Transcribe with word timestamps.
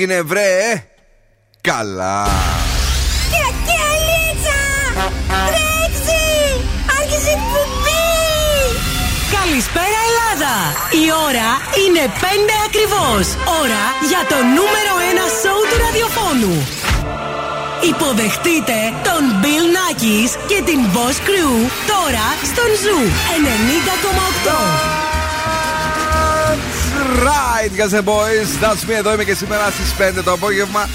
έγινε 0.00 0.22
βρε 0.22 0.84
Καλά 1.60 2.26
Καλησπέρα 9.40 10.00
Ελλάδα! 10.08 10.54
Η 11.02 11.06
ώρα 11.28 11.48
είναι 11.82 12.04
5 12.20 12.24
ακριβώς. 12.66 13.24
Ώρα 13.62 13.84
για 14.10 14.22
το 14.28 14.36
νούμερο 14.56 14.92
1 15.16 15.28
σοου 15.40 15.62
του 15.70 15.76
ραδιοφώνου. 15.84 16.54
Υποδεχτείτε 17.90 18.78
τον 19.08 19.22
Bill 19.42 19.66
Nakis 19.76 20.30
και 20.46 20.62
την 20.68 20.80
Boss 20.94 21.16
Crew 21.28 21.54
τώρα 21.92 22.26
στον 22.50 22.70
Zoo 22.82 23.00
90,8. 24.96 24.99
Right, 27.24 27.70
guys 27.76 27.92
and 27.92 28.04
boys. 28.04 28.48
That's 28.62 28.84
me. 28.88 28.92
Εδώ 28.98 29.12
είμαι 29.12 29.24
και 29.24 29.34
σήμερα 29.34 29.70
στις 29.70 29.94
5 29.98 30.22
το 30.24 30.32
απόγευμα. 30.32 30.88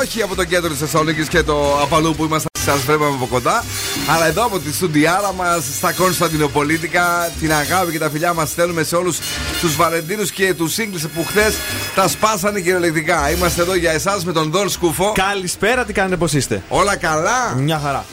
Όχι 0.00 0.22
από 0.22 0.34
το 0.34 0.44
κέντρο 0.44 0.70
της 0.70 0.78
Θεσσαλονίκης 0.78 1.28
και 1.28 1.42
το 1.42 1.80
απαλού 1.82 2.14
που 2.14 2.24
είμαστε. 2.24 2.48
Σας 2.64 2.80
βλέπαμε 2.80 3.14
από 3.14 3.26
κοντά. 3.26 3.64
Αλλά 4.08 4.26
εδώ 4.26 4.44
από 4.44 4.58
τη 4.58 4.72
στουντιάρα 4.72 5.32
μας 5.32 5.64
στα 5.76 5.92
Κωνσταντινοπολίτικα. 5.92 7.30
Την 7.40 7.52
αγάπη 7.52 7.92
και 7.92 7.98
τα 7.98 8.10
φιλιά 8.10 8.34
μας 8.34 8.48
στέλνουμε 8.48 8.82
σε 8.82 8.96
όλους 8.96 9.18
τους 9.60 9.76
Βαλεντίνους 9.76 10.30
και 10.30 10.54
τους 10.54 10.72
Σύγκλι 10.72 11.00
που 11.14 11.24
χθες 11.24 11.54
τα 11.94 12.08
σπάσανε 12.08 12.60
κυριολεκτικά. 12.60 13.30
Είμαστε 13.30 13.62
εδώ 13.62 13.74
για 13.74 13.92
εσάς 13.92 14.24
με 14.24 14.32
τον 14.32 14.50
Δον 14.50 14.68
Σκούφο. 14.68 15.12
Καλησπέρα, 15.12 15.84
τι 15.84 15.92
κάνετε, 15.92 16.16
πώς 16.16 16.32
είστε; 16.32 16.62
Όλα 16.68 16.96
καλά; 16.96 17.54
Μια 17.56 17.80
χαρά. 17.84 18.04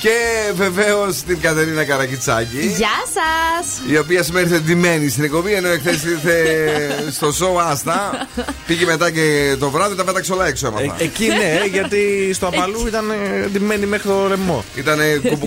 Και 0.00 0.16
βεβαίως 0.54 1.22
την 1.22 1.40
Κατερίνα 1.40 1.84
Καρακιτσάκη. 1.84 2.58
Γεια 2.58 2.98
σας! 3.14 3.80
Η 3.90 3.98
οποία 3.98 4.22
σήμερα 4.22 4.46
ήρθε 4.46 4.58
ντυμένη 4.58 5.08
στην 5.08 5.24
εκπομπή, 5.24 5.52
ενώ 5.52 5.68
εχθές 5.68 6.04
ήρθε 6.04 6.34
στο 7.10 7.32
σοου 7.32 7.60
Άστα. 7.60 8.28
Πήγε 8.66 8.84
μετά 8.84 9.10
και 9.10 9.56
το 9.58 9.70
βράδυ, 9.70 9.94
τα 9.94 10.04
πέταξε 10.04 10.32
όλα 10.32 10.46
έξω. 10.46 10.66
Έμαθα. 10.66 10.96
Ε, 10.98 11.04
εκεί 11.04 11.26
ναι, 11.26 11.60
γιατί 11.72 12.30
στο 12.32 12.46
απαλού 12.46 12.86
ήταν 12.86 13.10
ε, 13.10 13.46
ντυμένη 13.46 13.86
μέχρι 13.86 14.08
το 14.08 14.26
λαιμό. 14.28 14.64
Ήταν 14.74 14.98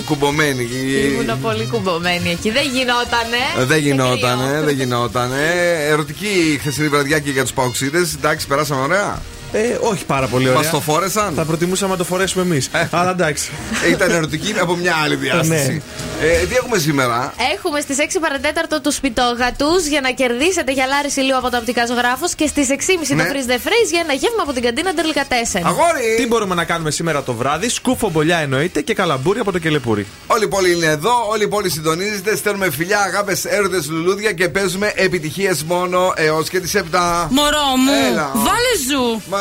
κουμπωμένη. 0.05 0.67
Ήμουν 1.21 1.41
πολύ 1.41 1.67
κουμπωμένη 1.71 2.29
εκεί. 2.29 2.51
Δεν 2.51 2.63
γινότανε. 2.63 3.37
Ε, 3.59 3.65
δεν 3.65 3.77
γινότανε, 3.77 4.61
δεν 4.61 4.75
γινότανε. 4.75 5.49
Ερωτική 5.87 6.57
χθεσινή 6.59 6.87
βραδιά 6.87 7.19
και 7.19 7.31
για 7.31 7.41
τους 7.41 7.53
παουξίδε. 7.53 8.07
Εντάξει, 8.17 8.47
περάσαμε 8.47 8.81
ωραία. 8.81 9.21
Ε, 9.53 9.77
όχι 9.81 10.05
πάρα 10.05 10.27
πολύ 10.27 10.47
ωραία. 10.47 10.57
Μας 10.61 10.69
το 10.69 10.79
φόρεσαν; 10.81 11.33
Θα 11.35 11.45
προτιμούσαμε 11.45 11.91
να 11.91 11.97
το 11.97 12.03
φορέσουμε 12.03 12.43
εμείς. 12.43 12.69
Ε. 12.73 12.87
Αλλά 12.91 13.09
εντάξει. 13.09 13.49
Ε, 13.85 13.89
ήταν 13.89 14.11
ερωτική 14.11 14.53
από 14.61 14.75
μια 14.75 14.95
άλλη 15.03 15.15
διάσταση. 15.15 15.81
Ναι. 16.21 16.27
ε, 16.27 16.45
τι 16.45 16.55
έχουμε 16.55 16.77
σήμερα; 16.77 17.33
Έχουμε 17.55 17.79
στις 17.79 17.97
6 17.99 18.17
παρατέταρτο 18.21 18.81
τους 18.81 18.95
σπιτόγατου 18.95 19.67
για 19.89 20.01
να 20.01 20.11
κερδίσετε 20.11 20.71
γυαλάρι 20.71 21.09
ηλίου 21.15 21.37
από 21.37 21.49
το 21.49 21.57
οπτικά 21.57 21.85
ζωγράφο 21.85 22.25
και 22.35 22.47
στις 22.47 22.67
6.30 22.69 23.15
Ναι. 23.15 23.23
το 23.23 23.29
freeze 23.33 23.49
the 23.51 23.55
freeze 23.67 23.89
για 23.91 23.99
ένα 24.03 24.13
γεύμα 24.13 24.41
από 24.41 24.53
την 24.53 24.61
καντίνα 24.63 24.93
Ντερλικα 24.93 25.23
4. 25.29 25.61
Αγόρι! 25.63 26.15
Τι 26.17 26.27
μπορούμε 26.27 26.55
να 26.55 26.63
κάνουμε 26.63 26.91
σήμερα 26.91 27.23
το 27.23 27.33
βράδυ, 27.33 27.69
σκούφο 27.69 28.09
μπολιά 28.09 28.37
εννοείται 28.37 28.81
και 28.81 28.93
καλαμπούρι 28.93 29.39
από 29.39 29.51
το 29.51 29.59
κελεπούρι. 29.59 30.05
Όλη 30.27 30.43
η 30.43 30.47
πόλη 30.47 30.71
είναι 30.75 30.85
εδώ, 30.85 31.13
όλη 31.29 31.43
η 31.43 31.47
πόλη 31.47 31.69
συντονίζεται. 31.69 32.35
Στέλνουμε 32.35 32.71
φιλιά, 32.71 32.99
αγάπες, 32.99 33.45
έρωτες, 33.45 33.89
λουλούδια 33.89 34.31
και 34.31 34.49
παίζουμε 34.49 34.91
επιτυχίες 34.95 35.63
μόνο 35.63 36.13
έως 36.15 36.49
και 36.49 36.59
τις 36.59 36.75
7. 36.75 37.27
Μωρό 37.29 37.65
μου, 37.85 37.91
Έλα. 38.11 38.31
βάλε 38.33 38.73
ζου. 38.89 39.21
Μα 39.29 39.40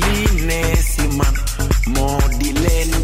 Li 0.00 0.16
ne 0.48 0.60
si 0.90 1.06
man 1.18 1.34
Moo 1.94 2.20
di 2.38 2.50
leen 2.62 2.96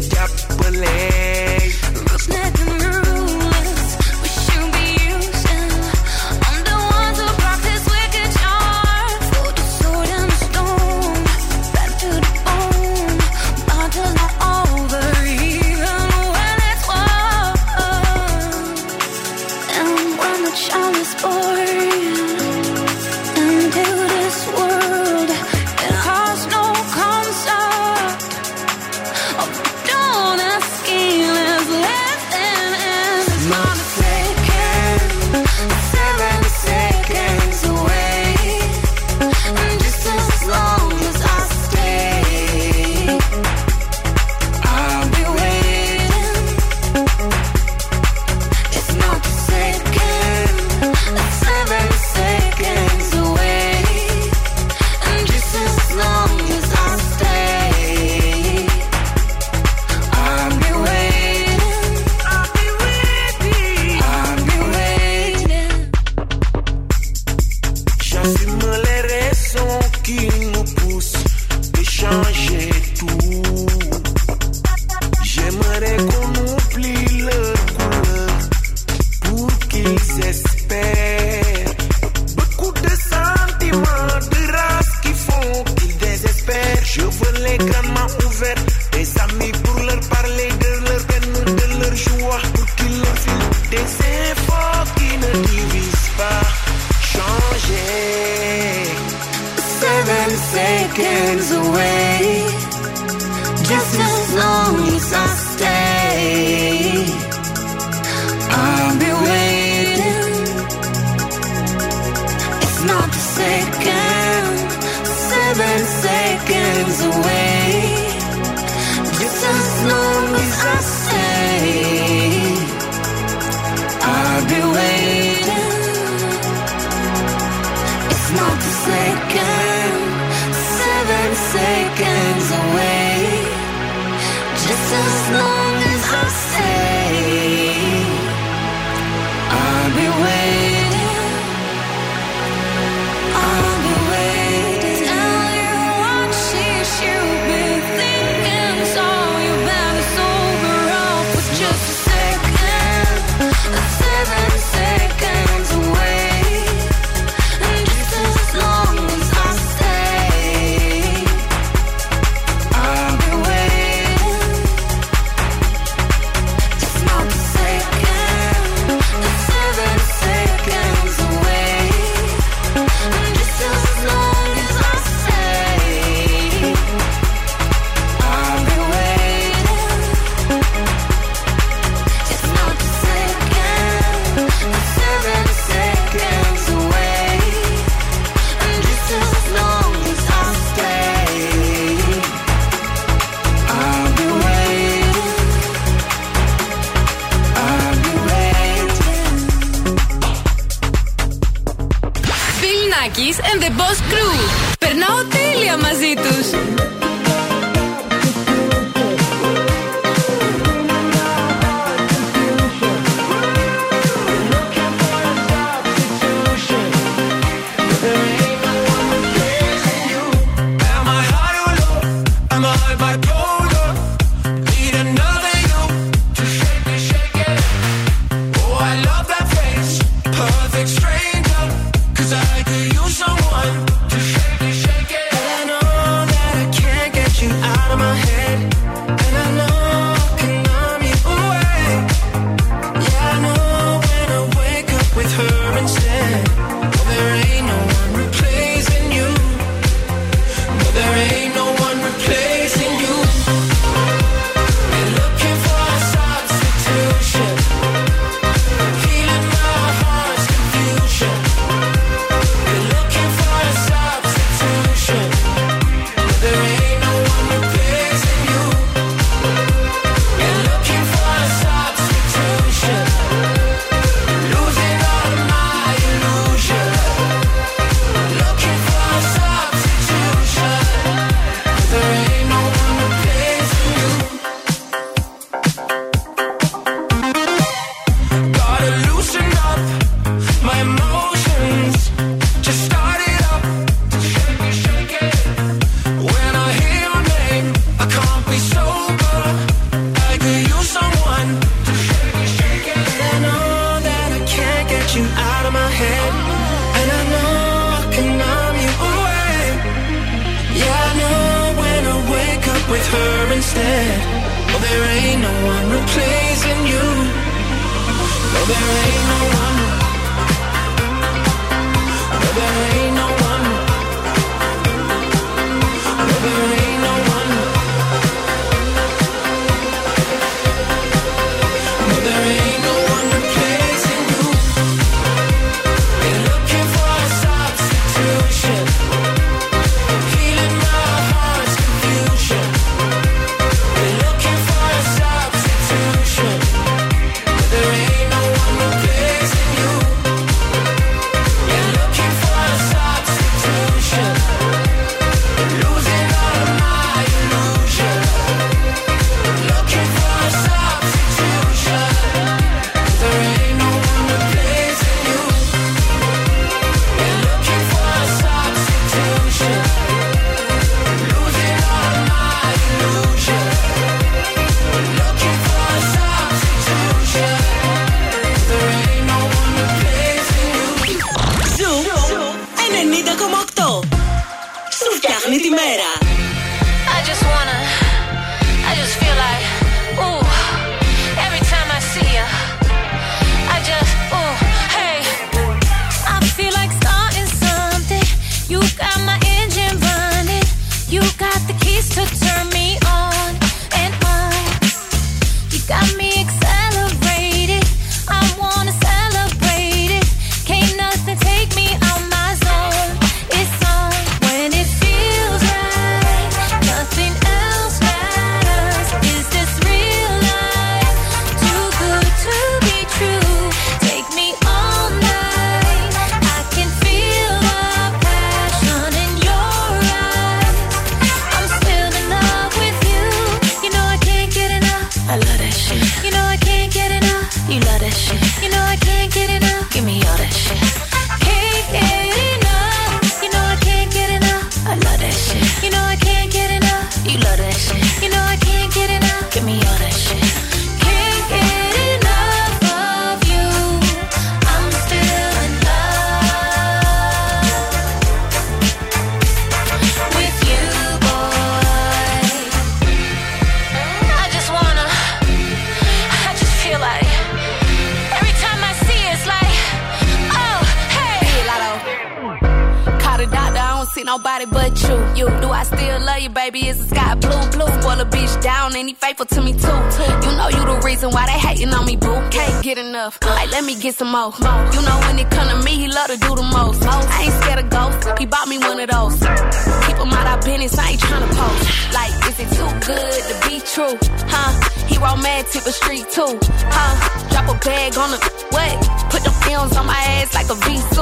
Like, 483.23 483.71
let 483.71 483.85
me 483.85 483.95
get 483.95 484.15
some 484.15 484.31
more. 484.31 484.51
You 484.59 485.01
know 485.07 485.17
when 485.23 485.39
it 485.39 485.49
come 485.49 485.69
to 485.69 485.77
me, 485.85 485.91
he 485.95 486.07
love 486.09 486.27
to 486.27 486.35
do 486.35 486.55
the 486.55 486.67
most. 486.75 487.01
I 487.07 487.43
ain't 487.43 487.53
scared 487.63 487.79
of 487.79 487.89
ghosts. 487.89 488.27
He 488.37 488.45
bought 488.45 488.67
me 488.67 488.77
one 488.79 488.99
of 488.99 489.09
those. 489.09 489.39
Keep 489.39 490.17
him 490.19 490.27
out 490.35 490.59
of 490.59 490.65
business. 490.65 490.97
I 490.99 491.11
ain't 491.11 491.21
tryna 491.21 491.47
post. 491.55 492.13
Like, 492.13 492.33
is 492.51 492.59
it 492.59 492.69
too 492.75 492.91
good 493.07 493.39
to 493.47 493.55
be 493.63 493.79
true? 493.79 494.19
Huh? 494.51 494.71
He 495.07 495.15
romantic 495.23 495.83
but 495.85 495.93
street 495.95 496.27
too. 496.35 496.59
Huh? 496.91 497.13
Drop 497.47 497.71
a 497.71 497.79
bag 497.79 498.17
on 498.17 498.31
the 498.31 498.39
what? 498.75 498.91
Put 499.31 499.43
the 499.47 499.55
films 499.63 499.95
on 499.95 500.05
my 500.05 500.19
ass 500.43 500.53
like 500.53 500.67
a 500.67 500.75
V2. 500.75 501.15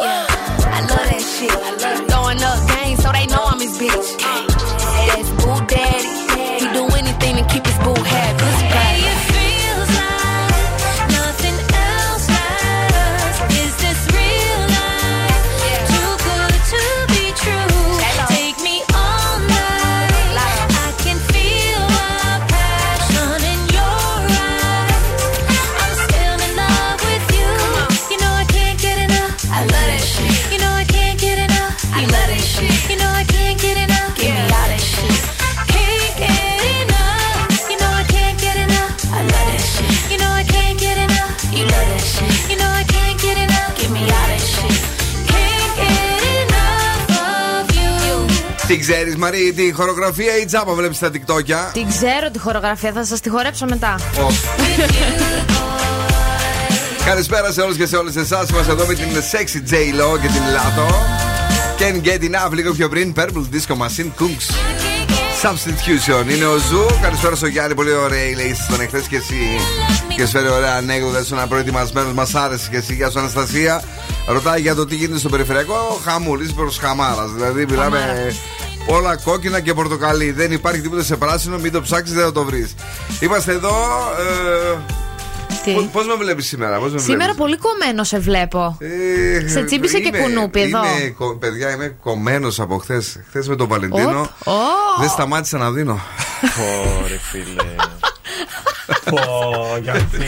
Yeah, 0.00 0.26
I 0.70 0.80
love 0.86 1.06
that 1.10 1.22
shit. 1.34 1.50
I 1.50 1.70
love 1.82 2.00
it. 2.00 2.10
Throwing 2.10 2.42
up 2.46 2.58
games 2.78 3.02
so 3.02 3.10
they 3.10 3.26
know 3.26 3.42
I'm 3.42 3.58
his 3.58 3.76
bitch. 3.76 4.22
Uh 4.22 4.49
Τι 48.80 48.86
ξέρεις, 48.86 49.16
Μαρή, 49.16 49.52
τη 49.56 49.72
χορογραφία 49.72 50.38
ή 50.40 50.44
τζάμπα 50.44 50.72
βλέπεις 50.72 50.96
στα 50.96 51.10
TikTokια; 51.12 51.72
Την 51.72 51.88
ξέρω 51.88 52.30
τη 52.32 52.38
χορογραφία, 52.38 52.92
θα 52.92 53.04
σας 53.04 53.20
τη 53.20 53.28
χορέψω 53.28 53.66
μετά. 53.66 53.94
Καλησπέρα 57.04 57.52
σε 57.52 57.60
όλους 57.60 57.76
και 57.76 57.86
σε 57.86 57.96
όλες 57.96 58.16
εσάς. 58.16 58.48
Είμαστε 58.48 58.72
εδώ 58.72 58.86
με 58.86 58.94
την 58.94 59.06
Sexy 59.32 59.72
J-Lo 59.72 60.20
και 60.20 60.26
την 60.26 60.42
Lato. 60.56 60.88
Can 61.80 62.06
get 62.06 62.22
enough 62.22 62.52
λίγο 62.52 62.72
πιο 62.72 62.88
πριν. 62.88 63.14
Purple 63.16 63.44
Disco 63.54 63.76
Machine 63.76 64.10
Cooks. 64.20 64.46
Substitution 65.42 66.34
είναι 66.34 66.44
ο 66.44 66.56
Ζου. 66.56 66.86
Καλησπέρα 67.02 67.36
στο 67.36 67.46
Γιάννη. 67.46 67.74
Πολύ 67.74 67.92
ωραία 67.92 68.24
η 68.24 68.34
λέει 68.34 68.54
στον 68.54 68.80
εχθές 68.80 69.06
και 69.06 69.16
εσύ. 69.16 69.58
Και 70.16 70.24
σου 70.26 70.30
φέρει 70.30 70.48
ωραία 70.48 70.74
ανέκδοτα. 70.74 71.20
Ήσουν 71.20 71.48
προετοιμασμένος. 71.48 72.12
Μας 72.12 72.34
άρεσε 72.34 72.68
και 72.70 72.76
εσύ. 72.76 72.94
Γεια 72.94 73.10
σου, 73.10 73.18
Αναστασία. 73.18 73.82
Ρωτάει 74.26 74.60
για 74.60 74.74
το 74.74 74.86
τι 74.86 74.94
γίνεται 74.94 75.18
στο 75.18 75.28
περιφερειακό. 75.28 76.00
Χαμούλης 76.04 76.52
προς 76.52 76.78
χαμάρας. 76.78 77.30
Δηλαδή 77.30 77.66
μιλάμε 77.66 78.32
όλα 78.86 79.16
κόκκινα 79.16 79.60
και 79.60 79.74
πορτοκαλί. 79.74 80.30
Δεν 80.32 80.52
υπάρχει 80.52 80.80
τίποτα 80.80 81.02
σε 81.02 81.16
πράσινο. 81.16 81.58
Μην 81.58 81.72
το 81.72 81.80
ψάξεις, 81.82 82.14
δεν 82.14 82.24
θα 82.24 82.32
το 82.32 82.44
βρεις. 82.44 82.74
Είμαστε 83.20 83.52
εδώ. 83.52 83.70
Ε, 84.74 84.78
Τι; 85.64 85.72
Πώς 85.92 86.06
με 86.06 86.14
βλέπεις 86.14 86.46
σήμερα, 86.46 86.78
πώς 86.78 86.92
με 86.92 86.98
Σήμερα 86.98 87.16
βλέπεις; 87.22 87.36
πολύ 87.40 87.56
κομμένο 87.56 88.04
σε 88.04 88.18
βλέπω. 88.18 88.76
Ε, 88.80 89.48
Σε 89.48 89.62
τσίπησε 89.64 89.98
και 89.98 90.08
είμαι- 90.08 90.18
κουνούπι 90.18 90.60
εδώ. 90.60 90.78
Είμαι, 90.84 91.08
κο- 91.18 91.36
παιδιά, 91.36 91.70
είμαι 91.70 91.96
κομμένος 92.02 92.60
από 92.60 92.78
χθες. 92.78 93.20
Χθες 93.28 93.48
με 93.48 93.56
τον 93.56 93.68
Βαλεντίνο. 93.68 94.20
Οπ, 94.20 94.48
ω. 94.48 94.52
Δεν 95.00 95.08
σταμάτησα 95.08 95.58
να 95.58 95.70
δίνω. 95.70 96.00
Ωρε 97.02 97.18
φίλε. 97.30 97.74
Πω, 99.10 99.20
γιατί. 99.82 100.26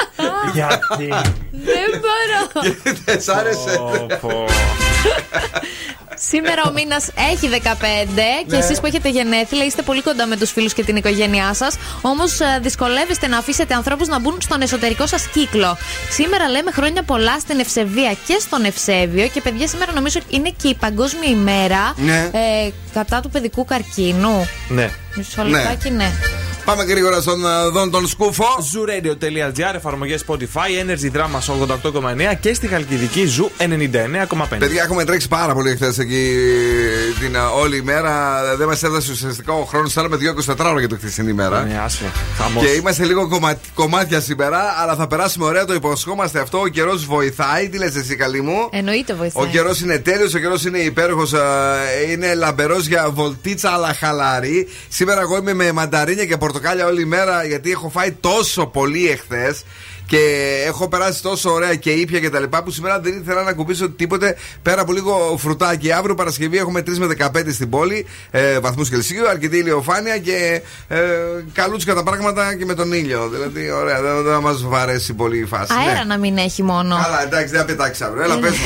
Γιατί. 0.54 1.08
Δεν 1.64 2.00
μπορώ. 2.00 2.74
Δεν 3.04 3.20
σ' 3.22 3.28
άρεσε. 3.28 3.76
Πω, 3.76 4.06
πω. 4.20 4.44
Σήμερα 6.20 6.62
ο 6.68 6.72
μήνας 6.72 7.08
έχει 7.32 7.48
15 7.48 7.58
και 8.46 8.56
Ναι. 8.56 8.56
εσείς 8.56 8.80
που 8.80 8.86
έχετε 8.86 9.08
γενέθλια 9.08 9.64
είστε 9.64 9.82
πολύ 9.82 10.02
κοντά 10.02 10.26
με 10.26 10.36
τους 10.36 10.50
φίλους 10.50 10.72
και 10.72 10.84
την 10.84 10.96
οικογένειά 10.96 11.54
σας. 11.54 11.76
Όμως 12.00 12.38
δυσκολεύεστε 12.62 13.26
να 13.26 13.38
αφήσετε 13.38 13.74
ανθρώπους 13.74 14.08
να 14.08 14.18
μπουν 14.18 14.38
στον 14.40 14.60
εσωτερικό 14.60 15.06
σας 15.06 15.26
κύκλο. 15.26 15.76
Σήμερα 16.10 16.48
λέμε 16.48 16.70
χρόνια 16.70 17.02
πολλά 17.02 17.38
στην 17.38 17.58
Ευσεβία 17.58 18.16
και 18.26 18.36
στον 18.40 18.64
Ευσέβιο. 18.64 19.28
Και 19.28 19.40
παιδιά, 19.40 19.66
σήμερα 19.68 19.92
νομίζω 19.92 20.20
είναι 20.28 20.52
και 20.62 20.68
η 20.68 20.74
Παγκόσμια 20.74 21.30
ημέρα 21.30 21.94
Ναι. 21.96 22.30
ε, 22.32 22.70
κατά 22.92 23.20
του 23.20 23.30
παιδικού 23.30 23.64
καρκίνου. 23.64 24.48
Ναι. 24.68 24.90
Μισό 25.14 25.42
λεπτάκι, 25.44 25.90
ναι. 25.90 26.10
Πάμε 26.64 26.84
γρήγορα 26.84 27.20
στον 27.20 27.46
ε, 27.46 27.68
Δον 27.72 27.90
τον 27.90 28.06
Σκούφο. 28.08 28.44
Zooradio.gr, 28.44 29.74
εφαρμογές 29.74 30.24
Spotify, 30.28 30.84
Energy 30.86 31.16
Drama 31.16 31.40
88,9 31.52 32.34
και 32.40 32.54
στη 32.54 32.66
Χαλκιδική 32.66 33.26
Zoo 33.26 33.50
99,5. 33.58 33.66
Παιδιά, 34.58 34.82
έχουμε 34.82 35.04
τρέξει 35.04 35.28
πάρα 35.28 35.54
πολύ 35.54 35.74
χθες 35.74 35.98
εκεί 35.98 36.34
την 37.20 37.34
ε, 37.34 37.38
όλη 37.38 37.76
ημέρα. 37.76 38.42
Δεν 38.56 38.66
μας 38.66 38.82
έδωσε 38.82 39.12
ουσιαστικά 39.12 39.52
ο 39.52 39.64
χρόνο. 39.64 39.88
Θέλαμε 39.88 40.16
2 40.46 40.56
24ωρα 40.58 40.78
για 40.78 40.88
το 40.88 40.96
χθεσινή 40.96 41.30
ημέρα. 41.30 41.62
Ναι, 41.64 41.80
άσε. 41.84 42.12
Χαμός. 42.36 42.64
Και 42.64 42.70
είμαστε 42.70 43.04
λίγο 43.04 43.28
κομμα... 43.28 43.54
κομμάτια 43.74 44.20
σήμερα, 44.20 44.74
αλλά 44.78 44.94
θα 44.94 45.06
περάσουμε 45.06 45.44
ωραία. 45.44 45.64
Το 45.64 45.74
υποσχόμαστε 45.74 46.40
αυτό. 46.40 46.60
Ο 46.60 46.68
καιρός 46.68 47.04
βοηθάει. 47.06 47.68
Τι 47.68 47.78
λες, 47.78 47.94
εσύ, 47.94 48.16
καλή 48.16 48.40
μου; 48.40 48.68
Εννοείται 48.70 49.14
βοηθάει. 49.14 49.44
Ο 49.44 49.46
καιρός 49.46 49.80
είναι 49.80 49.98
τέλειος, 49.98 50.34
ο 50.34 50.38
καιρός 50.38 50.64
είναι 50.64 50.78
υπέροχος. 50.78 51.32
Είναι 52.12 52.34
λαμπερός 52.34 52.86
για 52.86 53.10
βολτίτσα, 53.10 53.70
αλλά 53.70 53.94
χαλαρή. 53.94 54.68
Σήμερα 54.88 55.20
εγώ 55.20 55.36
είμαι 55.36 55.54
με 55.54 55.72
μανταρίνια 55.72 56.24
και 56.24 56.36
πορτοκάλια 56.36 56.86
όλη 56.86 57.06
μέρα, 57.06 57.44
γιατί 57.44 57.70
έχω 57.70 57.88
φάει 57.88 58.12
τόσο 58.20 58.66
πολύ 58.66 59.08
εχθές. 59.08 59.64
Και 60.08 60.18
έχω 60.66 60.88
περάσει 60.88 61.22
τόσο 61.22 61.50
ωραία 61.50 61.74
και 61.74 61.90
ήπια 61.90 62.20
και 62.20 62.30
τα 62.30 62.40
λοιπά 62.40 62.62
που 62.62 62.70
σήμερα 62.70 63.00
δεν 63.00 63.20
ήθελα 63.22 63.42
να 63.42 63.52
κουμπίσω 63.52 63.90
τίποτε 63.90 64.36
πέρα 64.62 64.80
από 64.80 64.92
λίγο 64.92 65.36
φρουτάκι. 65.38 65.92
Αύριο 65.92 66.14
Παρασκευή 66.14 66.58
έχουμε 66.58 66.80
3 66.80 66.96
με 66.96 67.06
15 67.18 67.52
στην 67.52 67.68
πόλη, 67.70 68.06
ε, 68.30 68.58
βαθμούς 68.58 68.88
Κελσίου, 68.88 69.28
αρκετή 69.28 69.56
ηλιοφάνεια 69.56 70.18
και 70.18 70.62
ε, 70.88 70.98
καλούτσικα 71.52 71.94
τα 71.94 72.02
πράγματα 72.02 72.54
και 72.54 72.64
με 72.64 72.74
τον 72.74 72.92
ήλιο. 72.92 73.28
Δηλαδή, 73.28 73.70
ωραία, 73.70 74.02
δεν, 74.02 74.22
δεν 74.22 74.32
θα 74.32 74.40
μας 74.40 74.62
βαρέσει 74.62 75.14
πολύ 75.14 75.38
η 75.38 75.44
φάση. 75.44 75.72
Αέρα 75.78 75.98
ναι. 75.98 76.04
να 76.04 76.18
μην 76.18 76.36
έχει 76.36 76.62
μόνο. 76.62 76.96
Καλά, 77.02 77.22
εντάξει, 77.22 77.48
δεν 77.48 77.60
θα 77.60 77.66
πετάξεις 77.66 78.06
αύριο. 78.06 78.22
Έλα, 78.22 78.38
πες 78.38 78.50
μου. 78.50 78.56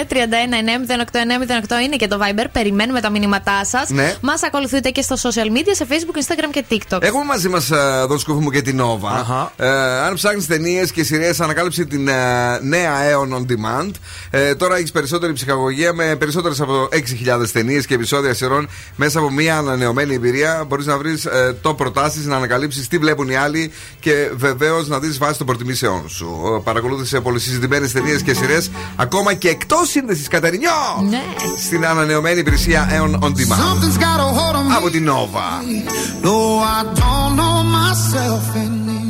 69 0.00 0.12
31 0.12 0.14
908 0.14 1.74
908 1.78 1.84
είναι 1.84 1.96
και 1.96 2.06
το 2.06 2.18
Viber. 2.20 2.46
Περιμένουμε 2.52 3.00
τα 3.00 3.10
μηνύματά 3.10 3.64
σας. 3.64 3.88
Ναι. 3.88 4.14
Μας 4.20 4.42
ακολουθείτε 4.42 4.90
και 4.90 5.02
στα 5.02 5.16
social 5.16 5.56
media 5.56 5.72
σε 5.72 5.86
Facebook, 5.90 6.18
Instagram 6.18 6.50
και 6.50 6.64
TikTok. 6.70 7.02
Έχουμε 7.02 7.24
μαζί 7.24 7.48
μας 7.48 7.70
εδώ 7.70 8.18
σκούφι 8.18 8.42
μου 8.42 8.50
και 8.50 8.62
την 8.62 8.80
Nova. 8.80 9.08
Αχα. 9.12 9.52
Ε, 9.56 9.68
αν 10.00 10.14
ψάχνεις 10.14 10.46
ταινίες 10.62 10.92
και 10.92 11.04
σειρές, 11.04 11.40
ανακάλυψε 11.40 11.84
την 11.84 12.08
ε, 12.08 12.12
νέα 12.62 12.92
Aeon 12.92 13.36
On 13.36 13.40
Demand. 13.40 13.90
Ε, 14.30 14.54
τώρα 14.54 14.76
έχεις 14.76 14.92
περισσότερη 14.92 15.32
ψυχαγωγία 15.32 15.92
με 15.92 16.16
περισσότερες 16.16 16.60
από 16.60 16.88
6.000 16.92 17.48
ταινίες 17.52 17.86
και 17.86 17.94
επεισόδια 17.94 18.34
σειρών 18.34 18.68
μέσα 18.96 19.18
από 19.18 19.30
μια 19.30 19.58
ανανεωμένη 19.58 20.14
εμπειρία. 20.14 20.64
Μπορείς 20.68 20.86
να 20.86 20.98
βρεις 20.98 21.24
ε, 21.24 21.56
το 21.62 21.74
προτάσεις, 21.74 22.26
να 22.26 22.36
ανακαλύψεις 22.36 22.88
τι 22.88 22.98
βλέπουν 22.98 23.28
οι 23.28 23.36
άλλοι 23.36 23.72
και 24.00 24.30
βεβαίως 24.36 24.88
να 24.88 24.98
δεις 24.98 25.18
βάση 25.18 25.38
των 25.38 25.46
προτιμήσεών 25.46 26.08
σου. 26.08 26.42
Ε, 26.56 26.60
παρακολούθησε 26.64 27.20
πολυσυζητημένες 27.20 27.92
ταινίες 27.92 28.22
και 28.22 28.34
σειρές 28.34 28.70
ακόμα 28.96 29.34
και 29.34 29.48
εκτός 29.48 29.88
σύνδεσης 29.88 30.28
Κατερινιό! 30.28 30.70
Ναι. 31.10 31.22
Στην 31.58 31.86
ανανεωμένη 31.86 32.40
υπηρεσία 32.40 32.88
Aeon 32.90 33.14
On 33.24 33.28
Demand. 33.28 33.60
Something's 33.60 33.98
got 33.98 34.20
a 34.20 34.28
hold 34.38 34.56
on 34.56 34.68
me. 34.68 34.76
Από 34.76 34.90
την 34.90 35.08
Nova. 35.08 35.48
No, 36.22 36.36
I 36.76 36.80
don't 37.00 37.32
know 37.36 37.56
myself 37.78 38.56
anymore. 38.56 39.09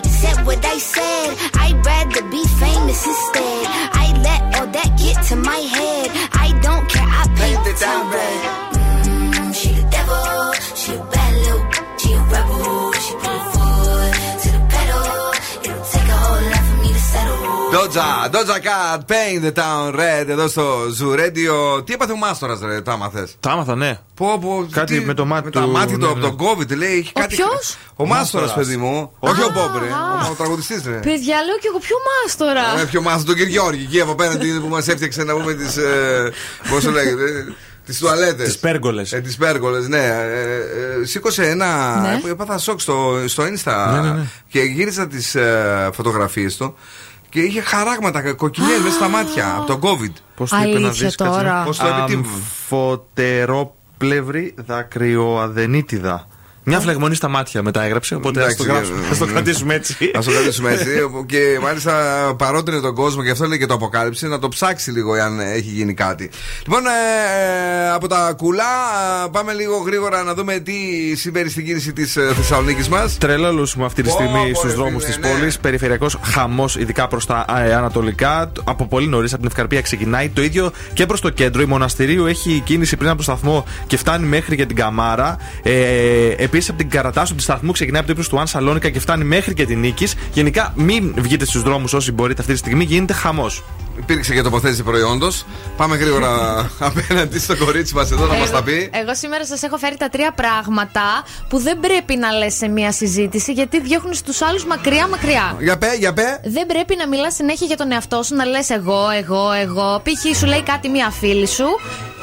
said 0.00 0.46
what 0.46 0.64
I 0.64 0.78
said. 0.78 1.36
I'd 1.54 1.84
rather 1.84 2.22
be 2.30 2.42
famous 2.58 3.06
instead. 3.06 3.66
I 3.92 4.06
let 4.22 4.60
all 4.60 4.66
that 4.68 4.90
get 4.98 5.22
to 5.28 5.36
my 5.36 5.58
head. 5.58 6.21
Settle. 17.72 17.86
Doja, 17.88 18.28
Doja 18.30 18.58
Cat, 18.66 18.98
Paint 19.06 19.42
the 19.46 19.52
Town 19.62 19.94
Red 19.94 20.28
εδώ 20.28 20.48
στο 20.48 20.82
Zoo 21.00 21.18
Radio. 21.18 21.86
Τι 21.86 21.92
έπαθε 21.92 22.12
ο 22.12 22.16
Μάστορας, 22.16 22.60
ρε, 22.64 22.80
τα 22.80 22.92
άμαθες; 22.92 23.36
Τα 23.40 23.50
άμαθα, 23.50 23.76
ναι. 23.76 23.98
Πω, 24.14 24.38
πω, 24.40 24.66
Κάτι 24.70 24.98
τι- 24.98 25.04
με 25.04 25.14
το 25.14 25.24
μάτι 25.24 25.44
με 25.44 25.50
του, 25.50 25.60
τα 25.60 25.66
μάτια 25.66 25.98
του 25.98 26.04
ναι, 26.04 26.10
από 26.10 26.18
ναι. 26.18 26.28
τον 26.28 26.36
COVID, 26.38 26.76
λέει. 26.76 26.96
Έχει 26.98 27.12
Ο 27.16 27.20
κάτι... 27.20 27.34
ποιος; 27.34 27.76
Ο 27.96 28.06
Μάστορας, 28.06 28.48
Μάστορας. 28.48 28.54
παιδί 28.54 28.76
μου. 28.76 29.12
Όχι 29.18 29.42
ο 29.42 29.50
Μπόμπρε. 29.54 29.86
Ο, 29.86 30.30
ο 30.30 30.34
τραγουδιστής, 30.34 30.82
ρε. 30.86 30.94
Παιδιά, 30.96 31.36
λέω 31.46 31.56
και 31.60 31.68
εγώ 31.70 31.78
πιο 31.78 31.96
μάστορα; 32.24 32.80
Ε, 32.80 32.84
πιο 32.84 33.02
μάστορα, 33.02 33.24
τον 33.24 33.34
Κυριώργη, 33.34 33.82
εκεί 33.84 34.00
από 34.00 34.12
απέναντι 34.12 34.58
που 34.60 34.68
μας 34.68 34.88
έφτιαξε 34.88 35.22
να 35.24 35.32
πούμε 35.34 35.54
τις. 35.54 35.78
Πώς 36.70 36.84
το 36.84 36.90
λέγεται. 36.90 37.54
Τις 37.86 37.98
τουαλέτες. 37.98 38.46
Τις 38.46 38.58
πέργολες. 38.58 39.12
Ε, 39.12 39.20
τις 39.20 39.36
πέργολες, 39.36 39.88
ναι. 39.88 39.98
Ε, 39.98 41.00
ε, 41.02 41.04
σήκωσε 41.04 41.48
ένα. 41.48 42.00
Ναι. 42.00 42.18
που 42.20 42.26
Έπαθα 42.26 42.58
σοκ 42.58 42.80
στο, 42.80 43.20
στο 43.26 43.42
Insta 43.42 43.90
Ναι, 43.92 44.00
ναι, 44.00 44.10
ναι. 44.10 44.22
και 44.48 44.60
γύρισα 44.60 45.06
τις 45.06 45.34
ε, 45.34 45.90
φωτογραφίες 45.92 46.56
του 46.56 46.76
και 47.32 47.40
είχε 47.40 47.60
χαράγματα 47.60 48.32
κοκκινιές 48.32 48.78
μέσα 48.78 48.94
στα 48.94 49.08
μάτια 49.08 49.54
από 49.56 49.66
τον 49.66 49.80
COVID. 49.82 50.12
Πώς 50.36 50.50
το 50.50 50.56
είπε 50.56 50.78
να 50.78 50.86
Αλήθεια 50.86 51.06
δεις, 51.06 51.16
τώρα. 51.16 51.62
Πώς 51.64 51.78
το 51.78 51.86
είπε, 51.86 52.04
τι. 52.06 52.14
Αμφωτερόπλευρη 52.14 54.54
δακρυοαδενίτιδα. 54.56 56.26
Μια 56.64 56.80
φλεγμονή 56.80 57.14
στα 57.14 57.28
μάτια 57.28 57.62
μετά 57.62 57.82
έγραψε, 57.82 58.14
οπότε 58.14 58.44
ας 58.44 58.56
το, 58.56 58.64
Εντάξει, 58.64 58.72
γράψουμε, 58.72 59.06
ε, 59.06 59.10
ας 59.10 59.18
το 59.18 59.26
κρατήσουμε 59.26 59.74
έτσι. 59.74 60.04
Α 60.04 60.20
το 60.24 60.30
κρατήσουμε 60.30 60.72
έτσι. 60.72 60.86
και 61.26 61.58
μάλιστα 61.62 61.92
παρότρινε 62.38 62.80
τον 62.80 62.94
κόσμο, 62.94 63.22
και 63.22 63.30
αυτό 63.30 63.46
λέει 63.46 63.58
και 63.58 63.66
το 63.66 63.74
αποκάλυψε, 63.74 64.26
να 64.26 64.38
το 64.38 64.48
ψάξει 64.48 64.90
λίγο 64.90 65.14
εάν 65.14 65.40
έχει 65.40 65.68
γίνει 65.68 65.94
κάτι. 65.94 66.30
Λοιπόν, 66.66 66.82
ε, 66.86 67.90
από 67.90 68.08
τα 68.08 68.34
κουλά 68.36 68.62
ε, 69.24 69.28
πάμε 69.30 69.52
λίγο 69.52 69.76
γρήγορα 69.76 70.22
να 70.22 70.34
δούμε 70.34 70.58
τι 70.58 70.72
συμβαίνει 71.16 71.48
στην 71.48 71.64
κίνηση 71.64 71.92
της 71.92 72.12
Θεσσαλονίκης 72.36 72.88
μας. 72.88 73.18
Τρελόλουσουμε 73.18 73.84
αυτή 73.84 74.02
τη 74.02 74.08
Πω, 74.08 74.14
στιγμή 74.14 74.50
πω, 74.50 74.58
στους 74.58 74.70
ρε 74.70 74.76
δρόμους 74.76 75.04
φίλε, 75.04 75.16
της 75.16 75.24
ναι. 75.24 75.36
πόλης. 75.36 75.58
Περιφερειακός 75.58 76.18
χαμός, 76.22 76.76
ειδικά 76.76 77.08
προς 77.08 77.26
τα 77.26 77.44
ε, 77.66 77.74
ανατολικά. 77.74 78.52
Από 78.64 78.86
πολύ 78.86 79.06
νωρίς 79.06 79.32
από 79.32 79.40
την 79.42 79.50
Ευκαρπία 79.50 79.80
ξεκινάει. 79.80 80.28
Το 80.28 80.42
ίδιο 80.42 80.72
και 80.92 81.06
προς 81.06 81.20
το 81.20 81.30
κέντρο. 81.30 81.62
Η 81.62 81.66
Μοναστηρίου 81.66 82.26
έχει 82.26 82.62
κίνηση 82.64 82.96
πριν 82.96 83.08
από 83.08 83.16
το 83.16 83.22
σταθμό 83.22 83.64
και 83.86 83.96
φτάνει 83.96 84.26
μέχρι 84.26 84.56
και 84.56 84.66
την 84.66 84.76
Καμάρα. 84.76 85.36
Ε, 85.62 86.28
Επίση 86.54 86.70
από 86.70 86.78
την 86.78 86.90
Καρατάσου 86.90 87.34
του 87.34 87.42
σταθμού 87.42 87.72
ξεκινάει 87.72 87.98
από 87.98 88.06
το 88.06 88.12
ύψος 88.12 88.28
του 88.28 88.40
Αν 88.40 88.46
Σαλόνικα 88.46 88.90
και 88.90 89.00
φτάνει 89.00 89.24
μέχρι 89.24 89.54
και 89.54 89.66
την 89.66 89.78
Νίκη. 89.80 90.06
Γενικά, 90.32 90.72
μην 90.76 91.14
βγείτε 91.16 91.44
στους 91.44 91.62
δρόμους 91.62 91.92
όσοι 91.92 92.12
μπορείτε 92.12 92.40
αυτή 92.40 92.52
τη 92.52 92.58
στιγμή. 92.58 92.84
Γίνεται 92.84 93.12
χαμός. 93.12 93.64
Υπήρξε 93.98 94.34
και 94.34 94.42
τοποθέτηση 94.42 94.82
προϊόντος. 94.82 95.44
Πάμε 95.76 95.96
γρήγορα 95.96 96.30
απέναντι 96.88 97.38
στο 97.38 97.56
κορίτσι 97.56 97.94
μας 97.94 98.10
εδώ 98.10 98.26
να 98.26 98.34
μας 98.34 98.50
τα 98.50 98.62
πει. 98.62 98.90
Εγώ 98.92 99.14
σήμερα 99.14 99.46
σας 99.46 99.62
έχω 99.62 99.76
φέρει 99.76 99.96
τα 99.96 100.08
τρία 100.08 100.32
πράγματα 100.32 101.02
που 101.48 101.58
δεν 101.58 101.80
πρέπει 101.80 102.16
να 102.16 102.30
λες 102.32 102.54
σε 102.54 102.68
μία 102.68 102.92
συζήτηση 102.92 103.52
γιατί 103.52 103.80
διώχνεις 103.80 104.22
τους 104.22 104.42
άλλους 104.42 104.64
μακριά-μακριά. 104.64 105.56
Για 105.60 105.78
πέ, 105.78 105.94
για 105.98 106.12
πέ. 106.12 106.40
Δεν 106.44 106.66
πρέπει 106.66 106.96
να 106.96 107.08
μιλάς 107.08 107.34
συνέχεια 107.34 107.66
για 107.66 107.76
τον 107.76 107.92
εαυτό 107.92 108.22
σου, 108.22 108.34
να 108.34 108.44
λες 108.44 108.70
εγώ, 108.70 109.00
εγώ, 109.22 109.52
εγώ. 109.52 110.02
Π.χ. 110.04 110.36
σου 110.38 110.46
λέει 110.46 110.62
κάτι 110.62 110.88
μία 110.88 111.10
φίλη 111.10 111.46
σου 111.46 111.66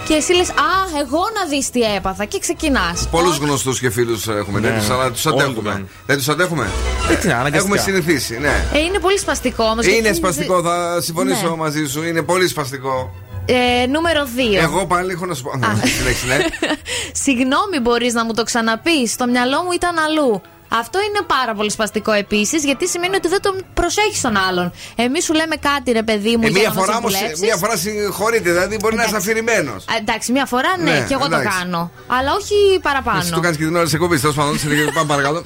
και 0.08 0.14
εσύ 0.16 0.34
λες 0.34 0.50
Α, 0.50 0.54
εγώ 1.00 1.20
να 1.40 1.50
δεις 1.50 1.70
τι 1.70 1.82
έπαθα 1.82 2.26
και 2.26 2.40
ξεκινάς. 2.40 3.08
Πολλούς 3.12 3.38
γνωστούς 3.38 3.80
και 3.80 3.90
φίλους 3.90 4.28
έχουμε 4.28 4.60
Ναι, 4.60 4.68
τέτοιου, 4.70 4.94
αλλά 4.94 5.12
τους 5.12 5.26
όλοι 5.26 5.42
αντέχουμε. 5.42 5.70
κάνουν. 5.70 5.90
Δεν 6.06 6.18
τους 6.18 6.30
αντέχουμε; 6.30 6.68
Ε, 7.12 7.16
τι, 7.16 7.28
αναγκαστικά. 7.32 7.58
Έχουμε 7.58 7.78
συνηθίσει, 7.78 8.38
ναι. 8.40 8.66
Ε, 8.74 8.80
είναι 8.80 9.00
πολύ 9.00 9.18
σπαστικό 9.20 9.64
όμως. 9.64 9.86
Είναι 9.86 10.14
σπαστικό, 10.14 10.62
θα 10.62 11.02
συμφωνήσω 11.02 11.42
Ναι. 11.42 11.48
Μαζί 11.60 11.86
σου. 11.86 12.04
Είναι 12.04 12.22
πολύ 12.22 12.48
σπαστικό. 12.48 13.13
Ε, 13.45 13.86
νούμερο 13.86 14.24
2. 14.24 14.56
Εγώ 14.62 14.86
πάλι 14.86 15.12
έχω 15.12 15.26
να 15.26 15.34
σου 15.34 15.43
πω. 15.43 15.52
Συνέχισε, 15.98 16.26
ναι. 16.28 16.38
Συγγνώμη, 17.24 17.80
μπορείς 17.82 18.13
να 18.13 18.26
μου 18.26 18.34
το 18.34 18.43
ξαναπείς. 18.43 19.12
Στο 19.12 19.28
μυαλό 19.28 19.63
μου 19.63 19.72
ήταν 19.72 19.98
αλλού. 19.98 20.41
Αυτό 20.72 21.00
είναι 21.00 21.22
πάρα 21.28 21.54
πολύ 21.54 21.72
σπαστικό 21.72 22.12
επίσης, 22.12 22.63
γιατί 22.63 22.88
σημαίνει 22.88 23.15
ότι 23.15 23.28
δεν 23.28 23.41
τον 23.41 23.65
προσέχεις 23.74 24.22
τον 24.22 24.38
άλλον. 24.38 24.72
Εμείς 24.95 25.24
σου 25.24 25.34
λέμε 25.34 25.56
κάτι, 25.56 25.91
ρε 25.91 26.04
παιδί 26.04 26.38
μου, 26.38 26.43
Ε, 26.45 26.50
για 26.50 26.60
μία 26.60 26.69
να 26.69 26.74
μας 26.74 26.84
φορά 26.86 26.98
όμω, 26.98 27.10
συμβουλεύσεις. 27.10 27.45
μία 27.45 27.56
φορά 27.58 27.76
συγχωρείτε, 27.78 28.50
δηλαδή 28.52 28.78
μπορεί 28.82 28.95
να 28.95 29.02
είσαι 29.04 29.12
Εντάξει. 29.15 29.30
αφηρημένος. 29.32 29.84
Α, 29.84 29.93
Εντάξει, 30.00 30.32
μία 30.32 30.45
φορά 30.45 30.72
ναι, 30.78 30.91
Ναι, 30.91 31.06
και 31.08 31.13
εγώ 31.13 31.26
εντάξει. 31.26 31.48
το 31.48 31.54
κάνω. 31.60 31.91
Αλλά 32.08 32.32
όχι 32.39 32.80
παραπάνω. 32.82 33.19
Εσύ 33.19 33.32
το 33.32 33.39
κάνεις 33.39 33.58
και 33.58 33.63
την 33.65 33.76
ώρα 33.76 33.84
της 33.84 33.93
εκπομπής. 33.93 34.22
Τέλος 34.22 34.36
πάντων, 34.36 34.60
συνεχίζουμε, 34.60 34.91
πάμε 34.91 35.08
παρακαλώ. 35.08 35.41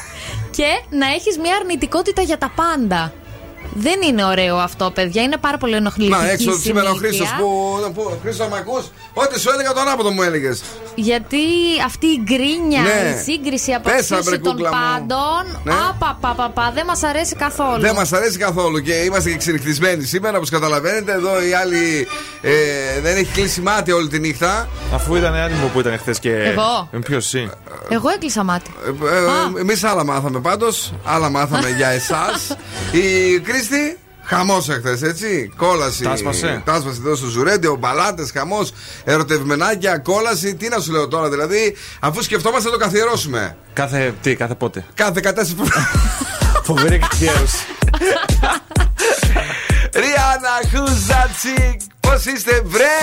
Και 0.56 0.68
να 0.90 1.06
έχεις 1.06 1.38
μια 1.38 1.56
αρνητικότητα 1.60 2.22
για 2.22 2.38
τα 2.38 2.52
πάντα. 2.54 3.12
Δεν 3.74 4.02
είναι 4.08 4.24
ωραίο 4.24 4.56
αυτό, 4.56 4.90
παιδιά. 4.90 5.22
Είναι 5.22 5.36
πάρα 5.36 5.58
πολύ 5.58 5.74
ενοχλητικό. 5.74 6.16
Να, 6.16 6.30
έξω 6.30 6.58
σήμερα 6.58 6.90
ο 6.90 6.94
Χρήστος 6.94 7.34
που. 7.38 7.92
που 7.94 8.18
Χρήστος, 8.22 8.48
με 8.48 8.56
ακού. 8.56 8.84
Ό,τι 9.14 9.40
σου 9.40 9.50
έλεγα 9.50 9.72
τον 9.72 9.88
άποδο 9.88 10.10
μου 10.10 10.22
έλεγες. 10.22 10.62
Γιατί 10.94 11.38
αυτή 11.86 12.06
η 12.06 12.20
γκρίνια, 12.22 12.80
ναι. 12.80 13.14
η 13.18 13.22
σύγκριση 13.22 13.72
από 13.72 13.90
των 14.42 14.56
πάντων. 14.70 15.60
Ναι. 15.64 15.72
Δεν 16.74 16.86
μας 16.86 17.02
αρέσει 17.02 17.34
καθόλου. 17.34 17.80
Δεν 17.80 17.94
μας 17.94 18.12
αρέσει 18.12 18.38
καθόλου 18.38 18.80
και 18.80 18.92
είμαστε 18.92 19.30
και 19.30 19.36
ξενυχτισμένοι 19.36 20.04
σήμερα, 20.04 20.36
όπως 20.36 20.50
καταλαβαίνετε. 20.50 21.12
Εδώ 21.12 21.42
οι 21.46 21.52
άλλοι 21.52 22.08
ε, 22.40 22.52
δεν 23.02 23.16
έχει 23.16 23.32
κλείσει 23.32 23.60
μάτι 23.60 23.92
όλη 23.92 24.08
τη 24.08 24.18
νύχτα. 24.18 24.68
Αφού 24.94 25.16
ήταν 25.16 25.34
άτιμο 25.34 25.66
που 25.66 25.80
ήταν 25.80 25.98
χθες 25.98 26.18
και. 26.18 26.32
Εγώ; 26.32 26.88
ε, 26.92 26.98
Ποιος 26.98 27.24
εσύ; 27.24 27.50
Εγώ 27.88 28.08
έκλεισα 28.08 28.42
μάτι. 28.42 28.70
Ε, 28.86 29.58
ε, 29.58 29.60
Εμείς 29.60 29.84
άλλα 29.84 30.04
μάθαμε 30.04 30.40
πάντως. 30.40 30.92
Άλλα 31.04 31.30
μάθαμε 31.30 31.70
για 31.70 31.88
εσάς. 31.88 32.56
Η 32.92 33.38
Κρίση 33.40 33.61
πρωταγωνίστη. 33.68 33.98
Χαμός 34.24 34.68
εχθές, 34.68 35.02
έτσι. 35.02 35.52
Κόλαση. 35.56 36.02
Τάσπασε. 36.02 36.62
Τάσπασε 36.64 36.98
εδώ 36.98 37.14
στο 37.14 37.26
Ζουρέντι, 37.26 37.66
ο 37.66 37.76
μπαλάτες, 37.76 38.30
χαμός. 38.30 38.72
Ερωτευμενάκια, 39.04 39.98
κόλαση. 39.98 40.54
Τι 40.54 40.68
να 40.68 40.80
σου 40.80 40.92
λέω 40.92 41.08
τώρα, 41.08 41.28
δηλαδή. 41.28 41.76
Αφού 42.00 42.22
σκεφτόμαστε 42.22 42.68
να 42.68 42.74
το 42.74 42.80
καθιερώσουμε. 42.80 43.56
Κάθε 43.72 44.14
τι, 44.22 44.34
κάθε 44.34 44.54
πότε; 44.54 44.84
Κάθε 44.94 45.20
κατάσταση 45.20 45.54
που. 45.54 45.66
Φοβερή 46.66 46.98
καθιέρωση. 46.98 47.56
Ριάννα, 50.00 50.60
who's? 50.72 51.30
Πώς 52.00 52.24
είστε, 52.24 52.62
βρέ! 52.64 53.00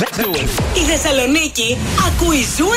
Let's 0.00 0.18
do 0.18 0.30
it. 0.30 0.50
Η 0.74 0.80
Θεσσαλονίκη 0.90 1.76
ακούει 2.06 2.44
Ζου 2.56 2.64
90,8. 2.64 2.68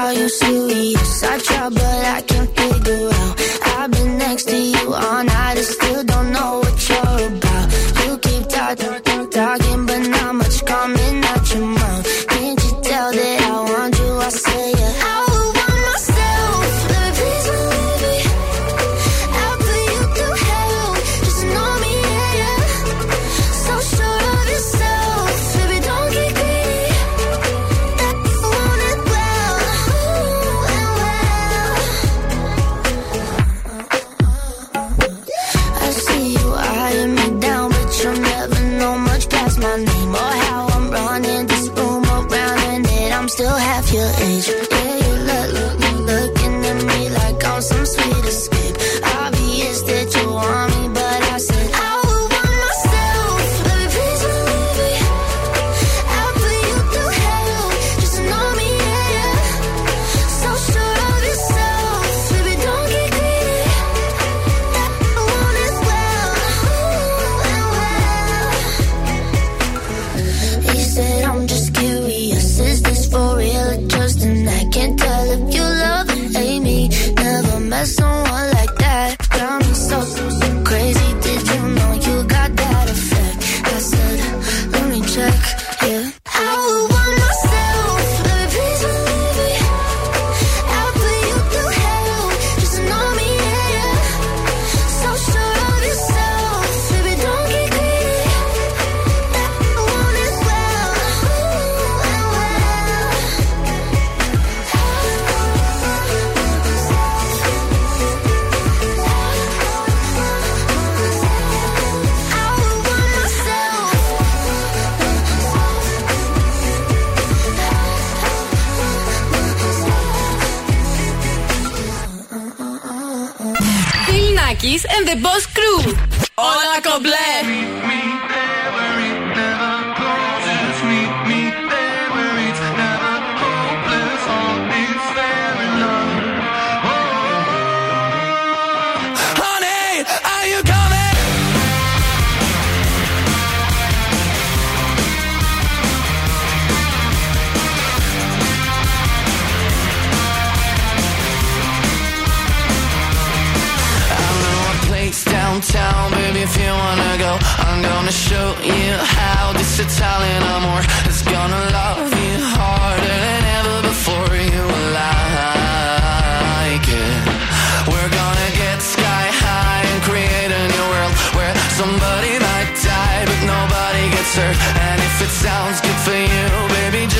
Are 0.00 0.14
you 0.20 0.28
serious? 0.28 1.22
I 1.32 1.38
try, 1.46 1.68
but 1.78 2.02
I 2.16 2.20
can't 2.28 2.50
figure 2.58 3.08
out. 3.20 3.34
I've 3.76 3.90
been 3.94 4.12
next 4.24 4.44
to 4.50 4.56
you 4.56 4.86
all 5.02 5.22
night, 5.24 5.56
it's 5.62 5.70
still 5.76 6.02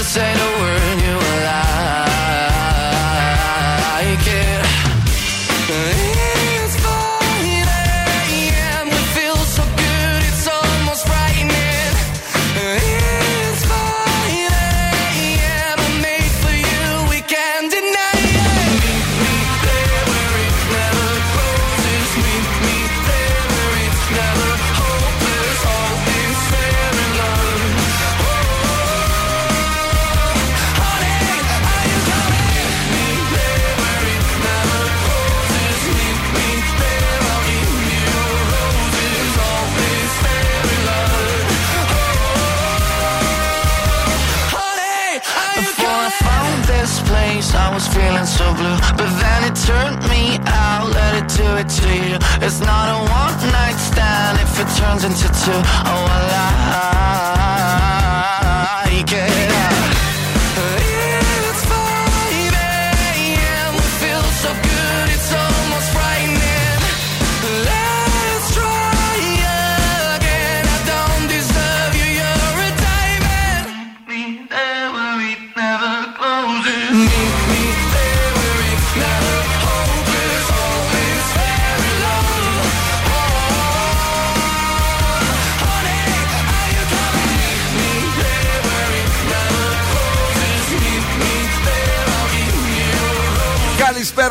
say 0.08 0.32
the 0.32 0.40
oh, 0.40 0.57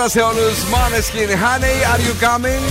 Καλησπέρα 0.08 0.32
σε 0.32 0.39
όλους. 0.39 0.58
Måneskin, 0.64 1.30
Honey, 1.30 1.93
are 1.93 1.99
you 1.99 2.24
coming? 2.26 2.64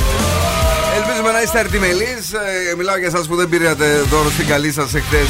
Ελπίζουμε 0.97 1.32
να 1.32 1.43
είστε 1.43 1.59
αρτιμελείς. 1.59 2.32
μιλάω 2.76 2.97
για 2.97 3.07
εσάς 3.07 3.26
που 3.26 3.37
δεν 3.37 3.49
πήρατε 3.49 4.01
δώρο 4.11 4.30
στην 4.30 4.47
καλή 4.47 4.72
σας 4.72 4.95
εχθές 4.95 5.28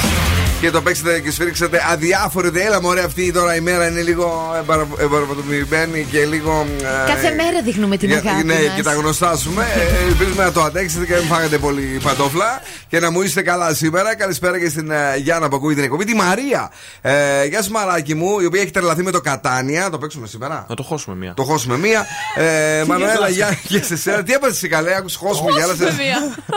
και 0.60 0.70
το 0.70 0.82
παίξετε 0.82 1.20
και 1.20 1.30
σφίξατε 1.30 1.80
αδιάφοροι. 1.92 2.50
Έλα, 2.60 2.80
μωρέ, 2.80 3.02
αυτή 3.02 3.32
τώρα 3.32 3.56
η 3.56 3.60
μέρα 3.60 3.88
είναι 3.88 4.00
λίγο 4.02 4.54
εμπαραπατοποιημένη 4.98 6.06
και 6.10 6.24
λίγο. 6.24 6.66
ε, 6.80 7.10
Κάθε 7.12 7.30
μέρα 7.30 7.62
δείχνουμε 7.64 7.96
την 7.96 8.08
για- 8.08 8.18
αγάπη 8.26 8.44
Ναι, 8.44 8.54
μας. 8.54 8.74
και 8.76 8.82
τα 8.82 8.92
γνωστάσουμε. 8.92 9.66
Ε, 9.76 10.06
Ελπίζουμε 10.08 10.44
να 10.44 10.52
το 10.52 10.62
αντέξετε 10.62 11.04
και 11.04 11.12
να 11.12 11.18
μην 11.18 11.28
φάγατε 11.28 11.58
πολύ 11.58 12.00
παντόφλα 12.02 12.62
και 12.88 13.00
να 13.00 13.10
μου 13.10 13.22
είστε 13.22 13.42
καλά 13.42 13.74
σήμερα. 13.74 14.16
Καλησπέρα 14.16 14.58
και 14.58 14.68
στην 14.68 14.90
ε, 14.90 15.16
Γιάννα 15.16 15.48
που 15.48 15.56
ακούει 15.56 15.74
την 15.74 15.82
εκπομπή. 15.84 16.04
Τη 16.04 16.14
Μαρία. 16.14 16.70
Ε, 17.00 17.44
γεια 17.44 17.62
σου, 17.62 17.70
μαράκι 17.70 18.14
μου, 18.14 18.40
η 18.40 18.44
οποία 18.44 18.60
έχει 18.62 18.70
τρελαθεί 18.70 19.02
με 19.02 19.10
το 19.10 19.20
Κατάνια. 19.20 19.90
Το 19.90 19.98
παίξουμε 19.98 20.26
σήμερα; 20.26 20.66
Να 20.68 20.74
το 20.74 20.82
χώσουμε 20.82 21.16
μία. 21.16 21.34
Το 21.36 21.42
χώσουμε 21.42 21.78
μία. 21.78 22.06
Ε, 22.36 22.84
Μανουέλα, 22.88 23.28
γεια 23.28 23.58
και 23.68 23.82
σε 23.82 23.96
σένα. 23.96 24.22
Τι 24.22 24.32
έπασε 24.32 24.52
εσύ 24.52 24.68
καλέ, 24.68 24.94
άκουσες 24.96 25.18
χώσουμε 25.18 25.50
γυάλασε. 25.50 25.84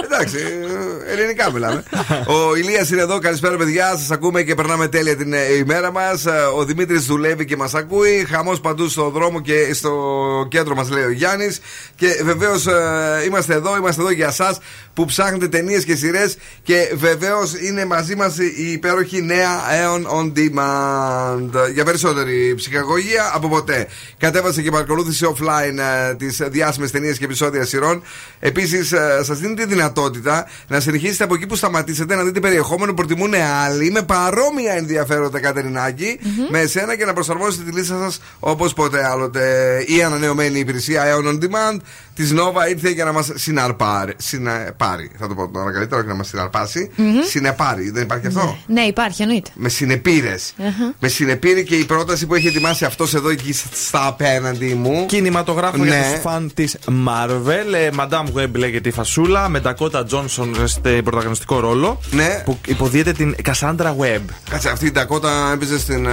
Εντάξει, 0.04 0.38
ε, 1.08 1.12
ελληνικά 1.12 1.52
μιλάμε. 1.52 1.84
Ο 2.26 2.56
Ηλίας 2.56 2.90
είναι 2.90 3.02
εδώ, 3.02 3.20
καλησπέρα 3.20 3.56
παιδιά. 3.58 3.89
Σας 3.98 4.12
ακούμε 4.12 4.44
και 4.44 4.56
περνάμε 4.56 4.88
τέλεια 4.88 5.16
την 5.16 5.34
ε, 5.34 5.54
ημέρα 5.58 5.92
μας. 5.92 6.26
Ο 6.56 6.66
Δημήτρης 6.66 7.06
δουλεύει 7.06 7.46
και 7.46 7.58
μας 7.58 7.74
ακούει. 7.74 8.26
Χαμός 8.30 8.60
παντού 8.60 8.90
στο 8.90 9.10
δρόμο 9.10 9.42
και 9.42 9.74
στο 9.74 9.92
κέντρο 10.50 10.76
μας, 10.76 10.90
λέει 10.90 11.04
ο 11.04 11.12
Γιάννης. 11.12 11.60
Και 11.96 12.22
βεβαίως 12.24 12.68
είμαστε 13.26 13.54
εδώ, 13.54 13.78
είμαστε 13.78 14.02
εδώ 14.02 14.12
για 14.12 14.28
εσά 14.28 14.58
που 14.94 15.06
ψάχνετε 15.06 15.48
ταινίες 15.48 15.84
και 15.86 15.96
σειρές. 15.96 16.38
Και 16.64 16.92
βεβαίως 16.96 17.54
είναι 17.62 17.86
μαζί 17.86 18.16
μας 18.16 18.38
η 18.38 18.72
υπέροχη 18.72 19.22
νέα 19.22 19.50
Aeon 19.70 20.02
On 20.20 20.32
Demand. 20.38 21.72
Για 21.74 21.86
περισσότερη 21.86 22.54
ψυχαγωγία 22.56 23.32
από 23.34 23.50
ποτέ. 23.50 23.88
Κατέβασε 24.18 24.62
και 24.62 24.72
παρακολούθησε 24.72 25.28
offline 25.36 25.78
ε, 26.10 26.16
τις 26.16 26.42
διάσημες 26.48 26.92
ταινίες 26.92 27.18
και 27.18 27.26
επεισόδια 27.26 27.66
σειρών. 27.66 28.04
Επίσης, 28.40 28.94
σας 29.22 29.40
δίνει 29.40 29.54
τη 29.54 29.66
δυνατότητα 29.66 30.48
να 30.68 30.80
συνεχίσετε 30.80 31.24
από 31.24 31.34
εκεί 31.34 31.48
που 31.48 31.56
σταματήσετε 31.56 32.16
να 32.16 32.24
δείτε 32.24 32.40
περιεχόμενο 32.40 32.94
που 32.94 32.98
προτιμούν 32.98 33.34
άλλοι 33.66 33.79
με 33.92 34.02
παρόμοια 34.02 34.74
ενδιαφέροντα, 34.74 35.40
Κατερινάκη, 35.40 36.20
με 36.50 36.60
εσένα 36.60 36.96
και 36.98 37.06
να 37.06 37.14
προσαρμόσετε 37.14 37.64
τη 37.64 37.72
λίστα 37.78 37.98
σας 38.00 38.20
όπως 38.40 38.74
ποτέ 38.74 39.06
άλλοτε. 39.06 39.44
Η 39.88 40.04
ανανεωμένη 40.04 40.60
υπηρεσία 40.60 41.04
Aeon 41.06 41.28
On 41.28 41.34
Demand 41.44 41.80
της 42.16 42.34
Nova 42.34 42.70
ήρθε 42.70 42.90
για 42.90 43.06
να 43.06 43.12
μας 43.12 43.30
συναρπάρει. 43.34 44.14
Συνεπάρει, 44.18 45.12
θα 45.20 45.28
το 45.28 45.34
πω 45.34 45.48
τώρα 45.50 45.72
καλύτερα, 45.72 46.00
όχι 46.02 46.10
να 46.10 46.16
μας 46.16 46.28
συναρπάσει. 46.28 46.92
Συνεπάρει, 47.30 47.90
δεν 47.92 48.04
υπάρχει 48.04 48.28
αυτό; 48.28 48.58
Ναι, 48.68 48.82
υπάρχει, 48.82 49.22
εννοείται. 49.22 49.50
Με 49.54 49.70
συνεπήρες. 49.70 50.54
Αχα. 50.60 50.94
Με 51.00 51.08
συνεπήρε 51.08 51.62
και 51.62 51.76
η 51.76 51.86
πρόταση 51.86 52.26
που 52.26 52.36
έχει 52.36 52.48
ετοιμάσει 52.48 52.86
αυτός 52.86 53.14
εδώ 53.14 53.30
εκεί 53.30 53.54
στα 53.74 54.08
απέναντι 54.08 54.74
μου. 54.74 55.06
Κινηματογράφο 55.06 55.84
για 55.84 55.86
Ναι. 55.98 56.12
τους 56.14 56.22
φαν 56.22 56.52
της 56.54 56.78
Marvel. 57.08 57.74
Ε, 57.74 57.90
Madame 58.00 58.40
Web 58.42 58.50
λέγεται 58.56 58.90
η 58.90 58.92
φασούλα. 58.92 59.50
Με 59.50 59.62
Dakota 59.66 60.04
Johnson 60.12 60.50
σε 60.64 60.80
πρωταγωνιστικό 61.02 61.60
ρόλο. 61.60 62.02
Ναι. 62.12 62.42
Που 62.46 62.58
υποδίεται 62.68 63.12
την 63.12 63.36
Cassandra 63.78 63.96
Web. 64.02 64.22
Κάτσε, 64.50 64.70
αυτή 64.70 64.86
η 64.86 64.92
Ντακότα 64.92 65.52
έπαιζε 65.54 65.80
στην. 65.80 66.06
ε, 66.06 66.10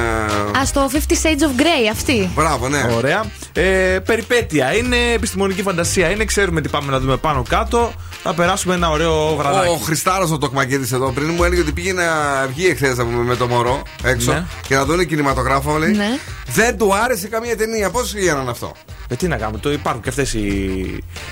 Α, 0.58 0.62
το 0.72 0.90
50 0.92 0.96
Shades 0.96 1.42
of 1.42 1.60
Grey, 1.60 1.90
αυτή. 1.92 2.30
Μπράβο, 2.34 2.68
ναι. 2.68 2.86
Ωραία. 2.96 3.24
Ε, 3.52 3.98
περιπέτεια. 4.06 4.74
Είναι 4.76 4.96
επιστημονική 5.14 5.62
φαντασία. 5.62 6.10
Είναι, 6.10 6.24
ξέρουμε 6.24 6.60
τι 6.60 6.68
πάμε 6.68 6.90
να 6.92 7.00
δούμε 7.00 7.16
πάνω 7.16 7.44
κάτω. 7.48 7.92
Θα 8.22 8.34
περάσουμε 8.34 8.74
ένα 8.74 8.90
ωραίο 8.90 9.34
βραδάκι. 9.36 9.68
Ο 9.68 9.76
Χριστάρος 9.76 10.30
ο 10.30 10.38
Τοκμακίδης 10.38 10.92
εδώ 10.92 11.10
πριν 11.12 11.30
μου 11.36 11.44
έλεγε 11.44 11.60
ότι 11.60 11.72
πήγε 11.72 11.92
να 11.92 12.02
βγει 12.48 12.66
εχθές 12.66 12.96
με 13.26 13.36
το 13.36 13.46
μωρό 13.46 13.82
έξω 14.04 14.32
Ναι. 14.32 14.44
και 14.68 14.74
να 14.74 14.84
δουν 14.84 15.06
κινηματογράφο. 15.06 15.76
Λέει. 15.78 15.92
Ναι. 15.92 16.18
Δεν 16.46 16.78
του 16.78 16.94
άρεσε 16.94 17.28
καμία 17.28 17.56
ταινία. 17.56 17.90
Πώς 17.90 18.14
γίνανε 18.14 18.50
αυτό; 18.50 18.72
Ε, 19.08 19.14
τι 19.14 19.28
να 19.28 19.36
κάνουμε, 19.36 19.58
το 19.58 19.72
υπάρχουν 19.72 20.02
και 20.02 20.08
αυτές 20.08 20.34
οι, 20.34 20.46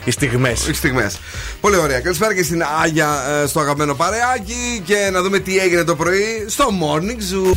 οι 0.04 0.10
στιγμές. 0.10 0.68
Οι 0.68 0.74
στιγμές. 0.74 1.18
Πολύ 1.60 1.76
ωραία. 1.76 2.00
Καλησπέρα 2.00 2.34
και 2.34 2.42
στην 2.42 2.62
Άγια 2.82 3.40
ε, 3.42 3.46
στο 3.46 3.60
αγαπημένο 3.60 3.94
παρεάκι 3.94 4.82
και 4.84 5.08
να 5.12 5.22
δούμε 5.22 5.38
τι 5.38 5.58
έγινε 5.58 5.84
το 5.84 5.96
πρωί 5.96 6.44
στο 6.48 6.68
Morning 6.80 7.34
Zoo. 7.34 7.56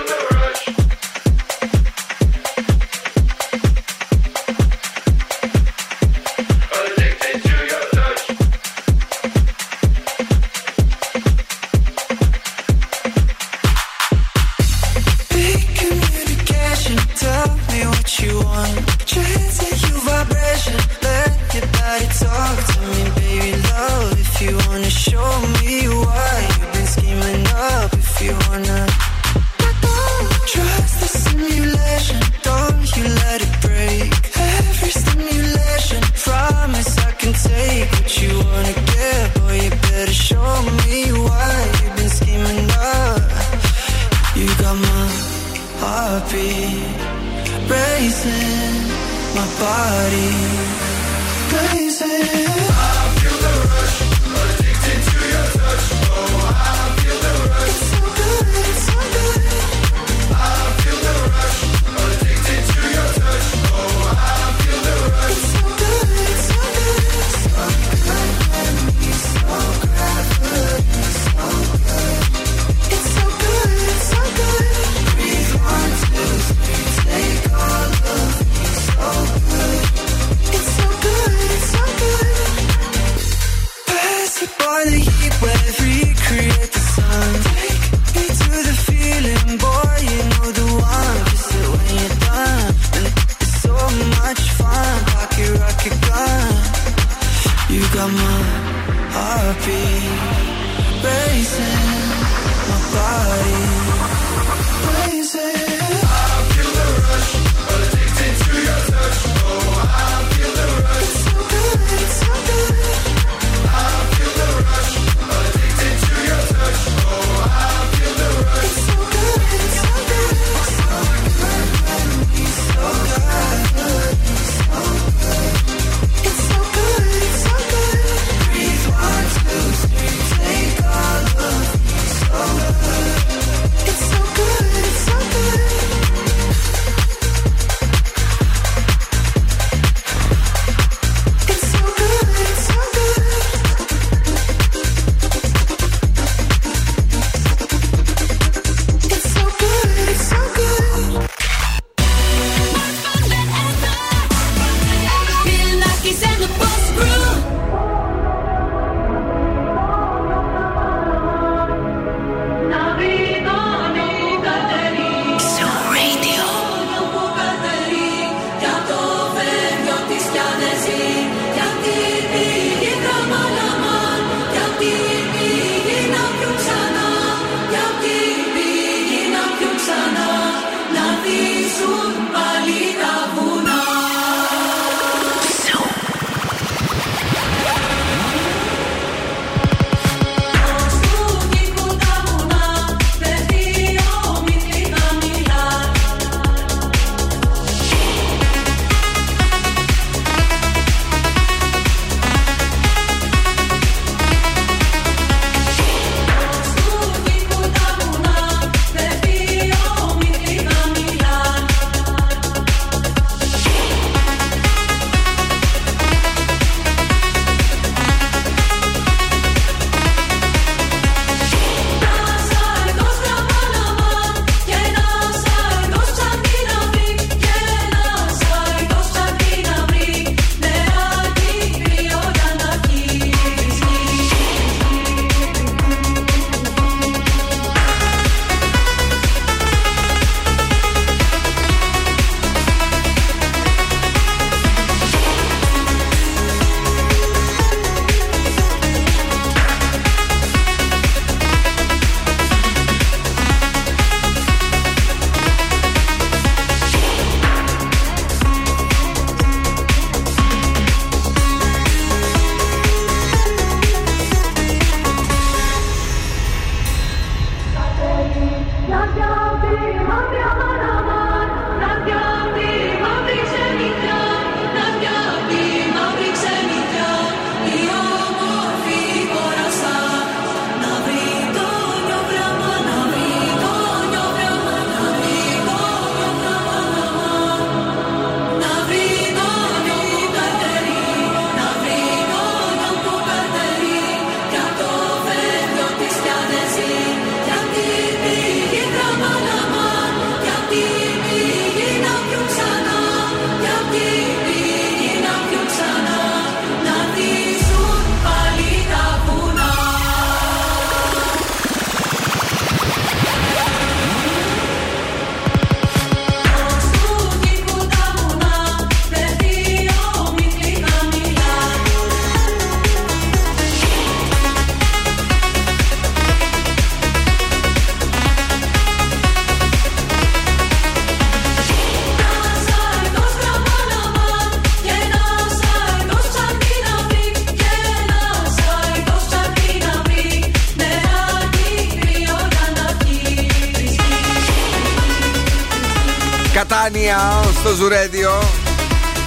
Στο 347.81 347.89
Ζουρέντιο. 347.89 348.31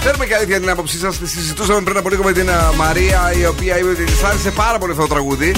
Θέλουμε 0.03 0.25
και 0.25 0.35
αλήθεια 0.35 0.59
την 0.59 0.69
άποψή 0.69 0.97
σας. 0.97 1.17
Τη 1.17 1.27
συζητούσαμε 1.27 1.81
πριν 1.81 1.97
από 1.97 2.09
λίγο 2.09 2.23
με 2.23 2.31
την 2.31 2.49
α, 2.49 2.71
Μαρία, 2.75 3.33
η 3.39 3.45
οποία 3.45 3.77
είπε 3.79 3.89
ότι 3.89 4.03
της 4.03 4.23
άρεσε 4.23 4.51
πάρα 4.51 4.77
πολύ 4.77 4.91
αυτό 4.91 5.03
το 5.03 5.13
τραγούδι. 5.13 5.55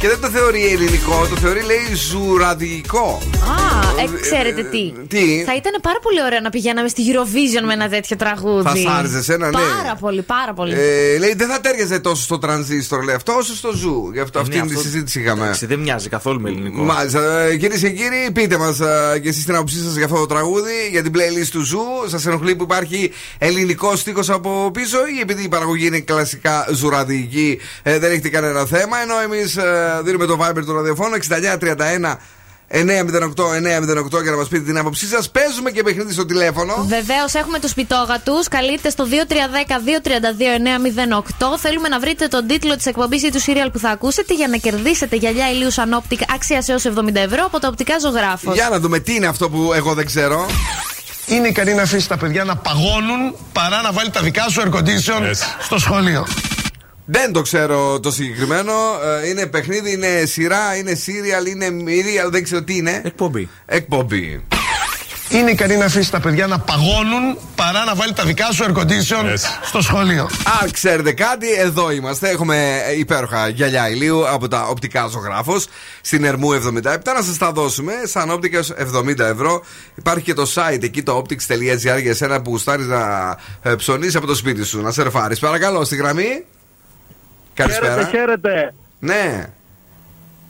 Και 0.00 0.08
δεν 0.08 0.20
το 0.20 0.28
θεωρεί 0.28 0.66
ελληνικό, 0.72 1.26
το 1.30 1.36
θεωρεί 1.36 1.62
λέει 1.62 1.94
ζουραδικό. 1.94 3.18
Α, 3.34 3.59
ε, 4.16 4.20
ξέρετε 4.20 4.62
τι. 4.62 4.92
τι; 5.08 5.42
Θα 5.46 5.54
ήταν 5.56 5.72
πάρα 5.82 5.98
πολύ 6.02 6.22
ωραίο 6.24 6.40
να 6.40 6.50
πηγαίναμε 6.50 6.88
στη 6.88 7.02
Eurovision 7.08 7.64
με 7.66 7.72
ένα 7.72 7.88
τέτοιο 7.88 8.16
τραγούδι. 8.16 8.62
Θα 8.68 8.74
σ' 8.76 8.98
άρεσε 8.98 9.18
εσένα, 9.18 9.46
ναι. 9.46 9.52
Πάρα 9.52 9.94
πολύ, 10.00 10.22
πάρα 10.22 10.52
πολύ. 10.54 10.72
Ε, 10.72 11.18
λέει 11.18 11.34
δεν 11.36 11.48
θα 11.48 11.60
τέριαζε 11.60 11.98
τόσο 11.98 12.22
στο 12.22 12.38
τρανζίστορ, 12.38 13.04
λέει 13.04 13.14
αυτό, 13.14 13.32
όσο 13.32 13.54
στο 13.54 13.72
ζου. 13.72 14.10
Γι' 14.12 14.20
αυτό 14.20 14.38
Ναι, 14.38 14.44
αυτή 14.44 14.60
τη 14.60 14.66
αυτό- 14.74 14.80
συζήτηση 14.80 15.20
είχαμε. 15.20 15.44
Εντάξει, 15.44 15.66
δεν 15.66 15.78
μοιάζει 15.78 16.08
καθόλου 16.08 16.40
με 16.40 16.48
ελληνικό. 16.50 16.82
Μάλιστα. 16.82 17.20
Κυρίες 17.58 17.80
και 17.80 17.90
κύριοι, 17.90 18.30
πείτε 18.32 18.56
μας 18.58 18.76
και 19.22 19.28
εσείς 19.28 19.44
την 19.44 19.54
άποψή 19.54 19.82
σας 19.82 19.94
για 19.96 20.04
αυτό 20.04 20.16
το 20.18 20.26
τραγούδι, 20.26 20.72
για 20.90 21.02
την 21.02 21.12
playlist 21.14 21.48
του 21.50 21.60
Zoo. 21.62 21.82
Σας 22.06 22.26
ενοχλεί 22.26 22.56
που 22.56 22.62
υπάρχει 22.62 23.12
ελληνικό 23.38 23.96
στίχος 23.96 24.30
από 24.30 24.70
πίσω 24.72 24.98
ή 25.16 25.20
επειδή 25.20 25.42
η 25.42 25.48
παραγωγή 25.48 25.86
είναι 25.86 26.00
κλασικά 26.00 26.66
ζουραδική, 26.72 27.58
ε, 27.82 27.98
δεν 27.98 28.10
έχετε 28.10 28.28
κανένα 28.28 28.64
θέμα. 28.66 28.96
Ενώ 29.02 29.14
εμείς 29.34 29.58
δίνουμε 30.04 30.26
το 30.26 30.38
Viber 30.42 30.62
του 30.66 30.72
ραδιοφώνου 30.72 31.14
6931 31.14 32.18
908-908 32.72 34.22
για 34.22 34.30
να 34.30 34.36
μας 34.36 34.48
πείτε 34.48 34.64
την 34.64 34.78
άποψή 34.78 35.06
σας. 35.06 35.30
Παίζουμε 35.30 35.70
και 35.70 35.82
παιχνίδι 35.82 36.12
στο 36.12 36.26
τηλέφωνο. 36.26 36.84
Βεβαίως 36.88 37.34
έχουμε 37.34 37.58
τους 37.58 37.74
πιτόγατου. 37.74 38.32
Καλείτε 38.50 38.90
στο 38.90 39.04
2310-232-908. 39.04 41.58
Θέλουμε 41.58 41.88
να 41.88 42.00
βρείτε 42.00 42.26
τον 42.26 42.46
τίτλο 42.46 42.76
της 42.76 42.86
εκπομπής 42.86 43.22
ή 43.22 43.30
του 43.30 43.40
σίριαλ 43.40 43.70
που 43.70 43.78
θα 43.78 43.88
ακούσετε 43.88 44.34
για 44.34 44.48
να 44.48 44.56
κερδίσετε 44.56 45.16
γυαλιά 45.16 45.50
ηλίου 45.50 45.72
Sunoptic 45.72 46.22
αξίας 46.34 46.68
έως 46.68 46.84
70 46.84 47.14
ευρώ 47.14 47.44
από 47.44 47.58
τα 47.58 47.68
οπτικά 47.68 47.98
ζωγράφος. 47.98 48.54
Για 48.54 48.68
να 48.70 48.78
δούμε 48.78 48.98
τι 48.98 49.14
είναι 49.14 49.26
αυτό 49.26 49.50
που 49.50 49.72
εγώ 49.74 49.94
δεν 49.94 50.06
ξέρω. 50.06 50.46
Είναι 51.26 51.48
ικανή 51.48 51.74
να 51.74 51.82
αφήσει 51.82 52.08
τα 52.08 52.16
παιδιά 52.16 52.44
να 52.44 52.56
παγώνουν 52.56 53.34
παρά 53.52 53.82
να 53.82 53.92
βάλει 53.92 54.10
τα 54.10 54.20
δικά 54.20 54.48
σου 54.48 54.62
air 54.62 54.70
condition 54.74 55.30
στο 55.60 55.78
σχολείο. 55.78 56.26
Δεν 57.12 57.32
το 57.32 57.42
ξέρω 57.42 58.00
το 58.00 58.10
συγκεκριμένο. 58.10 58.72
Ε, 59.22 59.28
Είναι 59.28 59.46
παιχνίδι, 59.46 59.92
είναι 59.92 60.24
σειρά, 60.24 60.76
είναι 60.76 60.92
serial, 61.06 61.46
είναι 61.48 61.70
μύριαλ, 61.70 62.30
δεν 62.30 62.44
ξέρω 62.44 62.62
τι 62.62 62.76
είναι. 62.76 63.00
Εκπομπή. 63.04 63.48
Εκπομπή. 63.66 64.44
Είναι 65.28 65.50
ικανή 65.50 65.76
να 65.76 65.84
αφήσει 65.84 66.10
τα 66.10 66.20
παιδιά 66.20 66.46
να 66.46 66.58
παγώνουν 66.58 67.38
παρά 67.54 67.84
να 67.84 67.94
βάλει 67.94 68.12
τα 68.12 68.24
δικά 68.24 68.52
σου 68.52 68.64
air 68.64 68.78
condition 68.78 69.34
στο 69.62 69.80
σχολείο. 69.80 70.30
Αν 70.62 70.70
ξέρετε 70.70 71.12
κάτι, 71.12 71.52
εδώ 71.52 71.90
είμαστε. 71.90 72.28
Έχουμε 72.28 72.80
υπέροχα 72.98 73.48
γυαλιά 73.48 73.88
ηλίου 73.90 74.28
από 74.28 74.48
τα 74.48 74.66
οπτικά 74.66 75.06
ζωγράφος 75.06 75.66
στην 76.00 76.24
Ερμού 76.24 76.52
77. 76.52 77.14
Να 77.14 77.22
σας 77.22 77.36
τα 77.38 77.52
δώσουμε 77.52 77.92
σαν 78.04 78.30
όπτικα 78.30 78.60
70 78.94 79.18
ευρώ. 79.18 79.62
Υπάρχει 79.94 80.24
και 80.24 80.34
το 80.34 80.52
site 80.54 80.82
εκεί, 80.82 81.02
το 81.02 81.24
optics.gr 81.24 82.00
για 82.00 82.10
εσένα 82.10 82.42
που 82.42 82.50
γουστάρεις 82.50 82.86
να 82.86 83.36
ε, 83.62 83.74
ψωνίσεις 83.74 84.16
από 84.16 84.26
το 84.26 84.34
σπίτι 84.34 84.64
σου, 84.64 84.80
να 84.80 84.90
σερφάρεις. 84.90 85.38
Παρακαλώ, 85.38 85.84
στη 85.84 85.96
γραμμή. 85.96 86.44
Καλησπέρα. 87.54 87.92
Χαίρετε, 87.94 88.16
χαίρετε. 88.16 88.74
Ναι. 88.98 89.52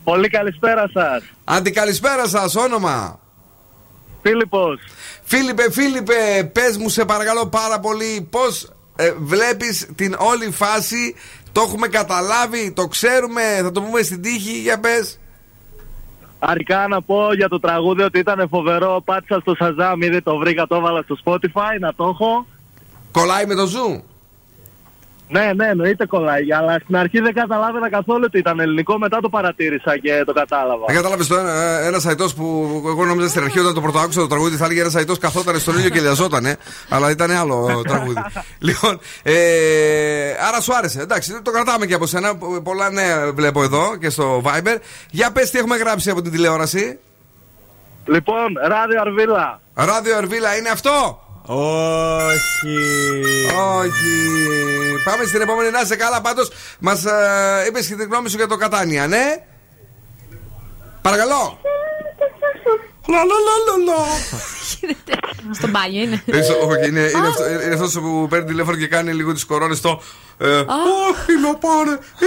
Πολύ 0.04 0.28
καλησπέρα 0.28 0.90
σας. 0.92 1.22
Αντι 1.44 1.70
καλησπέρα 1.70 2.28
σας, 2.28 2.54
όνομα. 2.56 3.20
Φίλιππος. 4.22 4.80
Φίλιππε, 5.24 5.70
Φίλιππε, 5.70 6.50
πες 6.52 6.76
μου 6.76 6.88
σε 6.88 7.04
παρακαλώ 7.04 7.46
πάρα 7.46 7.80
πολύ 7.80 8.28
πώς 8.30 8.72
ε, 8.96 9.12
βλέπεις 9.18 9.88
την 9.94 10.16
όλη 10.18 10.50
φάση; 10.50 11.14
Το 11.52 11.60
έχουμε 11.60 11.88
καταλάβει, 11.88 12.72
το 12.72 12.86
ξέρουμε, 12.86 13.42
θα 13.62 13.72
το 13.72 13.82
πούμε 13.82 14.02
στην 14.02 14.22
τύχη, 14.22 14.58
για 14.60 14.80
πες. 14.80 15.18
Αρχικά 16.38 16.88
να 16.88 17.02
πω 17.02 17.34
για 17.34 17.48
το 17.48 17.60
τραγούδι 17.60 18.02
ότι 18.02 18.18
ήταν 18.18 18.48
φοβερό. 18.48 19.02
Πάτησα 19.04 19.40
στο 19.40 19.56
Shazam, 19.60 19.96
ήδη 20.02 20.22
το 20.22 20.36
βρήκα, 20.36 20.66
το 20.66 20.74
έβαλα 20.74 21.02
στο 21.02 21.16
Spotify, 21.24 21.78
να 21.80 21.94
το 21.94 22.04
έχω. 22.04 22.46
Κολλάει 23.12 23.46
με 23.46 23.54
το 23.54 23.66
ζου. 23.66 24.04
Ναι, 25.30 25.52
ναι, 25.56 25.66
εννοείται 25.66 26.06
κολλάει. 26.06 26.52
Αλλά 26.52 26.78
στην 26.82 26.96
αρχή 26.96 27.20
δεν 27.20 27.34
καταλάβαινα 27.34 27.90
καθόλου 27.90 28.22
ότι 28.26 28.38
ήταν 28.38 28.60
ελληνικό. 28.60 28.98
Μετά 28.98 29.20
το 29.20 29.28
παρατήρησα 29.28 29.98
και 29.98 30.22
το 30.26 30.32
κατάλαβα. 30.32 30.84
Δεν 30.86 30.96
κατάλαβες 30.96 31.26
το 31.26 31.36
ένα, 31.36 31.80
ένας 31.80 32.06
αϊτό 32.06 32.28
που 32.36 32.44
εγώ 32.86 33.04
νόμιζα 33.04 33.28
στην 33.28 33.42
αρχή 33.42 33.58
όταν 33.58 33.74
το 33.74 33.80
πρώτο 33.80 33.98
άκουσα 33.98 34.20
το 34.20 34.26
τραγούδι 34.26 34.56
θα 34.56 34.64
έλεγε 34.64 34.80
ένας 34.80 34.94
αϊτό 34.94 35.16
καθόταν 35.16 35.58
στον 35.58 35.78
ήλιο 35.78 35.90
και 35.90 36.00
λιαζότανε. 36.00 36.56
αλλά 36.88 37.10
ήταν 37.10 37.30
άλλο 37.30 37.82
τραγούδι. 37.88 38.22
λοιπόν, 38.68 39.00
ε, 39.22 39.34
άρα 40.48 40.60
σου 40.60 40.74
άρεσε. 40.74 41.00
Εντάξει, 41.00 41.42
το 41.42 41.50
κρατάμε 41.50 41.86
και 41.86 41.94
από 41.94 42.06
σένα. 42.06 42.36
Πολλά 42.62 42.90
νέα 42.90 43.32
βλέπω 43.32 43.62
εδώ 43.62 43.96
και 43.96 44.10
στο 44.10 44.42
Viber. 44.44 44.76
Για 45.10 45.32
πες 45.32 45.50
τι 45.50 45.58
έχουμε 45.58 45.76
γράψει 45.76 46.10
από 46.10 46.22
την 46.22 46.32
τηλεόραση. 46.32 46.98
Λοιπόν, 48.04 48.58
ράδιο 48.68 49.00
Αρβίλα. 49.00 49.60
Ράδιο 49.74 50.16
Αρβίλα 50.16 50.56
είναι 50.56 50.68
αυτό. 50.68 51.20
Όχι. 51.42 52.76
Όχι. 53.78 55.02
Πάμε 55.04 55.24
στην 55.24 55.40
επόμενη. 55.40 55.70
Να 55.70 55.80
είσαι 55.80 55.96
καλά, 55.96 56.20
πάντως. 56.20 56.50
Μας 56.78 57.04
ε, 57.04 57.64
είπες 57.68 57.86
και 57.86 57.94
την 57.94 58.06
γνώμη 58.06 58.28
σου 58.28 58.36
για 58.36 58.46
το 58.46 58.56
Κατάνια, 58.56 59.06
ναι; 59.06 59.24
Παρακαλώ. 61.02 61.58
Λα, 63.08 63.16
λα, 63.18 63.24
λα, 63.24 63.54
λα, 63.66 63.94
λα. 63.94 64.04
Στο 65.54 65.68
μπάνιο 65.68 66.02
είναι. 66.02 66.22
Ε, 66.26 66.42
στο- 66.42 66.54
Όχι, 66.66 66.88
είναι, 66.88 67.00
είναι, 67.00 67.26
αυτό, 67.28 67.50
είναι 67.50 67.74
αυτός 67.74 67.92
που 67.92 68.26
παίρνει 68.30 68.46
τηλέφωνο 68.46 68.76
και 68.76 68.86
κάνει 68.86 69.12
λίγο 69.12 69.32
τις 69.32 69.44
κορώνες 69.44 69.78
στο. 69.78 70.00
Ε, 70.38 70.46
Όχι, 70.58 71.32
να 71.42 71.54
πάρε. 71.54 71.92
Ε, 71.92 72.26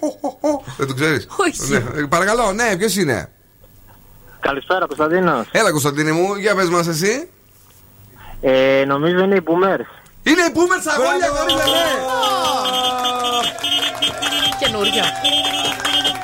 ο, 0.00 0.06
ο, 0.20 0.48
ο. 0.48 0.62
Δεν 0.76 0.86
το 0.86 0.94
ξέρεις. 0.94 1.26
Όχι. 1.36 1.70
Ναι, 1.70 1.76
ε, 1.76 2.06
παρακαλώ, 2.08 2.52
ναι, 2.52 2.76
ποιος 2.76 2.96
είναι; 2.96 3.30
Καλησπέρα, 4.40 4.86
Κωνσταντίνος. 4.86 5.46
Έλα, 5.50 5.70
Κωνσταντίνη 5.70 6.12
μου, 6.12 6.34
για 6.34 6.54
πες 6.54 6.68
μας 6.68 6.86
εσύ. 6.86 7.28
Ε, 8.44 8.84
νομίζω 8.86 9.18
είναι 9.24 9.34
οι 9.34 9.42
Boomers. 9.44 9.86
Είναι 10.22 10.40
η 10.40 10.52
Boomers 10.54 10.86
αγόρια, 10.94 11.28
κορίτσια, 11.28 11.64
ναι. 11.72 11.82
Καινούριο. 14.58 15.02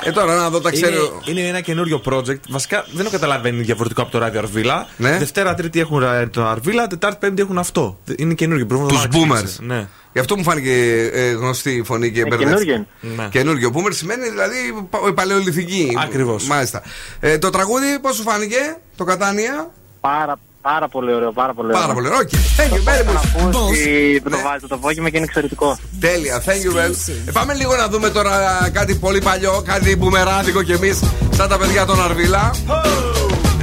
Ε, 0.03 0.11
τώρα 0.11 0.35
να 0.35 0.49
δω 0.49 0.61
τα 0.61 0.69
Είναι, 0.73 0.81
ξέρω. 0.87 1.21
είναι 1.25 1.41
ένα 1.41 1.61
καινούριο 1.61 2.01
project. 2.05 2.39
Βασικά 2.49 2.85
δεν 2.91 3.05
το 3.05 3.11
καταλαβαίνει 3.11 3.61
διαφορετικό 3.61 4.01
από 4.01 4.11
το 4.11 4.17
ράδιο 4.17 4.39
Αρβίλα. 4.39 4.87
Ναι. 4.97 5.17
Δευτέρα, 5.17 5.53
Τρίτη 5.53 5.79
έχουν 5.79 5.99
ρα- 5.99 6.29
το 6.29 6.45
Αρβίλα, 6.45 6.87
Τετάρτη, 6.87 7.17
Πέμπτη 7.19 7.41
έχουν 7.41 7.57
αυτό. 7.57 7.99
Είναι 8.17 8.33
καινούριο. 8.33 8.65
Πρέπει 8.65 8.81
να 8.81 8.87
το 8.87 8.93
Τους 8.95 9.03
αλλάξεις. 9.21 9.57
Boomers. 9.61 9.65
Ναι. 9.65 9.87
Γι' 10.13 10.19
αυτό 10.19 10.37
μου 10.37 10.43
φάνηκε 10.43 10.71
ε, 11.13 11.29
γνωστή 11.31 11.71
η 11.71 11.83
φωνή 11.83 12.11
και 12.11 12.21
μπερδεύτηκα. 12.21 12.55
καινούριο. 12.63 12.85
Ναι. 13.01 13.27
Καινούριο. 13.31 13.71
Boomer 13.75 13.89
σημαίνει 13.93 14.29
δηλαδή 14.29 14.87
πα- 14.89 15.13
παλαιολιθική. 15.13 15.97
Ακριβώς. 16.03 16.47
Μάλιστα. 16.47 16.81
Ε, 17.19 17.37
το 17.37 17.49
τραγούδι 17.49 17.99
πώς 18.01 18.15
σου 18.15 18.21
φάνηκε, 18.23 18.77
το 18.95 19.03
Κατάνια. 19.03 19.69
Πάρα, 20.01 20.39
πάρα 20.61 20.87
πολύ 20.87 21.13
ωραίο, 21.13 21.31
πάρα 21.31 21.53
πολύ 21.53 21.67
ωραίο. 21.67 21.81
Πάρα 21.81 21.93
πολύ. 21.93 22.07
OK. 22.07 22.29
Thank 22.57 22.71
you 22.75 22.89
very 22.89 23.03
much. 23.09 23.13
Να 23.13 23.49
πω 23.49 23.59
ότι 23.65 24.19
που 24.23 24.29
το 24.29 24.35
Ναι. 24.35 24.41
βάζει 24.43 24.65
το 24.67 24.75
απόγευμα 24.75 25.09
και 25.09 25.17
είναι 25.17 25.25
εξαιρετικό. 25.25 25.77
Τέλεια, 25.99 26.43
thank 26.45 26.61
you 26.65 26.77
well. 26.77 26.93
Ε, 27.27 27.31
πάμε 27.31 27.53
λίγο 27.53 27.75
να 27.75 27.87
δούμε 27.87 28.09
τώρα 28.09 28.31
κάτι 28.73 28.95
πολύ 28.95 29.21
παλιό, 29.21 29.61
κάτι 29.65 29.95
μπουμεράδικο 29.95 30.63
κι 30.63 30.71
εμείς, 30.71 30.99
σαν 31.35 31.49
τα 31.49 31.57
παιδιά 31.57 31.85
των 31.85 32.03
Αρβίλα. 32.03 32.51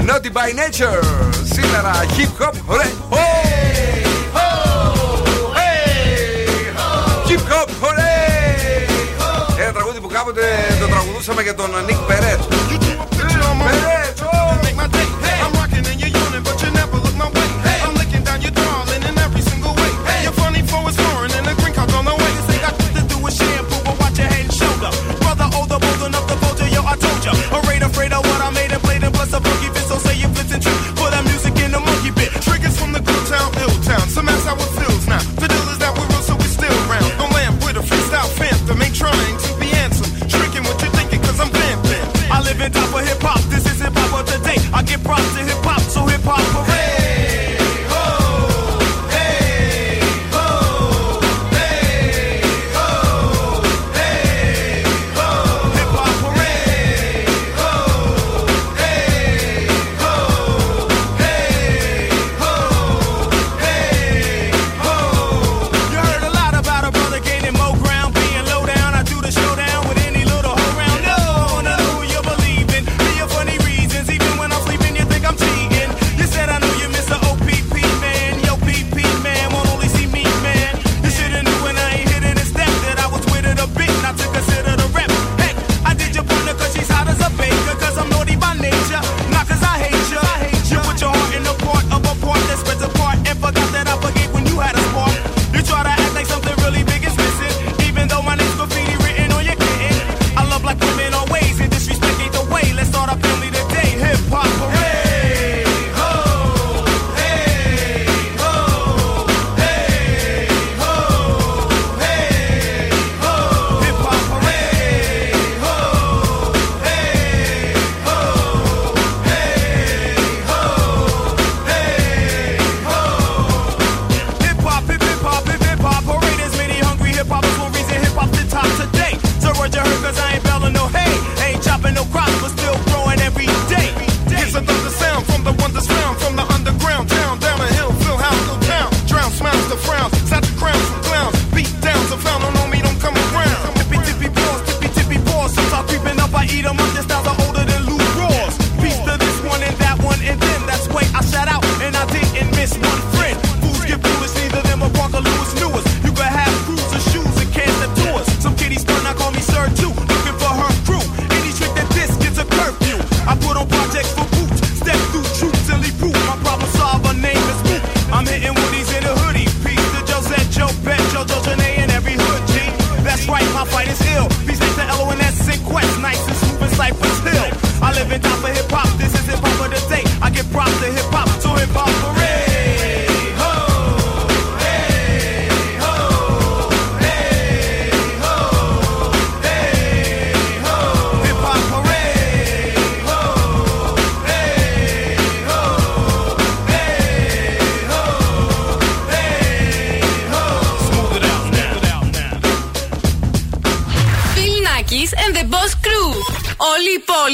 Naughty 0.09 0.31
by 0.39 0.51
nature. 0.61 1.05
Σήμερα 1.53 1.93
hip 2.17 2.43
hop. 2.45 2.53
Ωραία. 2.67 2.91
Hip 7.29 7.43
hop. 7.53 7.69
Ωραία. 7.81 8.15
Ένα 9.63 9.73
τραγούδι 9.73 10.01
που 10.01 10.09
κάποτε 10.09 10.41
το 10.81 10.87
τραγουδούσαμε 10.87 11.43
για 11.43 11.55
τον 11.55 11.71
Νίκ 11.87 11.97
Περέτ. 11.97 12.41
Περέτ. 13.65 14.06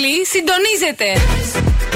Πόλη 0.03 0.26
συντονίζεται. 0.26 1.91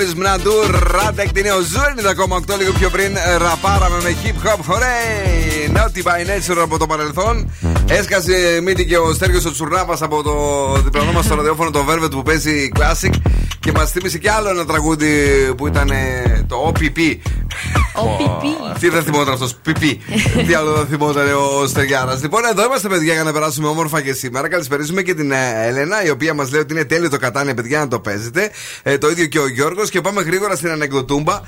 Τρίπολη 0.00 0.18
Μναντού, 0.18 0.52
Ράντεκ, 0.96 1.32
την 1.32 1.42
νέο 1.42 1.60
Ζου 1.60 1.80
90,8 2.50 2.58
λίγο 2.58 2.72
πιο 2.72 2.90
πριν. 2.90 3.16
Ραπάραμε 3.38 3.96
με 4.02 4.16
hip 4.22 4.46
hop, 4.46 4.58
χωρέι. 4.66 5.72
Naughty 5.74 6.02
by 6.02 6.20
nature 6.26 6.58
από 6.62 6.78
το 6.78 6.86
παρελθόν. 6.86 7.50
Έσκασε 7.88 8.60
μύτη 8.62 8.86
και 8.86 8.98
ο 8.98 9.12
Στέργιος 9.12 9.44
ο 9.44 9.50
Τσουρνάβας 9.50 10.02
από 10.02 10.22
το 10.22 10.32
διπλανό 10.84 11.12
μας 11.12 11.24
στο 11.24 11.34
ραδιόφωνο 11.34 11.70
το 11.70 11.84
Velvet 11.88 12.10
που 12.10 12.22
παίζει 12.22 12.70
classic. 12.74 13.10
Και 13.60 13.72
μας 13.72 13.90
θύμισε 13.90 14.18
και 14.18 14.30
άλλο 14.30 14.48
ένα 14.48 14.64
τραγούδι 14.64 15.08
που 15.56 15.66
ήταν 15.66 15.90
ε, 15.90 16.44
το 16.48 16.72
OPP. 16.72 17.16
OPP. 18.02 18.76
Τι 18.80 18.88
θα 18.88 19.00
θυμόταν 19.00 19.32
αυτός, 19.32 19.54
πιπί. 19.62 20.00
Τι 20.46 20.54
άλλο 20.54 20.74
θα 20.76 20.84
θυμόταν 20.90 21.26
ο 21.34 21.66
Στεριάρας. 21.66 22.22
Λοιπόν, 22.22 22.44
εδώ 22.44 22.64
είμαστε, 22.64 22.88
παιδιά, 22.88 23.12
για 23.12 23.22
να 23.22 23.32
περάσουμε 23.32 23.68
όμορφα 23.68 24.00
και 24.02 24.12
σήμερα. 24.12 24.48
Καλησπέριζουμε 24.48 25.02
και 25.02 25.14
την 25.14 25.32
ε, 25.32 25.66
Έλενα, 25.66 26.04
η 26.04 26.10
οποία 26.10 26.34
μας 26.34 26.50
λέει 26.50 26.60
ότι 26.60 26.72
είναι 26.72 26.84
τέλειο 26.84 27.10
το 27.10 27.18
κατάνια, 27.18 27.54
παιδιά, 27.54 27.78
να 27.78 27.88
το 27.88 28.00
παίζετε. 28.00 28.50
Ε, 28.82 28.98
το 28.98 29.10
ίδιο 29.10 29.26
και 29.26 29.38
ο 29.38 29.48
Γιώργος. 29.48 29.90
Και 29.90 30.00
πάμε 30.00 30.22
γρήγορα 30.22 30.56
στην 30.56 30.70
ανεκδοτούμπα 30.70 31.40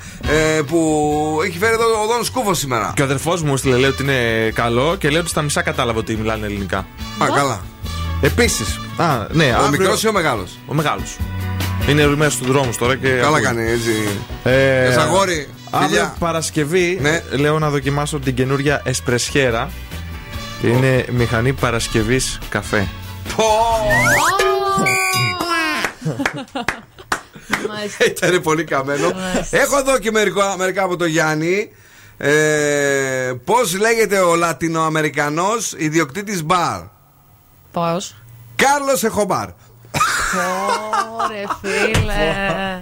ε, 0.57 0.61
που 0.61 1.39
έχει 1.45 1.57
φέρει 1.57 1.73
εδώ 1.73 1.83
ο 1.83 2.07
Δόν 2.07 2.23
Σκούφο 2.23 2.53
σήμερα. 2.53 2.91
Και 2.95 3.01
ο 3.01 3.05
αδερφός 3.05 3.41
μου 3.41 3.57
στείλε 3.57 3.75
λέει 3.77 3.89
ότι 3.89 4.03
είναι 4.03 4.49
καλό 4.53 4.95
και 4.99 5.09
λέει 5.09 5.19
ότι 5.19 5.29
στα 5.29 5.41
μισά 5.41 5.61
κατάλαβε 5.61 5.99
ότι 5.99 6.15
μιλάνε 6.15 6.45
ελληνικά. 6.45 6.77
Α, 7.17 7.27
καλά. 7.35 7.61
Επίσης. 8.21 8.79
Α, 8.97 9.05
ναι, 9.31 9.43
Ο 9.45 9.55
αύριο- 9.55 9.69
μικρός 9.79 10.03
ή 10.03 10.07
ο 10.07 10.11
μεγάλος; 10.11 10.59
Ο 10.67 10.73
μεγάλος. 10.73 11.17
Είναι 11.89 12.07
μέσα 12.15 12.31
στους 12.31 12.47
δρόμους 12.47 12.77
τώρα 12.77 12.95
και. 12.95 13.07
Καλά 13.09 13.27
ακούει. 13.27 13.41
κάνει, 13.41 13.69
έτσι. 13.71 13.91
Ε, 14.43 14.85
Πες, 14.87 14.97
αγόρι, 14.97 15.47
Αύριο 15.75 15.89
φιλιά. 15.89 16.15
Παρασκευή 16.19 16.97
Ναι. 17.01 17.21
λέω 17.31 17.59
να 17.59 17.69
δοκιμάσω 17.69 18.19
την 18.19 18.35
καινούρια 18.35 18.81
εσπρεσιέρα. 18.85 19.69
Είναι 20.63 21.05
μηχανή 21.11 21.53
Παρασκευής 21.53 22.39
καφέ. 22.49 22.87
Ήταν 28.07 28.41
πολύ 28.41 28.63
καμένο. 28.63 29.11
Έχω 29.49 29.77
εδώ 29.77 29.99
και 29.99 30.11
μερικά, 30.11 30.55
μερικά 30.57 30.83
από 30.83 30.97
το 30.97 31.05
Γιάννη. 31.05 31.71
Ε, 32.17 33.33
Πώς 33.45 33.77
λέγεται 33.79 34.19
ο 34.19 34.35
Λατινοαμερικανός 34.35 35.73
ιδιοκτήτης 35.77 36.43
μπαρ; 36.43 36.79
Πώς; 37.71 38.15
Κάρλος 38.55 39.03
Εχομπάρ. 39.03 39.47
Ωρε 41.21 41.43
φίλε. 41.61 42.79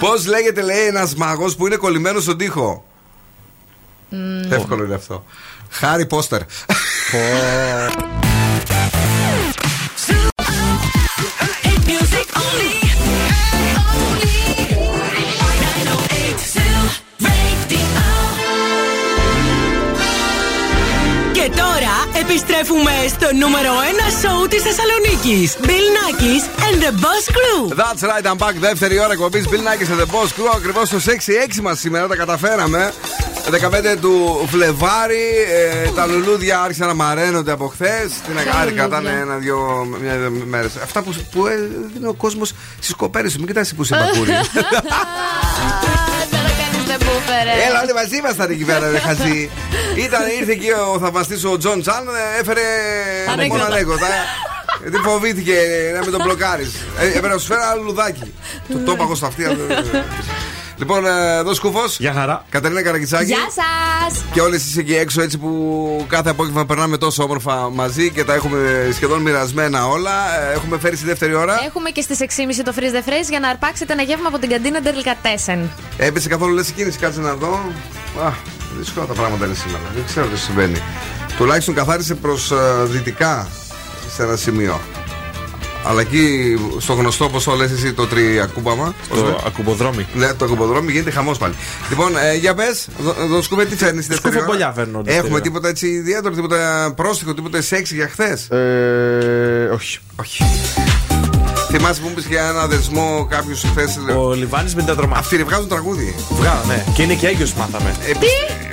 Πώς 0.00 0.26
λέγεται, 0.26 0.62
λέει, 0.62 0.86
ένας 0.86 1.14
μάγος 1.14 1.56
που 1.56 1.66
είναι 1.66 1.76
κολλημένος 1.76 2.22
στον 2.22 2.38
τοίχο; 2.38 2.84
Εύκολο 4.48 4.84
είναι 4.84 4.94
αυτό. 4.94 5.24
Χάρι 5.70 6.06
Πόστερ. 6.06 6.40
Επιστρέφουμε 22.28 22.94
στο 23.08 23.28
νούμερο 23.42 23.72
1 23.72 24.10
σοου 24.20 24.46
της 24.48 24.62
Θεσσαλονίκης. 24.66 25.56
Bill 25.66 25.86
Nackis 25.96 26.44
and 26.66 26.76
the 26.84 26.92
Boss 27.02 27.24
Crew. 27.36 27.60
That's 27.82 28.02
right, 28.10 28.24
I'm 28.30 28.38
back. 28.44 28.54
Δεύτερη 28.58 28.98
ώρα 28.98 29.12
εκπομπής 29.12 29.44
Bill 29.50 29.64
Nackis 29.68 29.90
and 29.92 30.00
the 30.02 30.10
Boss 30.14 30.28
Crew. 30.36 30.48
Ακριβώς 30.54 30.88
το 30.88 30.98
6-6 31.06 31.60
μας 31.62 31.78
σήμερα 31.78 32.06
τα 32.06 32.16
καταφέραμε. 32.16 32.92
15 33.50 33.96
του 34.00 34.46
Φλεβάρι. 34.50 35.26
Ε, 35.84 35.90
τα 35.90 36.06
λουλούδια 36.06 36.60
άρχισαν 36.60 36.86
να 36.86 36.94
μαραίνονται 36.94 37.52
από 37.52 37.66
χθες. 37.66 38.12
Την 38.26 38.34
Ποια 38.34 38.52
Αγάρη 38.52 38.70
λουλούδια; 38.70 38.82
κατάνε 38.82 39.10
ένα-δύο 39.20 39.86
μέρες. 40.46 40.76
Αυτά 40.82 41.02
που, 41.02 41.14
που 41.30 41.46
ε, 41.46 41.54
δίνει 41.92 42.06
ο 42.06 42.14
κόσμος 42.14 42.52
στις 42.76 42.94
κοπέρε 42.94 43.28
σου. 43.28 43.38
Μην 43.38 43.46
κοιτάξει 43.46 43.74
που 43.74 43.84
σε 43.84 43.96
μπακούρι. 43.96 44.30
έφερε. 47.28 47.50
Έλα, 47.68 47.80
όλοι 47.82 47.92
μαζί 48.00 48.16
ήμασταν 48.16 48.50
εκεί 48.50 48.64
πέρα, 48.64 48.90
ρε 48.90 48.98
χαζί. 48.98 49.50
Ήταν, 50.06 50.20
ήρθε 50.40 50.52
εκεί 50.52 50.70
ο 50.94 50.98
θαυμαστής 51.02 51.44
ο 51.44 51.56
Τζον 51.58 51.80
Τσάν, 51.80 52.08
ε, 52.08 52.40
έφερε 52.40 52.60
Ανέκδοτα. 53.32 53.62
μόνο 53.62 53.74
ανέκδοτα. 53.74 54.06
Γιατί 54.82 54.96
φοβήθηκε 54.96 55.54
να 55.94 55.98
μην 56.00 56.10
τον 56.10 56.20
μπλοκάρεις. 56.22 56.72
Έπρεπε 57.00 57.28
να 57.28 57.38
σου 57.38 57.46
φέρω 57.46 57.60
ένα 57.62 57.74
λουδάκι. 57.74 58.34
Το 58.72 58.78
τόπαγο 58.78 59.14
στα 59.14 59.26
αυτιά. 59.26 59.48
Λοιπόν, 60.78 61.06
ε, 61.06 61.36
εδώ 61.38 61.54
σκούφο. 61.54 61.80
Γεια 61.98 62.12
χαρά. 62.12 62.44
Κατερίνα 62.48 62.82
Καραγκιτσάκη. 62.82 63.24
Γεια 63.24 63.36
σας! 63.38 64.22
Και 64.32 64.40
όλε 64.40 64.56
εσείς 64.56 64.76
εκεί 64.76 64.94
έξω, 64.94 65.22
έτσι 65.22 65.38
που 65.38 66.04
κάθε 66.08 66.30
απόγευμα 66.30 66.66
περνάμε 66.66 66.96
τόσο 66.96 67.22
όμορφα 67.22 67.70
μαζί 67.70 68.10
και 68.10 68.24
τα 68.24 68.34
έχουμε 68.34 68.90
σχεδόν 68.94 69.20
μοιρασμένα 69.22 69.86
όλα. 69.86 70.40
Ε, 70.50 70.52
Έχουμε 70.54 70.78
φέρει 70.78 70.96
στη 70.96 71.06
δεύτερη 71.06 71.34
ώρα. 71.34 71.54
Έχουμε 71.66 71.90
και 71.90 72.00
στις 72.00 72.18
6.30 72.20 72.24
το 72.64 72.72
freeze 72.76 72.94
the 72.94 73.08
phrase 73.08 73.28
για 73.28 73.40
να 73.40 73.48
αρπάξετε 73.48 73.92
ένα 73.92 74.02
γεύμα 74.02 74.28
από 74.28 74.38
την 74.38 74.48
καντίνα 74.50 74.78
Delicatessen. 74.82 75.58
Έπεσε 75.96 76.28
καθόλου 76.28 76.54
λες 76.54 76.70
κίνηση, 76.70 76.98
κάτσε 76.98 77.20
να 77.20 77.34
δω. 77.34 77.54
Α, 78.24 78.32
δύσκολα 78.78 79.06
τα 79.06 79.12
πράγματα 79.12 79.44
είναι 79.46 79.54
σήμερα. 79.54 79.84
Δεν 79.94 80.04
ξέρω 80.06 80.26
τι 80.26 80.38
συμβαίνει. 80.38 80.82
Τουλάχιστον 81.36 81.74
καθάρισε 81.74 82.14
προς 82.14 82.52
δυτικά 82.84 83.48
σε 84.16 84.22
ένα 84.22 84.36
σημείο. 84.36 84.80
Αλλά 85.88 86.00
εκεί 86.00 86.56
στο 86.78 86.92
γνωστό, 86.92 87.24
όπως 87.24 87.44
το 87.44 87.54
λες 87.54 87.70
εσύ, 87.70 87.92
το 87.92 88.06
τριακούμπαμα. 88.06 88.94
πώς 89.08 89.18
Το 89.18 89.24
λέει; 89.24 89.34
ακουμποδρόμι. 89.46 90.06
Ναι, 90.14 90.32
το 90.34 90.44
ακουμποδρόμι 90.44 90.92
γίνεται 90.92 91.10
χαμός 91.10 91.38
πάλι. 91.38 91.54
Λοιπόν, 91.88 92.16
ε, 92.16 92.34
για 92.34 92.54
πες, 92.54 92.88
εδώ 93.20 93.42
σκούβε 93.42 93.64
τι 93.64 93.76
φέρνεις 93.76 94.04
στη 94.04 94.12
δεύτερη 94.12 94.34
ώρα; 94.34 94.42
Σκουφομπολιά 94.44 94.72
φέρνω, 94.72 94.96
δεύτερη 94.98 95.16
Έχουμε 95.18 95.34
ώρα. 95.34 95.42
τίποτα 95.42 95.68
έτσι 95.68 95.86
ιδιαίτερο, 95.86 96.34
τίποτα 96.34 96.92
πρόστιχο, 96.96 97.34
τίποτα 97.34 97.60
σεξ 97.62 97.90
για 97.92 98.08
χθες; 98.08 98.50
Ε, 98.50 99.70
όχι. 99.74 99.98
Όχι. 100.20 100.44
Θυμάσαι 101.78 102.00
που 102.00 102.06
μου 102.08 102.14
είπε 102.18 102.28
για 102.28 102.42
ένα 102.48 102.66
δεσμό 102.66 103.26
κάποιου 103.30 103.56
χθες. 103.56 103.98
Ο 104.16 104.32
Λιβάνης 104.32 104.74
με 104.74 104.82
τα 104.82 104.94
δρομά. 104.94 105.16
Αυτοί 105.18 105.36
ρε, 105.36 105.44
βγάζουν 105.44 105.68
τραγούδι. 105.68 106.14
Βγάλα, 106.30 106.62
ναι. 106.66 106.84
Και 106.94 107.02
είναι 107.02 107.14
και 107.14 107.26
έγκυος, 107.26 107.52
μάθαμε. 107.52 107.94
Ε, 108.06 108.10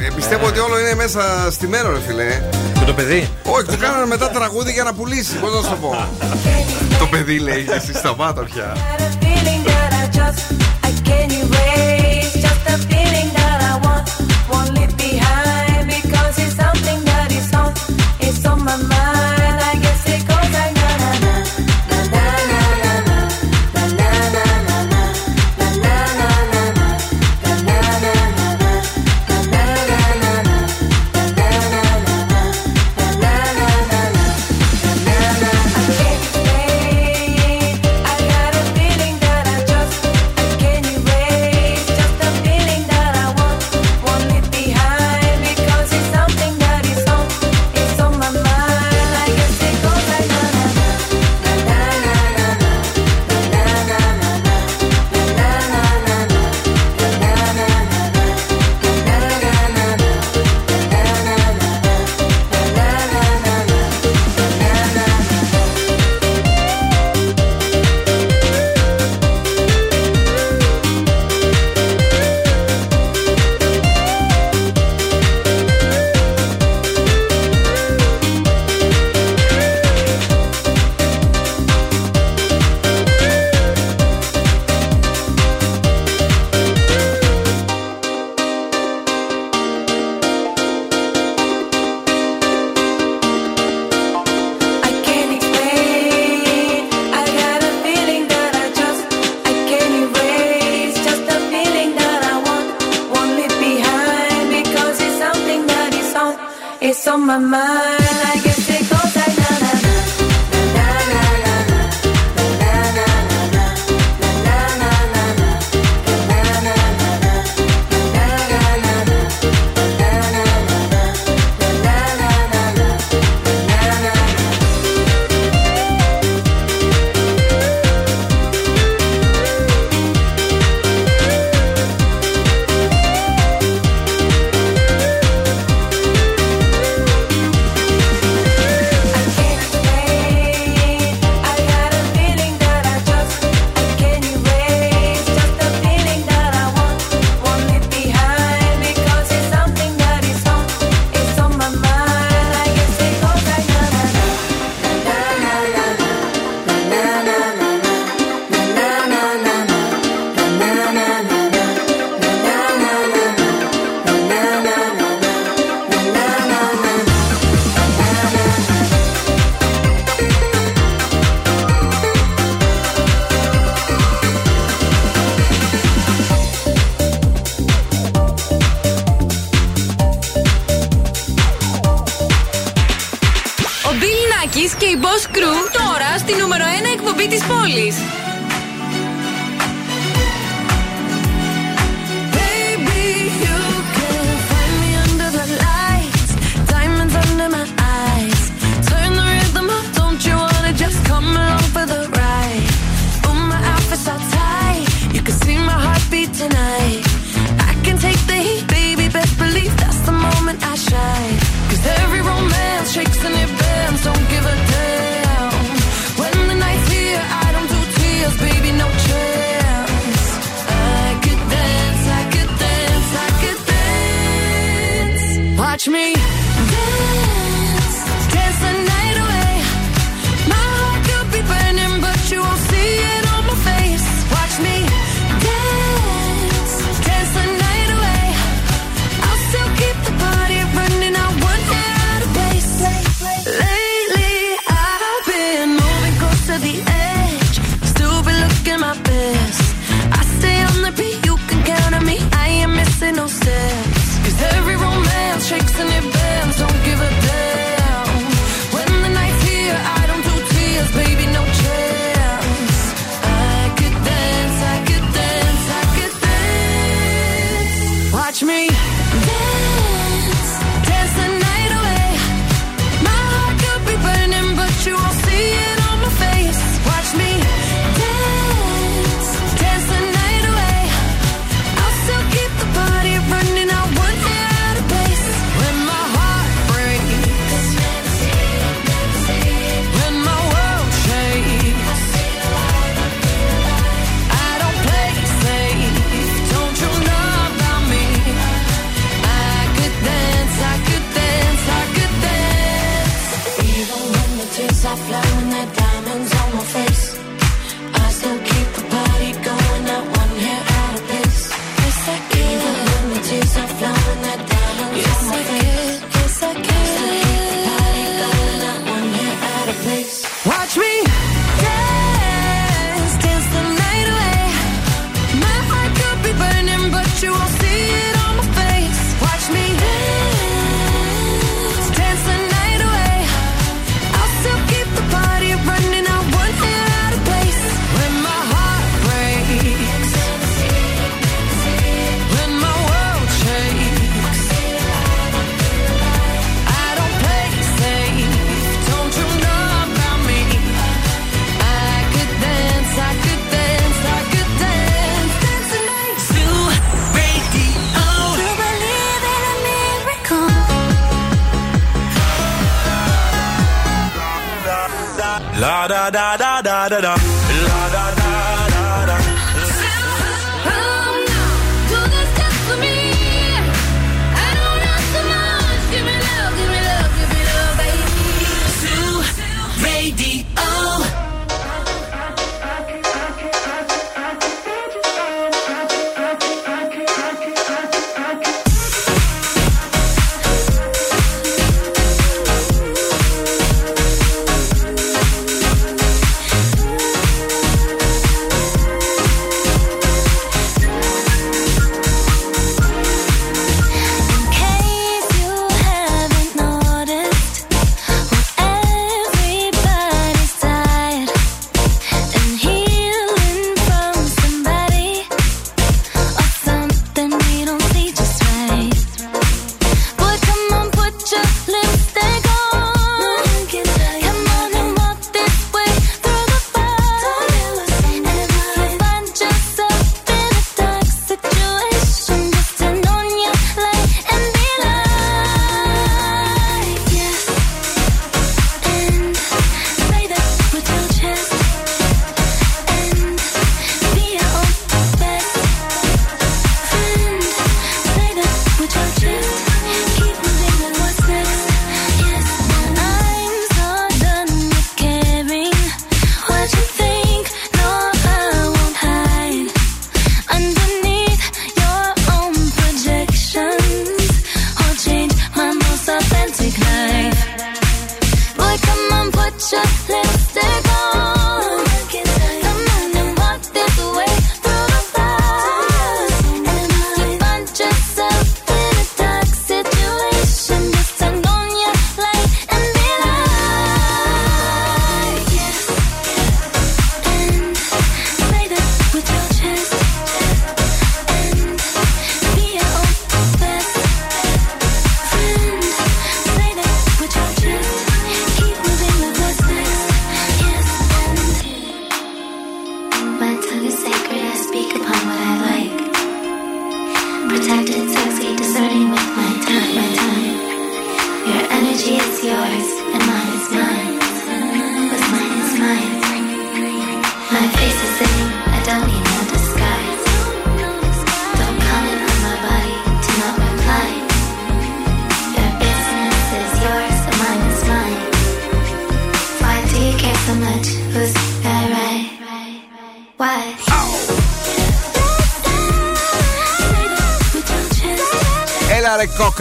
ε, 0.06 0.10
πιστεύω 0.16 0.46
ότι 0.46 0.60
όλο 0.60 0.80
είναι 0.80 0.96
μέσα 0.96 1.22
στη 1.52 1.68
μέρα, 1.68 1.90
ρε 1.90 2.00
φιλέ. 2.08 2.42
Και 2.80 2.86
το 2.86 2.94
παιδί; 2.94 3.30
Όχι, 3.44 3.66
του 3.66 3.78
κάνανε 3.80 4.06
μετά 4.06 4.30
τραγούδι 4.30 4.72
για 4.72 4.84
να 4.84 4.94
πουλήσει. 4.94 5.36
Πώς 5.36 5.54
να 5.54 5.62
σου 5.62 5.70
το 5.70 5.76
πω. 5.76 6.08
το 7.00 7.06
παιδί 7.06 7.40
λέει, 7.40 7.66
εσύ 7.76 7.94
σταμάτα 7.94 8.42
πια. 8.42 8.78
feeling 9.22 9.62
that 9.70 9.92
I 10.02 10.06
just 10.20 10.42
I 10.88 10.90
can't 11.08 11.32
erase. 11.42 12.34
Just 12.46 12.64
a 12.74 12.78
feeling 12.90 13.30
that 13.38 13.43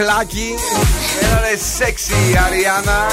Πλακι, 0.03 0.55
είναι 1.22 1.40
ρε 1.40 1.57
σεξι 1.76 2.14
Αριάννα. 2.46 3.07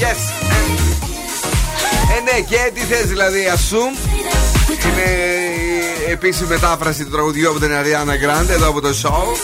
Yes. 0.00 0.20
Ε, 2.16 2.20
ναι, 2.20 2.40
και 2.40 2.70
τι 2.74 2.80
θες 2.80 3.06
δηλαδή, 3.06 3.46
ασούμ. 3.46 3.94
Είναι 4.86 5.10
η 6.08 6.10
επίσημη 6.10 6.48
μετάφραση 6.48 7.04
του 7.04 7.10
τραγουδιού 7.10 7.50
από 7.50 7.60
την 7.60 7.74
Αριάννα 7.74 8.16
Γκράντε 8.16 8.52
εδώ 8.52 8.68
από 8.68 8.80
το 8.80 8.88
show. 9.02 9.36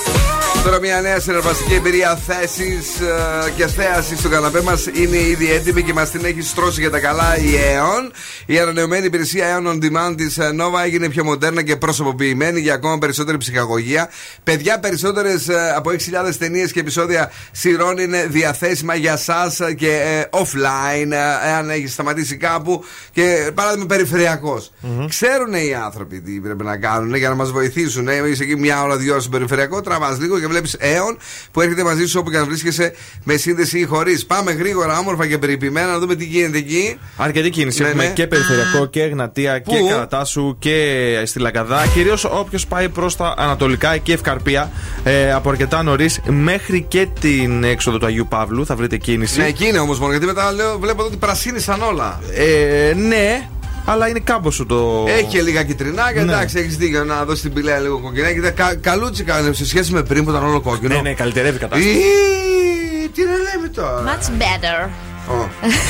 Τώρα 0.64 0.80
μια 0.80 1.00
νέα 1.00 1.20
συναρπαστική 1.20 1.74
εμπειρία 1.74 2.20
θέσης 2.26 3.00
ε, 3.00 3.50
και 3.56 3.66
θέασης 3.66 4.18
στον 4.18 4.30
καναπέ 4.30 4.60
μας 4.60 4.86
είναι 4.92 5.16
ήδη 5.16 5.52
έτοιμη 5.52 5.82
και 5.82 5.92
μας 5.92 6.10
την 6.10 6.24
έχει 6.24 6.42
στρώσει 6.42 6.80
για 6.80 6.90
τα 6.90 6.98
καλά 6.98 7.36
η 7.36 7.56
ΕΟΝ. 7.56 8.12
Η 8.50 8.58
ανανεωμένη 8.58 9.06
υπηρεσία 9.06 9.58
Aeon 9.58 9.66
On 9.66 9.84
Demand 9.84 10.16
της 10.16 10.38
ε, 10.38 10.50
Nova 10.60 10.84
έγινε 10.84 11.08
πιο 11.08 11.24
μοντέρνα 11.24 11.62
και 11.62 11.76
προσωποποιημένη 11.76 12.60
για 12.60 12.74
ακόμα 12.74 12.98
περισσότερη 12.98 13.36
ψυχαγωγία. 13.36 14.10
Παιδιά, 14.44 14.80
περισσότερες 14.80 15.48
ε, 15.48 15.72
από 15.76 15.90
6.000 15.90 16.34
ταινίες 16.38 16.72
και 16.72 16.80
επεισόδια 16.80 17.30
σειρών 17.50 17.98
είναι 17.98 18.26
διαθέσιμα 18.30 18.94
για 18.94 19.12
εσά 19.12 19.52
και 19.76 19.88
ε, 19.88 20.28
offline, 20.30 21.12
εάν 21.46 21.70
έχεις 21.70 21.92
σταματήσει 21.92 22.36
κάπου 22.36 22.84
και 23.12 23.50
παράδειγμα 23.54 23.86
περιφερειακός. 23.86 24.72
Mm-hmm. 24.82 25.06
Ξέρουν 25.08 25.52
οι 25.54 25.74
άνθρωποι 25.84 26.20
τι 26.20 26.40
πρέπει 26.40 26.64
να 26.64 26.76
κάνουν 26.76 27.14
για 27.14 27.28
να 27.28 27.34
μας 27.34 27.50
βοηθήσουν. 27.50 28.08
Είσαι 28.30 28.42
εκεί 28.42 28.56
μια 28.56 28.82
ώρα, 28.82 28.96
δύο 28.96 29.10
ώρες 29.10 29.22
στο 29.22 29.32
περιφερειακό, 29.32 29.80
τραβάς 29.80 30.18
λίγο 30.18 30.40
και 30.40 30.46
βλέπεις 30.46 30.76
Aeon 30.80 31.16
που 31.50 31.60
έρχεται 31.60 31.82
μαζί 31.84 32.06
σου 32.06 32.18
όπου 32.20 32.30
και 32.30 32.36
να 32.36 32.44
βρίσκεσαι 32.44 32.94
με 33.24 33.36
σύνδεση 33.36 33.78
ή 33.78 33.84
χωρίς. 33.84 34.26
Πάμε 34.26 34.52
γρήγορα, 34.52 34.98
όμορφα 34.98 35.26
και 35.26 35.38
περιποιημένα 35.38 35.86
να 35.86 35.98
δούμε 35.98 36.14
τι 36.14 36.24
γίνεται 36.24 36.58
εκεί. 36.58 36.98
Αρκετή 37.16 37.50
κίνηση. 37.50 37.82
Ναι, 37.82 37.88
Έχουμε 37.88 38.04
ναι. 38.04 38.12
και 38.12 38.26
περιφερειακό 38.46 38.86
και 38.86 39.02
Εγνατία 39.02 39.62
Πού; 39.62 39.70
και 39.72 39.78
Καρατάσου 39.90 40.56
και 40.58 41.22
στη 41.24 41.38
Λαγκαδά. 41.38 41.86
Κυρίως 41.94 42.24
όποιος 42.24 42.66
πάει 42.66 42.88
προς 42.88 43.16
τα 43.16 43.34
Ανατολικά 43.38 43.96
και 43.96 44.12
Ευκαρπία 44.12 44.70
ε, 45.04 45.32
από 45.32 45.50
αρκετά 45.50 45.82
νωρίς 45.82 46.20
μέχρι 46.28 46.82
και 46.88 47.08
την 47.20 47.64
έξοδο 47.64 47.98
του 47.98 48.06
Αγίου 48.06 48.26
Παύλου 48.30 48.66
θα 48.66 48.76
βρείτε 48.76 48.96
κίνηση. 48.96 49.40
Ναι, 49.40 49.46
εκεί 49.46 49.66
είναι 49.66 49.78
όμως 49.78 49.98
μόνο 49.98 50.10
γιατί 50.10 50.26
μετά 50.26 50.52
λέω, 50.52 50.78
βλέπω 50.78 50.98
εδώ 51.00 51.08
ότι 51.08 51.16
πρασίνησαν 51.16 51.82
όλα. 51.82 52.20
Ε, 52.34 52.94
ναι, 52.94 53.48
αλλά 53.84 54.08
είναι 54.08 54.18
κάμποσο 54.24 54.66
το. 54.66 55.04
Έχει 55.08 55.24
και 55.24 55.42
λίγα 55.42 55.62
κυτρινάκια, 55.62 56.24
Ναι. 56.24 56.32
εντάξει, 56.32 56.58
έχεις 56.58 56.76
δίκιο 56.76 57.04
να 57.04 57.24
δώσεις 57.24 57.42
την 57.42 57.52
πηλαία 57.52 57.78
λίγο 57.78 57.98
κοκκινάκι. 58.00 58.40
Κα, 58.40 58.74
καλούτσικα 58.74 59.40
είναι 59.40 59.52
σε 59.52 59.66
σχέση 59.66 59.92
με 59.92 60.02
πριν 60.02 60.24
που 60.24 60.30
ήταν 60.30 60.44
όλο 60.44 60.60
κόκκινο. 60.60 60.94
Ναι, 60.94 61.00
ναι, 61.00 61.14
καλυτερεύει 61.14 61.56
η 61.56 61.60
κατάσταση. 61.60 61.88
Ή, 61.88 63.08
Τι 63.14 63.22
να 63.22 63.30
λέμε 63.30 63.68
τώρα. 63.74 64.04
Much 64.04 64.26
better. 64.42 64.88
Ω. 65.28 65.48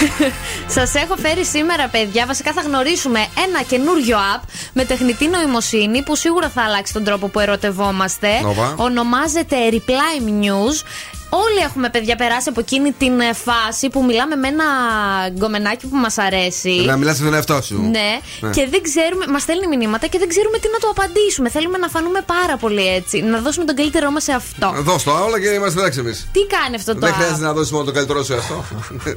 Σας 0.77 0.95
έχω 0.95 1.17
φέρει 1.17 1.45
σήμερα, 1.45 1.89
παιδιά. 1.89 2.27
Βασικά 2.27 2.53
θα 2.53 2.61
γνωρίσουμε 2.61 3.27
ένα 3.49 3.63
καινούριο 3.63 4.17
app 4.37 4.43
με 4.73 4.85
τεχνητή 4.85 5.29
νοημοσύνη 5.29 6.03
που 6.03 6.17
σίγουρα 6.17 6.49
θα 6.49 6.63
αλλάξει 6.63 6.93
τον 6.93 7.05
τρόπο 7.05 7.29
που 7.29 7.41
ερωτευόμαστε. 7.41 8.29
Όπα. 8.45 8.75
Ονομάζεται 8.79 9.57
Reply 9.71 10.45
News. 10.45 10.83
Όλοι 11.33 11.59
έχουμε, 11.65 11.89
παιδιά, 11.91 12.17
περάσει 12.17 12.49
από 12.49 12.61
εκείνη 12.61 12.93
την 12.93 13.21
ε, 13.21 13.33
φάση 13.33 13.89
που 13.89 14.05
μιλάμε 14.05 14.37
με 14.37 14.49
ένα 14.49 14.65
γκομενάκι 15.31 15.87
που 15.87 15.97
μας 15.97 16.19
αρέσει. 16.19 16.71
Να 16.87 16.97
μιλάς 16.97 17.17
στον 17.17 17.35
εαυτό 17.35 17.63
σου. 17.63 17.91
Ναι, 17.91 18.11
και 18.51 18.67
δεν 18.71 18.83
ξέρουμε, 18.83 19.25
μας 19.29 19.43
στέλνει 19.43 19.67
μηνύματα 19.77 20.07
και 20.07 20.19
δεν 20.19 20.29
ξέρουμε 20.29 20.59
τι 20.59 20.69
να 20.73 20.79
του 20.79 20.89
απαντήσουμε. 20.91 21.49
Θέλουμε 21.51 21.79
να 21.79 21.89
φανούμε 21.89 22.21
πάρα 22.27 22.57
πολύ 22.57 22.87
έτσι. 22.95 23.21
Να 23.23 23.39
δώσουμε 23.39 23.65
τον 23.65 23.77
καλύτερό 23.77 24.11
μας 24.11 24.23
σε 24.23 24.33
αυτό. 24.33 24.75
Δώσ' 24.77 25.03
το 25.03 25.11
όλα 25.25 25.41
και 25.41 25.49
είμαστε 25.49 25.81
εντάξει 25.81 25.99
εμείς. 25.99 26.29
Τι 26.33 26.41
κάνει 26.57 26.77
αυτό 26.77 26.93
το 26.95 26.99
Δεν 27.01 27.11
app. 27.11 27.15
χρειάζεται 27.15 27.45
να 27.45 27.53
δώσει 27.53 27.73
μόνο 27.73 27.85
το 27.85 27.93
καλύτερό 27.93 28.23
σου 28.23 28.35
αυτό. 28.35 28.65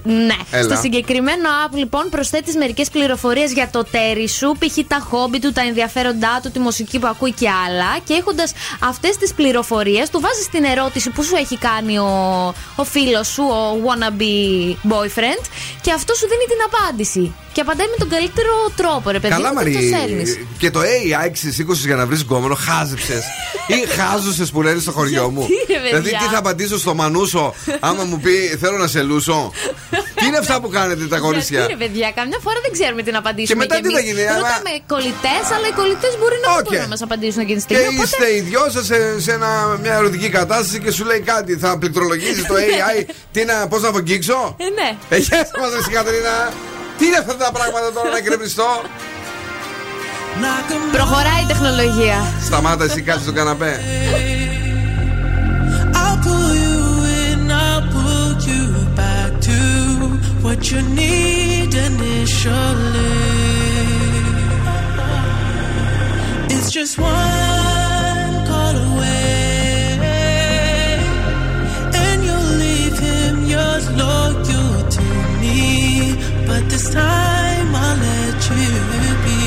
Ναι. 0.03 0.36
Έλα. 0.57 0.64
Στο 0.64 0.76
συγκεκριμένο 0.82 1.49
app, 1.68 1.74
λοιπόν, 1.76 2.09
προσθέτεις 2.09 2.55
μερικές 2.55 2.89
πληροφορίες 2.89 3.51
για 3.51 3.70
το 3.72 3.84
τέρι 3.91 4.28
σου, 4.30 4.55
π.χ. 4.59 4.78
τα 4.88 5.07
χόμπι 5.09 5.39
του, 5.39 5.51
τα 5.51 5.61
ενδιαφέροντά 5.61 6.39
του, 6.43 6.51
τη 6.51 6.59
μουσική 6.59 6.99
που 6.99 7.07
ακούει 7.07 7.32
και 7.32 7.49
άλλα. 7.68 7.97
Και 8.03 8.14
έχοντας 8.14 8.51
αυτές 8.84 9.18
τις 9.18 9.34
πληροφορίες, 9.34 10.09
του 10.09 10.20
βάζεις 10.20 10.49
την 10.49 10.64
ερώτηση 10.64 11.09
που 11.09 11.24
σου 11.24 11.36
έχει 11.36 11.57
κάνει 11.57 11.97
ο, 12.04 12.54
ο 12.76 12.84
φίλος 12.84 13.28
σου, 13.28 13.43
ο 13.43 13.82
wannabe 13.86 14.91
boyfriend, 14.91 15.45
και 15.82 15.91
αυτό 15.91 16.14
σου 16.16 16.28
δίνει 16.28 16.45
την 16.45 16.58
απάντηση. 16.66 17.34
Και 17.54 17.62
απαντάει 17.62 17.88
με 17.88 17.95
τον 17.97 18.10
καλύτερο 18.10 18.54
τρόπο, 18.76 19.10
ρε 19.10 19.20
παιδί. 19.20 19.34
Καλά, 19.34 19.47
μου, 19.47 19.54
Μαρή. 19.54 19.72
δεν 19.72 19.91
το 19.91 19.97
στέλνεις. 19.97 20.38
Και 20.58 20.72
το 20.72 20.80
AI 20.80 21.30
ξεσήκωσε 21.34 21.82
για 21.88 21.95
να 21.95 22.06
βρεις 22.06 22.22
γκόμενο, 22.22 22.56
χάζεψες. 22.56 23.24
ή 23.68 23.88
χάζωσε 23.97 24.45
που 24.54 24.62
λένε 24.62 24.80
στο 24.80 24.91
χωριό 24.91 25.30
μου. 25.30 25.47
Γιατί, 25.49 25.74
ρε, 25.74 25.80
παιδιά; 25.80 25.99
δηλαδή, 26.01 26.26
τι 26.26 26.32
θα 26.34 26.38
απαντήσω 26.38 26.78
στο 26.80 26.93
μανούσο, 26.93 27.54
άμα 27.80 28.04
μου 28.04 28.20
πει 28.20 28.58
θέλω 28.62 28.78
να 28.78 28.88
σε 28.88 29.01
λούσω. 29.01 29.51
τι 30.16 30.26
είναι 30.26 30.38
αυτά 30.38 30.62
που 30.62 30.70
κάνετε 30.70 31.06
τα 31.08 31.18
κορίτσια. 31.18 31.58
Γιατί, 31.60 31.74
ρε 31.74 31.86
παιδιά, 31.86 32.12
καμιά 32.16 32.38
φορά 32.41 32.56
δεν 32.62 32.72
ξέρουμε 32.72 33.01
τι 33.04 33.12
να 33.12 33.18
απαντήσουμε. 33.18 33.66
Και 33.66 33.70
μετά 33.70 33.76
τι 33.88 33.93
θα 33.93 33.99
εμείς. 33.99 34.12
γίνει, 34.12 34.28
άμα- 34.28 34.38
Ρωτάμε 34.38 34.72
κολλητές, 34.93 35.43
αλλά 35.56 35.68
οι 35.72 35.76
κολλητές 35.82 36.12
μπορεί 36.20 36.38
να 36.43 36.47
μην 36.49 36.58
Οκ. 36.60 36.64
μπορούν 36.64 36.82
να 36.82 36.91
μας 36.93 37.01
απαντήσουν 37.08 37.39
εκείνη 37.45 37.60
τη 37.62 37.66
Και 37.66 37.74
στιγμή. 37.76 37.95
Οπότε 37.95 38.04
είστε 38.10 38.28
οι 38.36 38.39
δυο 38.49 38.64
σας 38.76 38.86
σε, 38.91 38.97
σε 39.26 39.32
ένα, 39.38 39.49
μια 39.84 39.93
ερωτική 40.01 40.30
κατάσταση 40.39 40.78
και 40.84 40.91
σου 40.97 41.04
λέει 41.10 41.20
κάτι. 41.34 41.51
Θα 41.64 41.70
πληκτρολογήσεις 41.82 42.43
το 42.51 42.56
AI. 42.68 42.97
τι 43.34 43.41
να, 43.49 43.56
πώς 43.72 43.82
να 43.82 43.89
αγγίξω. 44.01 44.39
Ε, 44.66 44.68
ναι. 44.80 44.89
Έχει 45.18 45.30
μα 45.62 45.68
εσύ 45.80 45.89
Κατρίνα. 45.97 46.36
Τι 46.98 47.06
είναι 47.06 47.18
αυτά 47.18 47.36
τα 47.38 47.52
πράγματα 47.52 47.91
τώρα 47.94 48.10
να 48.10 48.18
γκρεμιστώ; 48.18 48.82
Προχωράει 50.91 51.41
η 51.44 51.46
τεχνολογία. 51.48 52.26
Σταμάτα 52.46 52.84
εσύ 52.84 53.02
κάτσε 53.02 53.22
στον 53.22 53.36
καναπέ. 53.36 53.80
It's 66.56 66.72
just 66.72 66.98
one 66.98 68.34
call 68.50 68.76
away 68.89 69.20
And 72.04 72.20
leave 72.62 72.98
him 73.00 73.34
you 73.52 74.73
But 76.54 76.70
this 76.70 76.88
time 76.93 77.74
I'll 77.74 77.97
let 77.97 78.39
you 78.62 78.74
be. 79.26 79.41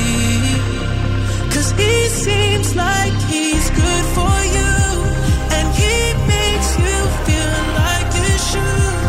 Cause 1.53 1.71
he 1.79 1.95
seems 2.09 2.75
like 2.75 3.15
he's 3.31 3.69
good 3.81 4.05
for 4.17 4.37
you. 4.57 4.73
And 5.55 5.67
he 5.81 5.95
makes 6.33 6.69
you 6.83 6.97
feel 7.25 7.59
like 7.81 8.09
you 8.19 8.33
should. 8.49 9.07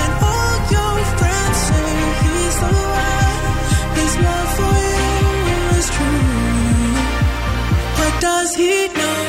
And 0.00 0.12
all 0.30 0.56
your 0.76 0.96
friends 1.18 1.58
say 1.68 1.90
he's 2.22 2.56
the 2.62 2.72
one. 3.02 3.42
His 3.98 4.12
love 4.26 4.50
for 4.58 4.76
you 4.94 5.58
is 5.80 5.88
true. 5.96 6.94
But 7.98 8.12
does 8.20 8.54
he 8.54 8.74
know? 8.94 9.19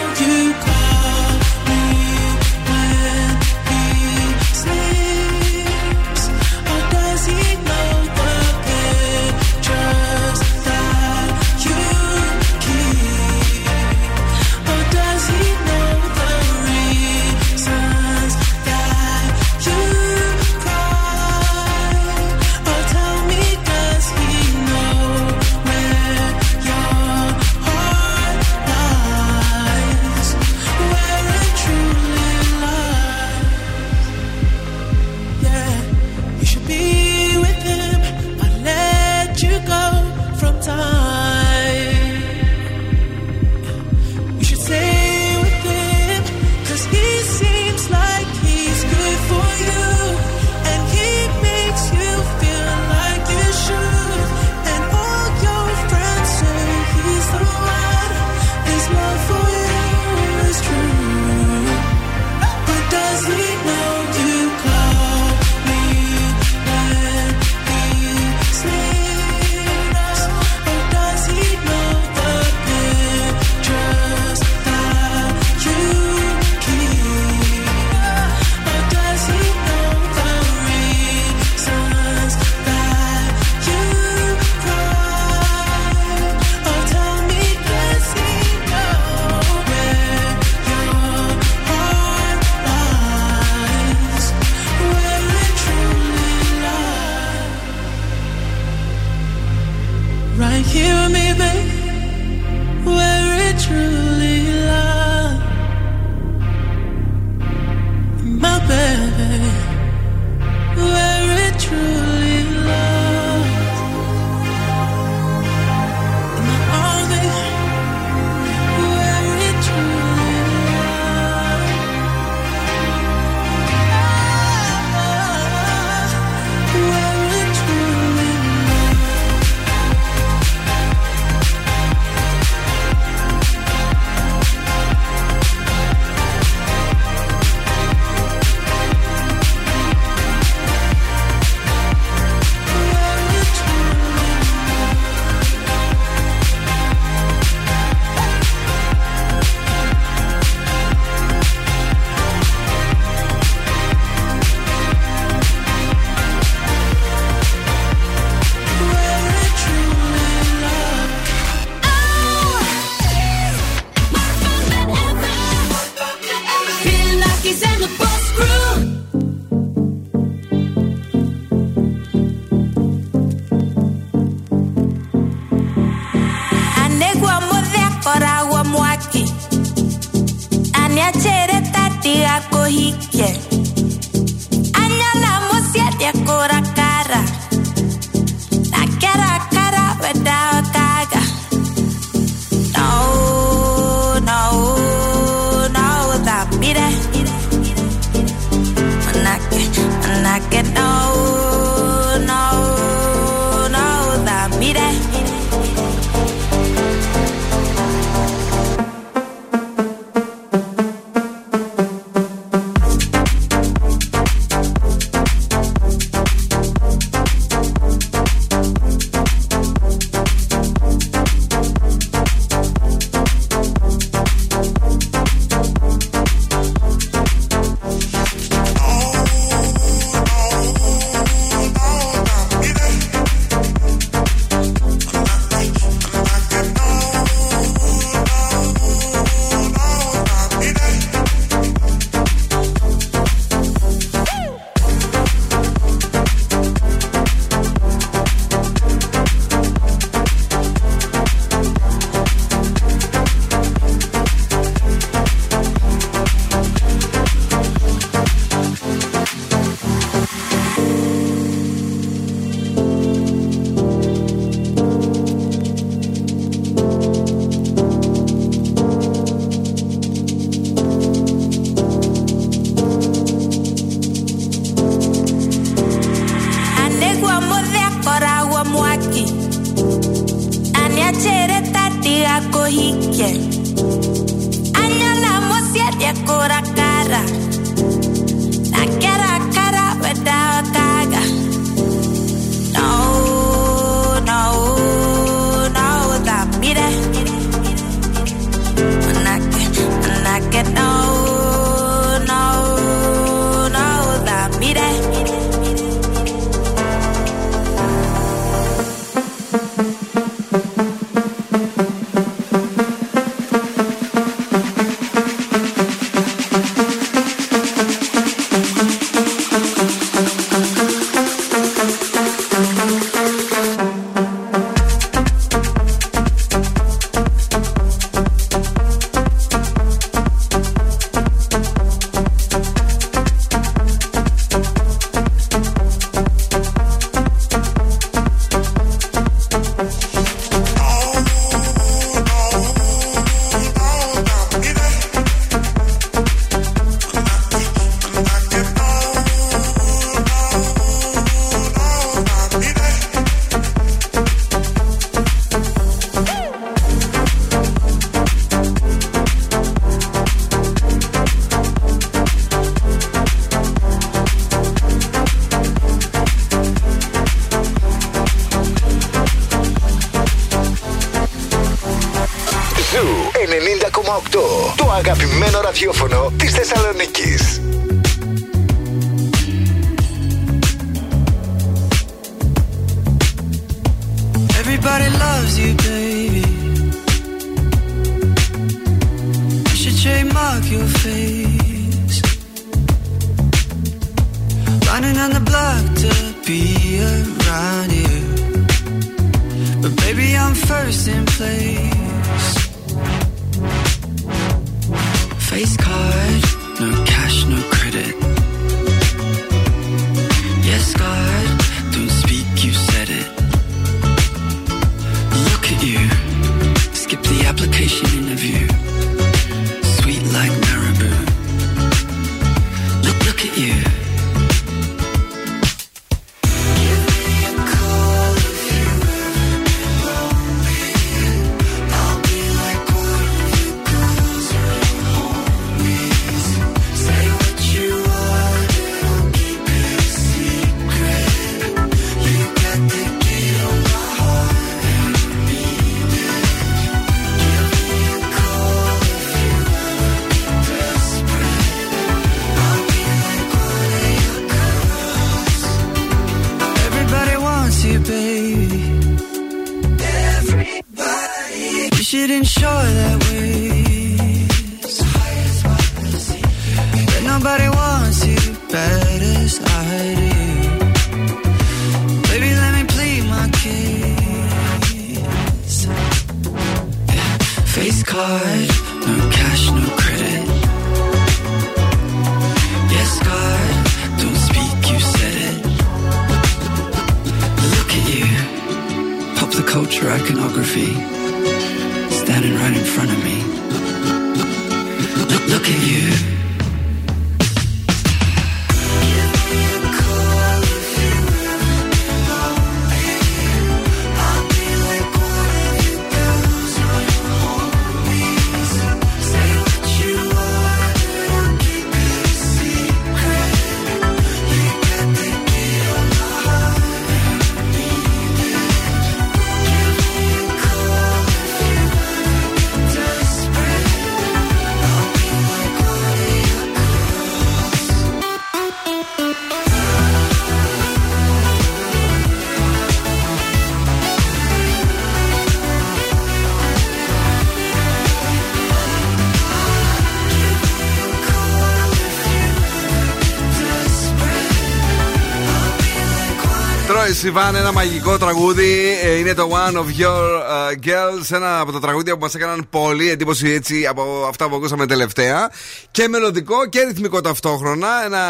Σιβάν, 547.21 547.55
ένα 547.55 547.71
μαγικό 547.71 548.17
τραγούδι. 548.17 548.99
Ε, 549.03 549.17
Είναι 549.17 549.33
το 549.33 549.49
One 549.51 549.75
of 549.75 550.01
Your 550.01 550.39
uh, 550.39 550.87
Girls. 550.87 551.31
Ένα 551.31 551.59
από 551.59 551.71
τα 551.71 551.79
τραγούδια 551.79 552.13
που 552.13 552.19
μας 552.19 552.35
έκαναν 552.35 552.67
πολύ 552.69 553.09
εντύπωση 553.09 553.49
έτσι 553.49 553.85
από 553.85 554.25
αυτά 554.27 554.49
που 554.49 554.55
ακούσαμε 554.55 554.85
τελευταία. 554.85 555.51
Και 555.91 556.07
μελωδικό 556.07 556.65
και 556.69 556.81
ρυθμικό 556.81 557.21
ταυτόχρονα. 557.21 557.87
Ένα 558.05 558.21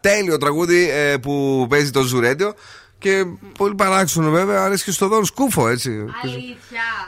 τέλειο 0.00 0.38
τραγούδι 0.38 0.90
ε, 0.90 1.16
που 1.16 1.66
παίζει 1.68 1.90
το 1.90 2.02
Ζουρέντιο. 2.02 2.54
Και 3.00 3.24
πολύ 3.58 3.74
παράξενο 3.74 4.30
βέβαια, 4.30 4.62
αρέσει 4.62 4.84
και 4.84 4.90
στο 4.90 5.08
Δόν 5.08 5.24
Σκούφο 5.24 5.68
έτσι. 5.68 6.04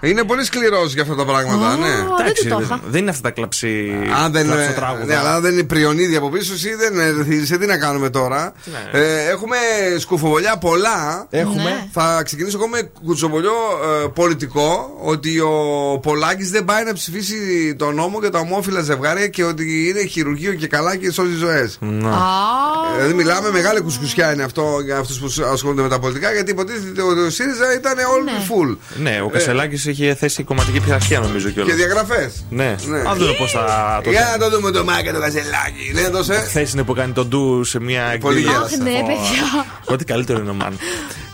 Είναι 0.01 0.24
πολύ 0.24 0.44
σκληρός 0.44 0.93
για 0.93 1.02
αυτά 1.02 1.14
τα 1.14 1.24
πράγματα, 1.24 1.77
ναι. 1.77 1.89
Εντάξει, 2.20 2.48
δεν, 2.48 2.81
δεν 2.86 3.01
είναι 3.01 3.10
αυτά 3.10 3.23
τα 3.23 3.31
κλαψί. 3.31 3.93
Αν 4.24 4.32
δεν, 4.32 4.47
κλαψοτράγουδα. 4.47 5.05
ναι, 5.05 5.16
αλλά 5.16 5.35
αν 5.35 5.43
δεν 5.43 5.52
είναι 5.52 5.62
πριονίδι 5.62 6.16
από 6.16 6.28
πίσω, 6.28 6.52
εσύ 6.52 6.74
δεν 6.74 6.98
ερθίζεσαι. 7.01 7.59
Τι 7.59 7.66
να 7.66 7.78
κάνουμε 7.78 8.10
τώρα. 8.10 8.52
Ναι. 8.64 9.01
Ε, 9.01 9.28
έχουμε 9.28 9.56
σκουφοβολιά 9.98 10.59
πολλά. 10.59 11.27
Έχουμε. 11.31 11.62
Ναι. 11.62 11.86
Θα 11.93 12.23
ξεκινήσω 12.24 12.56
εγώ 12.59 12.69
με 12.69 12.90
κουτσοβολιό 13.05 13.52
ε, 14.05 14.09
πολιτικό. 14.14 14.98
Ότι 15.02 15.40
ο 15.40 15.98
Πολάκης 16.02 16.51
δεν 16.51 16.64
πάει 16.64 16.85
να 16.85 16.93
ψηφίσει 16.93 17.36
τον 17.78 17.94
νόμο 17.94 18.19
για 18.20 18.31
τα 18.31 18.39
ομόφυλα 18.39 18.81
ζευγάρια 18.81 19.28
και 19.28 19.44
ότι 19.44 19.89
είναι 19.89 20.05
χειρουργείο 20.05 20.55
και 20.55 20.66
καλά 20.66 20.97
και 20.97 21.10
σώζει 21.10 21.35
ζωές. 21.36 21.78
Δηλαδή 22.97 23.14
μιλάμε 23.14 23.51
μεγάλη 23.51 23.81
κουσκουσιά 23.81 24.32
είναι 24.32 24.43
αυτό 24.43 24.81
για 24.85 24.98
αυτούς 24.98 25.19
που 25.19 25.44
ασχολούνται 25.52 25.81
με 25.82 25.88
τα 25.88 25.98
πολιτικά 25.98 26.32
γιατί 26.32 26.50
υποτίθεται 26.50 27.02
ότι 27.02 27.20
ο 27.20 27.30
ΣΥΡΙΖΑ 27.30 27.74
ήταν 27.74 27.94
all 27.96 28.28
full. 28.50 28.76
Ναι, 28.96 29.20
ο 29.24 29.28
Κασελάκης 29.28 29.84
είχε 29.86 30.14
θέσει 30.14 30.42
κομματική 30.42 30.80
πειθαρχία 30.80 31.20
νομίζω 31.20 31.50
κιόλας. 31.50 31.70
Και 31.70 31.76
διαγραφές. 31.76 32.44
Ναι. 32.50 32.74
Ναι. 32.86 32.98
Α 32.98 33.14
δούμε 33.16 33.32
πώς 33.38 33.50
θα 33.52 34.00
το 34.04 34.10
Για 34.10 34.36
να 34.38 34.38
το 34.38 34.56
δούμε 34.56 34.70
το 34.70 34.84
μάκα 34.84 35.12
το 35.12 35.20
κασελάκι. 35.20 35.90
Ναι, 35.94 36.09
δώσε. 36.09 36.34
Χθες 36.34 36.72
είναι 36.72 36.82
που 36.82 36.94
κάνει 36.94 37.12
τον 37.12 37.28
ντου 37.28 37.64
σε 37.64 37.80
μια 37.80 38.16
Πολύ 38.20 38.38
εκδήλωση. 38.38 38.74
γέλασα. 38.76 38.90
ναι, 38.90 39.06
παιδιά. 39.06 39.66
Ό,τι 39.84 40.04
καλύτερο 40.04 40.38
είναι 40.38 40.50
ο 40.50 40.54
Μαν. 40.54 40.78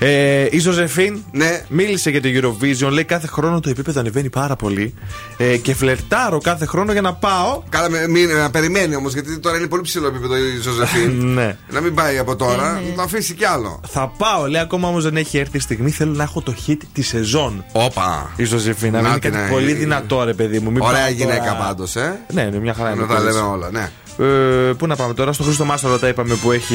Ε, 0.01 0.47
η 0.51 0.59
Ζωζεφίν 0.59 1.19
Ναι. 1.33 1.63
μίλησε 1.69 2.11
για 2.11 2.21
το 2.23 2.29
Eurovision. 2.33 2.91
Λέει 2.91 3.05
κάθε 3.05 3.27
χρόνο 3.27 3.61
το 3.61 3.71
επίπεδο 3.71 4.01
ανεβαίνει 4.01 4.31
πάρα 4.31 4.57
πολύ. 4.57 4.95
Ε, 5.37 5.57
και 5.57 5.75
φλερτάρω 5.75 6.39
κάθε 6.39 6.67
χρόνο 6.67 6.93
για 6.93 7.01
να 7.01 7.15
πάω. 7.15 7.63
Καλά, 7.69 7.91
με- 7.91 8.09
μην, 8.09 8.29
να 8.29 8.51
περιμένει 8.51 8.95
όμως 8.97 9.13
γιατί 9.13 9.39
τώρα 9.39 9.57
είναι 9.57 9.67
πολύ 9.67 9.83
ψηλό 9.83 10.07
επίπεδο 10.07 10.37
η 10.37 10.61
Ζωζεφίν. 10.63 11.11
ναι. 11.35 11.57
να 11.71 11.81
μην 11.81 11.95
πάει 11.95 12.19
από 12.19 12.37
τώρα, 12.37 12.73
να 12.89 12.95
το 12.97 13.03
αφήσει 13.03 13.35
κι 13.35 13.45
άλλο. 13.45 13.81
Θα 13.89 14.13
πάω, 14.19 14.47
λέει 14.47 14.61
ακόμα 14.61 14.89
όμως 14.89 15.03
δεν 15.05 15.17
έχει 15.17 15.39
έρθει 15.39 15.57
η 15.57 15.61
στιγμή. 15.61 15.91
Θέλω 15.91 16.13
να 16.13 16.23
έχω 16.23 16.41
το 16.43 16.55
hit 16.67 16.77
τη 16.93 17.03
σεζόν. 17.03 17.65
Όπα. 17.73 18.31
Η 18.37 18.45
Ζωζεφίν. 18.45 18.93
Να 18.93 19.01
Να 19.01 19.09
είναι 19.09 19.19
την, 19.19 19.33
κάτι 19.33 19.45
ε, 19.45 19.51
πολύ 19.51 19.71
ε, 19.71 19.75
δυνατό, 19.75 20.25
ρε 20.25 20.35
παιδί 20.35 20.59
μου. 20.59 20.71
Μην 20.71 20.81
Ωραία 20.83 21.01
πάω 21.03 21.11
γυναίκα 21.13 21.39
τώρα- 21.45 21.55
πάντως, 21.55 21.97
ε. 21.97 22.21
Ναι, 22.33 22.43
ναι, 22.45 22.59
μια 22.59 22.75
χαρά 22.75 22.91
είναι. 22.91 23.01
Να 23.01 23.07
το 23.07 23.13
τα 23.13 23.19
κορίτσι. 23.19 23.39
λέμε 23.41 23.53
όλα, 23.53 23.71
ναι. 23.71 23.91
Ε, 24.19 24.73
πού 24.79 24.87
να 24.87 24.97
πάμε 24.97 25.15
τώρα, 25.15 25.33
στο 25.33 25.43
Χρήστο 25.43 25.65
Μάστορα 25.65 25.99
τα 25.99 26.09
είπαμε 26.09 26.35
που 26.35 26.53
έχει 26.53 26.75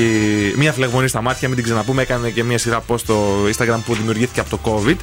μία 0.57 0.73
φλεγμονή 0.73 1.07
στα 1.07 1.21
μάτια, 1.21 1.47
μην 1.47 1.57
την 1.57 1.65
ξαναπούμε. 1.65 2.01
Έκανε 2.01 2.29
και 2.29 2.43
μία 2.43 2.57
σειρά 2.57 2.83
post 2.87 2.99
στο 2.99 3.43
Instagram 3.55 3.79
που 3.85 3.93
δημιουργήθηκε 3.95 4.39
από 4.39 4.49
το 4.49 4.59
COVID. 4.63 4.95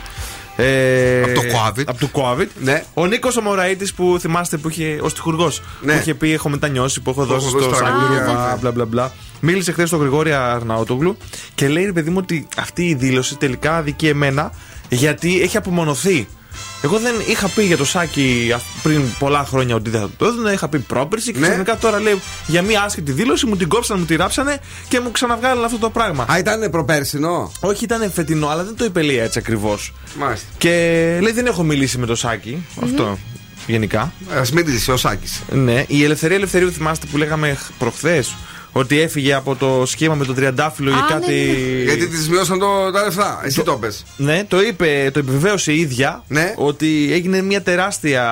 Ε, 0.57 1.23
Από 1.23 1.35
το 1.35 1.41
COVID. 1.41 1.83
Από 1.87 2.01
το 2.01 2.09
COVID. 2.13 2.47
Ναι. 2.61 2.85
Ο 2.95 3.07
Νίκος 3.07 3.37
Ομοραήτη 3.37 3.93
που 3.97 4.17
θυμάστε 4.21 4.57
που 4.57 4.69
είχε 4.69 4.99
ως 5.03 5.15
τυχουργό. 5.15 5.53
Ναι. 5.83 5.93
Που 5.93 5.99
είχε 5.99 6.15
πει: 6.15 6.33
Έχω 6.33 6.49
μετανιώσει, 6.49 7.01
που 7.01 7.11
έχω 7.11 7.21
Που 7.21 7.27
δώσει 7.27 7.47
έχω 7.47 7.59
δώσει 7.59 7.71
στο 7.71 7.85
τραγούδια, 7.85 8.17
Σαγγλούβα, 8.19 8.49
ναι. 8.49 8.57
μπλα 8.61 8.71
μπλα 8.71 8.85
μπλα. 8.85 9.13
Μίλησε 9.41 9.73
χθες 9.73 9.89
στον 9.89 10.01
Γρηγόρη 10.01 10.33
Αρναότογλου 10.33 11.17
και 11.55 11.69
λέει: 11.69 11.85
Ρε 11.85 11.93
παιδί 11.93 12.11
μου, 12.11 12.19
ότι 12.21 12.49
αυτή 12.57 12.85
η 12.85 12.95
δήλωση 12.95 13.37
τελικά 13.37 13.77
αδικεί 13.77 14.09
εμένα 14.09 14.53
γιατί 14.89 15.41
έχει 15.43 15.57
απομονωθεί. 15.57 16.29
Εγώ 16.83 16.99
δεν 16.99 17.15
είχα 17.29 17.49
πει 17.49 17.63
για 17.63 17.77
το 17.77 17.85
Σάκη 17.85 18.53
αυ- 18.55 18.83
πριν 18.83 19.03
πολλά 19.19 19.45
χρόνια 19.45 19.75
ότι 19.75 19.91
δεν 19.91 20.01
θα 20.01 20.11
το 20.17 20.25
έδωνα. 20.27 20.53
Είχα 20.53 20.69
πει 20.69 20.79
πρόπερση 20.79 21.33
και 21.33 21.39
Ναι. 21.39 21.47
ξαφνικά 21.47 21.77
τώρα 21.77 22.01
λέει 22.01 22.21
για 22.47 22.63
μία 22.63 22.83
άσχετη 22.83 23.13
δήλωση 23.13 23.47
μου 23.47 23.57
την 23.57 23.69
κόψανε, 23.69 24.01
μου 24.01 24.07
τη 24.07 24.17
ράψανε 24.17 24.59
και 24.89 25.01
μου 25.01 25.11
ξαναβγάλανε 25.11 25.65
αυτό 25.67 25.79
το 25.79 25.91
πράγμα. 25.91 26.27
Α, 26.33 26.39
ήταν 26.39 26.71
προπέρσινο; 26.71 27.53
Όχι, 27.61 27.85
ήταν 27.85 28.11
φετινό, 28.13 28.49
αλλά 28.49 28.65
δεν 28.65 28.77
το 28.77 28.85
είπε 28.85 29.03
λέει 29.03 29.19
έτσι 29.19 29.39
ακριβώς. 29.39 29.93
Μάλιστα. 30.19 30.47
Και 30.59 30.71
λέει 31.23 31.33
δεν 31.33 31.47
έχω 31.47 31.63
μιλήσει 31.63 31.99
με 31.99 32.07
το 32.07 32.15
Σάκη. 32.15 32.67
Αυτό 32.83 33.19
γενικά. 33.67 34.01
Α 34.35 34.43
μιλήσει 34.55 34.91
ο 34.91 34.97
Σάκης. 34.97 35.43
Ναι, 35.53 35.85
η 35.89 36.05
ελευθερία 36.05 36.37
ελευθερίου 36.37 36.73
θυμάστε 36.73 37.07
που 37.11 37.17
λέγαμε 37.17 37.59
προχθές; 37.79 38.35
Ότι 38.73 39.01
έφυγε 39.01 39.35
από 39.35 39.55
το 39.57 39.83
σχήμα 39.87 40.15
με 40.15 40.25
τον 40.25 40.35
Τριαντάφυλλο 40.35 40.91
για 40.91 40.99
Α, 40.99 41.07
κάτι. 41.09 41.33
ναι, 41.33 41.83
Γιατί 41.83 42.07
της 42.09 42.29
μειώσαν 42.29 42.59
το, 42.59 42.91
τα 42.93 43.05
λεφτά. 43.05 43.41
Εσύ 43.45 43.63
το 43.63 43.73
πες. 43.77 44.05
Ναι, 44.17 44.45
το 44.49 44.61
είπε, 44.63 45.11
το 45.13 45.19
επιβεβαίωσε 45.19 45.73
η 45.73 45.79
ίδια 45.81 46.25
Ναι. 46.29 46.55
ότι 46.57 47.09
έγινε 47.13 47.43
μια 47.43 47.63
τεράστια 47.63 48.25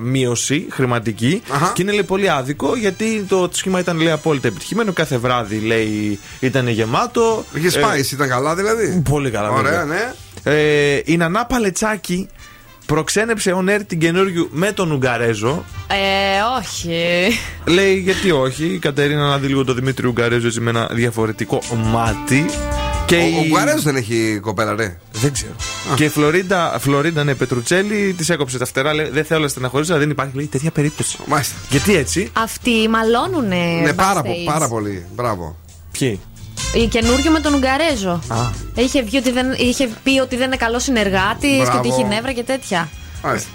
μείωση 0.00 0.66
χρηματική 0.70 1.42
Αχα. 1.50 1.72
και 1.74 1.82
είναι 1.82 1.90
λέει, 1.92 2.02
πολύ 2.02 2.30
άδικο 2.30 2.76
γιατί 2.76 3.24
το 3.28 3.48
σχήμα 3.52 3.78
ήταν 3.78 3.96
λέει, 4.00 4.10
απόλυτα 4.12 4.48
επιτυχημένο. 4.48 4.92
Κάθε 4.92 5.16
βράδυ 5.18 5.56
λέει 5.58 6.18
ήταν 6.40 6.68
γεμάτο. 6.68 7.44
Είχε 7.54 7.70
σπάσει, 7.70 8.14
ήταν 8.14 8.28
καλά 8.28 8.54
δηλαδή. 8.54 9.02
Πολύ 9.10 9.30
καλά, 9.30 9.50
Ωραία, 9.50 9.62
βέβαια. 9.62 9.84
ναι. 9.84 10.12
Ε, 10.48 11.00
η 11.04 11.16
Νανά 11.16 11.46
Παλετσάκη 11.46 12.28
προξένεψε 12.86 13.52
ο 13.52 13.62
Νέρ 13.62 13.84
την 13.84 13.98
καινούριου 13.98 14.48
με 14.52 14.72
τον 14.72 14.90
Ουγγαρέζο. 14.92 15.64
Ε, 15.90 16.60
όχι. 16.60 16.94
Λέει 17.64 17.94
γιατί 17.98 18.30
όχι. 18.30 18.64
Η 18.64 18.78
Κατερίνα 18.78 19.26
να 19.28 19.38
δει 19.38 19.46
λίγο 19.46 19.64
το 19.64 19.74
Δημήτρη 19.74 20.06
Ουγγαρέζο 20.06 20.46
έτσι 20.46 20.60
με 20.60 20.70
ένα 20.70 20.88
διαφορετικό 20.92 21.62
μάτι. 21.92 22.44
Και 23.06 23.16
Ο, 23.16 23.18
η- 23.18 23.38
ο 23.38 23.44
Γκουαρέζο 23.48 23.80
δεν 23.82 23.96
έχει 23.96 24.38
κοπέλα, 24.42 24.74
ρε. 24.74 24.98
Δεν 25.12 25.32
ξέρω. 25.32 25.52
Και 25.94 26.04
η 26.04 26.08
Φλωρίντα, 26.08 26.76
Φλωρίντα 26.80 27.24
ναι, 27.24 27.34
Πετρουτσέλη 27.34 28.14
της 28.16 28.28
έκοψε 28.28 28.58
τα 28.58 28.66
φτερά. 28.66 28.94
Λέει, 28.94 29.08
δεν 29.08 29.24
θέλω 29.24 29.40
να 29.40 29.48
στεναχωρήσω, 29.48 29.92
αλλά 29.92 30.00
δεν 30.00 30.10
υπάρχει 30.10 30.36
λέει, 30.36 30.46
τέτοια 30.46 30.70
περίπτωση. 30.70 31.16
Μάλιστα. 31.26 31.54
Γιατί 31.70 31.96
έτσι; 31.96 32.30
Αυτοί 32.32 32.88
μαλώνουνε. 32.88 33.80
Ναι, 33.82 33.92
πάρα, 33.92 34.20
backstage. 34.20 34.24
πο- 34.44 34.52
πάρα 34.52 34.68
πολύ. 34.68 35.04
Μπράβο. 35.14 35.56
Ποιοι; 35.98 36.20
Η 36.82 36.86
καινούριο 36.86 37.30
με 37.30 37.40
τον 37.40 37.54
Ουγγαρέζο. 37.54 38.20
Α. 38.28 38.36
Είχε, 38.74 39.02
βγει 39.02 39.16
ότι 39.18 39.30
δεν, 39.30 39.46
είχε 39.58 39.88
πει 40.02 40.20
ότι 40.20 40.36
δεν 40.36 40.46
είναι 40.46 40.56
καλό 40.56 40.78
συνεργάτης 40.78 41.50
και 41.50 41.62
Μπράβο. 41.62 41.78
ότι 41.78 41.88
έχει 41.88 42.04
νεύρα 42.04 42.32
και 42.32 42.42
τέτοια. 42.42 42.88
Μάλιστα. 43.22 43.48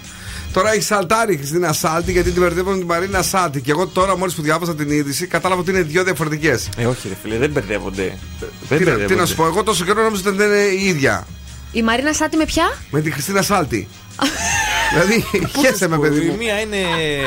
Τώρα 0.52 0.72
έχει 0.72 0.82
σαλτάρει 0.82 1.34
η 1.34 1.36
Χριστίνα 1.36 1.72
Σάλτη 1.72 2.12
γιατί 2.12 2.30
την 2.30 2.42
μπερδεύουν 2.42 2.72
με 2.72 2.78
την 2.78 2.86
Μαρίνα 2.86 3.22
Σάλτη. 3.22 3.60
Και 3.60 3.70
εγώ 3.70 3.86
τώρα 3.86 4.16
μόλις 4.16 4.34
που 4.34 4.42
διάβασα 4.42 4.74
την 4.74 4.90
είδηση 4.90 5.26
κατάλαβα 5.26 5.60
ότι 5.60 5.70
είναι 5.70 5.82
δύο 5.82 6.04
διαφορετικές. 6.04 6.68
Ε, 6.76 6.86
όχι, 6.86 7.08
ρε 7.08 7.14
φίλε, 7.22 7.36
δεν 7.38 7.50
μπερδεύονται. 7.50 8.18
Δεν 8.40 8.48
Τι, 8.68 8.74
να- 8.74 8.78
τι 8.78 8.84
μπερδεύονται. 8.84 9.14
να 9.20 9.26
σου 9.26 9.34
πω, 9.34 9.46
εγώ 9.46 9.62
τόσο 9.62 9.84
καιρό 9.84 10.02
νόμιζα 10.02 10.22
ότι 10.26 10.36
δεν 10.36 10.46
είναι 10.48 10.56
η 10.82 10.84
ίδια. 10.86 11.26
Η 11.72 11.82
Μαρίνα 11.82 12.12
Σάτι 12.12 12.36
με 12.36 12.44
ποια; 12.44 12.76
Με 12.90 13.00
την 13.00 13.12
Χριστίνα 13.12 13.42
Σάλτη. 13.42 13.88
δηλαδή, 14.92 15.24
χαίρεσαι 15.60 15.88
με 15.88 15.98
παιδί 15.98 16.24
Η 16.26 16.28
μου. 16.28 16.36
μία 16.36 16.60
είναι 16.60 16.76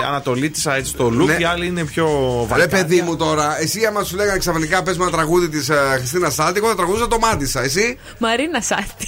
Ανατολίτησα 0.07 0.75
έτσι 0.75 0.89
στο 0.91 1.07
look, 1.07 1.25
Ναι. 1.25 1.37
η 1.39 1.43
άλλη 1.43 1.65
είναι 1.67 1.83
πιο 1.85 2.05
Ρε 2.41 2.45
βαρκάτια. 2.47 2.77
παιδί 2.77 3.01
μου 3.01 3.15
τώρα, 3.15 3.59
εσύ 3.61 3.85
άμα 3.85 4.03
σου 4.03 4.15
λέγανε 4.15 4.37
ξαφνικά 4.37 4.83
πες 4.83 4.97
με 4.97 5.03
ένα 5.03 5.11
τραγούδι 5.11 5.49
της 5.49 5.69
Χριστίνα 5.97 6.29
Σάλτη, 6.29 6.57
εγώ 6.57 6.67
θα 6.69 6.75
τραγουδούσα 6.75 7.07
το 7.07 7.19
μάτισα. 7.19 7.61
Εσύ. 7.63 7.97
Μαρίνα 8.17 8.61
Σάτι. 8.61 9.07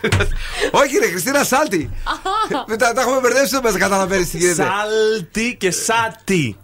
Όχι, 0.82 0.98
ρε 0.98 1.06
Χριστίνα 1.06 1.44
Σάλτη. 1.44 1.90
τα, 2.78 2.92
τα 2.92 3.00
έχουμε 3.00 3.20
μπερδέψει 3.20 3.50
εδώ 3.54 3.62
μέσα, 3.62 3.78
καταλαβαίνεις 3.78 4.30
τι 4.30 4.36
γίνεται. 4.38 4.62
Σάλτη 4.62 5.56
και 5.58 5.70
Σάτι. 5.70 6.56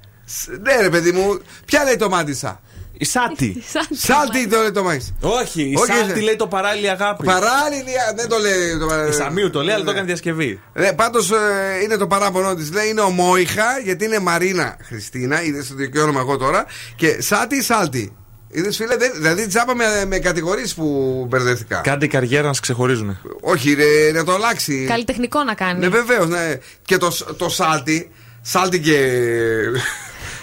Ναι, 0.62 0.76
ρε 0.80 0.89
παιδί 0.90 1.12
μου, 1.12 1.40
ποια 1.64 1.84
λέει 1.84 1.97
το 1.97 2.09
μάτισα. 2.09 2.60
Η 2.98 3.05
Σάτι. 3.05 3.62
Σάτι 3.90 4.48
το 4.48 4.60
λέει 4.60 4.70
το 4.70 4.82
Μάκη. 4.82 5.14
Όχι, 5.20 5.62
η 5.62 5.77
Σάτι 5.86 6.20
λέει 6.20 6.36
το 6.36 6.47
παράλληλη 6.47 6.90
αγάπη. 6.90 7.24
Παράλληλη, 7.24 7.90
δεν 8.16 8.28
το 8.28 8.39
λέει 8.39 8.78
το 8.78 8.86
παράλληλη. 8.86 9.14
Σαμίου 9.14 9.51
το 9.51 9.62
λέει, 9.62 9.74
αλλά 9.74 9.85
το 9.85 9.90
ναι. 9.90 9.97
έκανε 9.97 10.06
διασκευή. 10.06 10.60
Πάντως 10.97 11.31
ε, 11.31 11.36
είναι 11.82 11.97
το 11.97 12.06
παράπονο 12.06 12.55
της. 12.55 12.73
Λέει 12.73 12.89
είναι 12.89 13.01
ομόιχα, 13.01 13.78
γιατί 13.85 14.05
είναι 14.05 14.19
Μαρίνα 14.19 14.77
Χριστίνα. 14.82 15.43
Είδες 15.43 15.69
το 15.69 15.74
δικαιώνομαι 15.74 16.19
εγώ 16.19 16.36
τώρα. 16.36 16.66
Και 16.97 17.23
Σάτι, 17.23 17.62
Σάτι. 17.62 18.16
Είδες 18.48 18.77
φίλε, 18.77 18.97
δηλαδή 19.14 19.47
τσάπα 19.47 19.74
με, 19.74 19.85
με 20.06 20.19
κατηγορίες 20.19 20.74
που 20.74 21.27
μπερδεύτηκα. 21.28 21.81
Κάντε 21.81 22.06
καριέρα 22.06 22.47
να 22.47 22.52
σε 22.52 22.60
ξεχωρίζουν. 22.60 23.19
Όχι, 23.40 23.74
ρε, 23.74 24.12
να 24.12 24.24
το 24.24 24.32
αλλάξει. 24.32 24.85
Καλλιτεχνικό 24.89 25.43
να 25.43 25.55
κάνει. 25.55 25.78
Ναι, 25.78 25.89
βεβαίως. 25.89 26.28
Ναι. 26.28 26.55
Και 26.85 26.97
το, 26.97 27.12
το 27.36 27.48
σάλτι. 27.48 28.10
Σάλτι 28.40 28.81
και. 28.81 28.98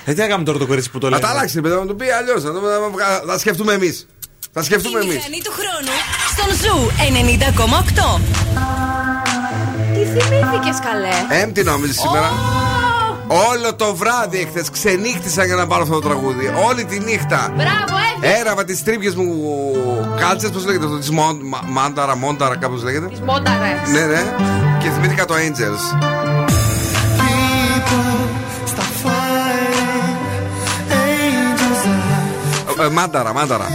Ε, 0.10 0.14
τι 0.14 0.22
έκαμε 0.22 0.44
τώρα 0.44 0.58
το 0.58 0.66
κορίτσι 0.66 0.90
που 0.90 1.00
το 1.00 1.10
λέει. 1.10 1.20
Να 1.20 1.26
τα 1.28 1.32
αλλάξει, 1.34 1.62
παιδί, 1.62 1.76
να 1.76 1.86
το 1.86 1.94
πει 1.94 2.10
αλλιώς. 2.10 2.42
Θα 2.44 2.52
να, 3.26 3.38
σκεφτούμε 3.38 3.74
εμείς. 3.74 4.08
Θα 4.54 4.64
σκεφτούμε 4.64 5.00
εμείς. 5.00 5.16
Η 5.16 5.42
του 5.44 5.52
χρόνου 5.52 5.96
στον 6.32 6.50
Zoo 6.62 6.92
90,8. 8.18 8.22
Τι 9.94 10.00
θυμήθηκες 10.00 10.80
καλέ; 10.80 11.42
Εμ, 11.42 11.52
τι 11.52 11.64
νόμιζες 11.64 11.96
σήμερα. 11.96 12.32
Όλο 13.28 13.76
το 13.76 13.96
βράδυ 13.96 14.40
εχθές 14.40 14.70
ξενύχτησα 14.70 15.46
για 15.46 15.56
να 15.56 15.68
πάρω 15.68 15.82
αυτό 15.82 15.94
το 15.94 16.02
τραγούδι. 16.02 16.54
Όλη 16.68 16.86
τη 16.86 17.00
νύχτα. 17.00 17.54
Μπράβο, 17.56 17.98
έτσι. 18.24 18.40
Έραβα 18.40 18.64
τις 18.64 18.84
τρύπιες 18.84 19.16
μου 19.16 19.28
κάλτσες, 20.20 20.50
πώς 20.50 20.66
λέγεται 20.66 20.86
αυτό, 20.86 20.98
τη 20.98 21.12
μόνταρα, 21.66 22.16
μόνταρα, 22.16 22.58
κάπως 22.58 22.84
λέγεται. 22.84 23.06
Τη 23.06 23.22
μόνταρα. 23.22 23.60
Ναι, 23.92 24.06
ναι. 24.06 24.36
Και 24.80 24.90
θυμήθηκα 24.90 25.26
το 25.26 25.34
Angels. 25.34 25.84
People. 27.20 28.29
Ε, 32.80 32.90
μάνταρα, 32.90 33.34
μάνταρα. 33.34 33.66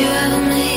You 0.00 0.06
ever 0.06 0.40
mean? 0.48 0.69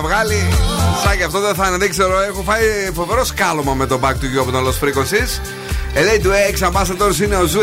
Να 0.00 0.08
βγάλει, 0.08 0.48
σαν 1.04 1.16
και 1.16 1.24
αυτό 1.24 1.40
δεν 1.40 1.54
θα 1.54 1.68
είναι, 1.68 1.76
δεν 1.76 1.90
ξέρω. 1.90 2.20
Έχω 2.20 2.42
φάει 2.42 2.90
φοβερό 2.94 3.24
σκάλωμα 3.24 3.74
με 3.74 3.86
το 3.86 4.00
Back 4.02 4.12
to 4.12 4.26
You 4.34 4.40
από 4.40 4.50
τον 4.50 4.64
Lost 4.66 4.84
Frequencies. 4.84 5.57
Elley 5.94 6.20
Duhé, 6.22 6.30
X 6.58 6.68
Ambassadors 6.72 7.20
είναι 7.24 7.36
ο 7.36 7.44
Zoo 7.46 7.60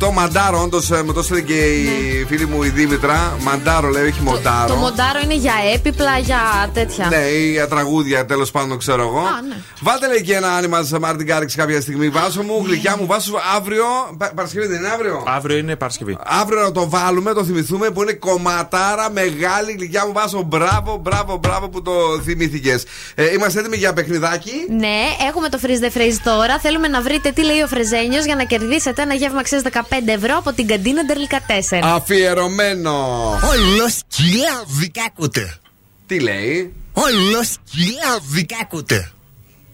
90,8. 0.00 0.12
Μαντάρω, 0.12 0.60
όντως 0.62 0.88
με 0.88 1.12
το 1.12 1.18
έστειλε 1.20 1.40
και 1.40 1.54
η 1.54 2.24
φίλη 2.28 2.46
μου 2.46 2.62
η 2.62 2.68
Δήμητρα. 2.68 3.36
Μαντάρω 3.40 3.88
λέει, 3.88 4.02
όχι 4.02 4.18
Το 4.18 4.22
μοντάρω. 4.30 4.74
μοντάρω 4.74 5.18
είναι 5.24 5.34
για 5.34 5.52
έπιπλα, 5.74 6.18
για 6.18 6.70
τέτοια. 6.74 7.06
Ναι, 7.06 7.16
ή 7.16 7.50
για 7.50 7.68
τραγούδια 7.68 8.24
τέλος 8.26 8.50
πάντων, 8.50 8.78
ξέρω 8.78 9.02
εγώ. 9.02 9.18
Α, 9.18 9.42
ναι. 9.48 9.56
Βάλτε 9.80 10.06
λέει 10.08 10.22
και 10.22 10.34
ένα 10.34 10.52
άνοιγμα 10.52 10.82
σε 10.82 10.98
Martin 10.98 11.26
Garrix 11.26 11.54
κάποια 11.54 11.80
στιγμή. 11.80 12.08
Βάσω 12.08 12.42
μου, 12.42 12.62
γλυκιά 12.66 12.96
μου, 13.00 13.06
Βάσω 13.06 13.32
αύριο. 13.56 13.84
Πα- 14.18 14.32
Παρασκευή 14.34 14.66
δεν 14.66 14.78
είναι 14.78 14.88
αύριο; 14.88 15.22
Αύριο 15.26 15.56
είναι 15.56 15.76
Παρασκευή. 15.76 16.16
Αύριο 16.24 16.60
να 16.60 16.72
το 16.72 16.88
βάλουμε, 16.88 17.32
το 17.32 17.44
θυμηθούμε 17.44 17.90
που 17.90 18.02
είναι 18.02 18.12
κομματάρα 18.12 19.10
μεγάλη 19.10 19.72
γλυκιά 19.78 20.06
μου. 20.06 20.12
Βάσω, 20.12 20.42
μπράβο, 20.42 20.96
μπράβο, 21.02 21.36
μπράβο 21.36 21.68
που 21.68 21.82
το 21.82 21.92
θυμήθηκες. 22.24 22.84
Ε, 23.14 23.32
είμαστε 23.32 23.60
έτοιμοι 23.60 23.76
για 23.76 23.92
παιχνιδάκι; 23.92 24.52
Ναι, 24.78 24.96
έχουμε 25.28 25.48
το 25.48 25.58
freeze 25.62 25.84
the 25.84 25.98
phrase 25.98 26.18
τώρα. 26.24 26.58
Θέλουμε 26.58 26.88
να 26.88 27.00
βρείτε 27.02 27.30
τι 27.30 27.44
λέει 27.44 27.53
ο 27.62 27.66
Φρεζένιο 27.66 28.22
για 28.24 28.34
να 28.34 28.44
κερδίσετε 28.44 29.02
ένα 29.02 29.14
γεύμα 29.14 29.38
αξία 29.38 29.62
15 29.72 29.78
ευρώ 30.06 30.36
από 30.36 30.52
την 30.52 30.66
καντίνα 30.66 31.04
Ντερλικά 31.04 31.40
4. 31.70 31.80
Αφιερωμένο. 31.82 32.90
Όλο 33.30 33.88
σκυλά 33.88 34.64
δικάκουτε. 34.66 35.58
Τι 36.06 36.20
λέει. 36.20 36.74
Όλο 36.92 37.42
σκυλά 37.42 38.18
δικάκουτε. 38.30 39.08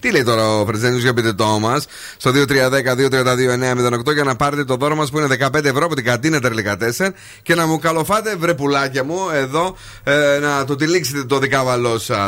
Τι 0.01 0.11
λέει 0.11 0.23
τώρα 0.23 0.49
ο 0.49 0.67
Φρεζένιο 0.67 0.99
για 0.99 1.15
πείτε 1.15 1.33
το 1.33 1.47
μα 1.47 1.83
στο 2.17 2.31
2310-232-908 2.31 4.13
για 4.15 4.25
να 4.25 4.37
πάρετε 4.37 4.65
το 4.65 4.77
δώρο 4.77 4.95
μα 4.95 5.07
που 5.07 5.19
είναι 5.19 5.37
15 5.53 5.65
ευρώ 5.65 5.85
από 5.85 5.95
την 5.95 6.05
καντίνα 6.05 6.41
Τερλικά 6.41 6.77
4 6.99 7.09
και 7.43 7.55
να 7.55 7.67
μου 7.67 7.79
καλοφάτε 7.79 8.37
βρε 8.37 8.55
πουλάκια 8.55 9.05
μου 9.05 9.19
εδώ 9.33 9.77
ε, 10.05 10.39
να 10.39 10.65
το 10.65 10.77
τυλίξετε 10.77 11.25
το 11.25 11.39
δικάβαλό 11.39 11.99
σα. 11.99 12.25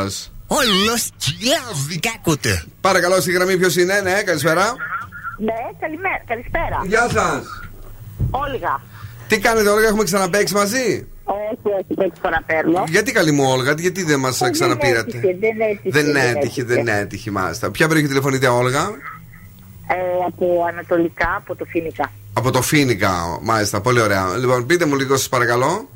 Όλο 0.47 0.97
σκυλά 0.97 1.61
δικάκουτε. 1.87 2.63
Παρακαλώ 2.81 3.21
στη 3.21 3.31
γραμμή 3.31 3.57
ποιο 3.57 3.81
είναι, 3.81 4.01
ναι, 4.01 4.21
καλησπέρα. 4.21 4.75
Ναι, 5.47 5.59
καλημέρα, 5.79 6.21
καλησπέρα. 6.27 6.77
Γεια 6.85 7.09
σας. 7.09 7.43
Όλγα. 8.31 8.81
Τι 9.27 9.39
κάνετε, 9.39 9.69
Όλγα, 9.69 9.87
έχουμε 9.87 10.03
ξαναπέξει 10.03 10.53
μαζί; 10.53 11.07
Όχι, 11.23 11.67
όχι, 11.79 11.93
πρώτη 11.95 12.19
φορά 12.21 12.43
παίρνω. 12.45 12.83
Γιατί 12.87 13.11
καλή 13.11 13.31
μου, 13.31 13.43
Όλγα, 13.49 13.73
γιατί 13.77 14.03
δεν 14.03 14.19
μας 14.19 14.41
ξαναπήρατε. 14.51 15.19
Δεν 15.19 15.21
έτυχε, 15.21 15.37
δεν 15.39 15.61
έτυχε. 15.61 15.89
Δεν 16.01 16.35
έτυχε, 16.35 16.63
δεν 16.63 16.87
έτυχε, 16.87 17.31
μάλιστα. 17.31 17.71
Ποια 17.71 17.87
περιοχή 17.87 18.07
τηλεφωνείτε, 18.07 18.47
Όλγα; 18.47 18.81
Ε, 19.87 19.95
από 20.27 20.63
ανατολικά, 20.67 21.35
από 21.37 21.55
το 21.55 21.65
Φίνικα. 21.65 22.11
Από 22.33 22.51
το 22.51 22.61
Φίνικα, 22.61 23.11
μάλιστα, 23.41 23.81
πολύ 23.81 24.01
ωραία. 24.01 24.37
Λοιπόν, 24.37 24.65
πείτε 24.65 24.85
μου 24.85 24.95
λίγο, 24.95 25.15
σας 25.17 25.29
παρακαλώ. 25.29 25.89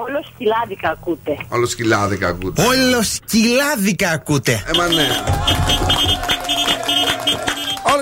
Όλο 0.00 0.24
σκυλάδικα 0.34 0.90
ακούτε. 0.90 1.36
Όλο 1.48 1.66
σκυλάδικα 1.66 2.28
ακούτε. 2.28 2.62
Όλο 2.62 3.02
σκυλάδικα 3.02 4.10
ακούτε. 4.10 4.52
Ε, 4.66 4.76
μα 4.76 4.86
ναι. 4.86 5.06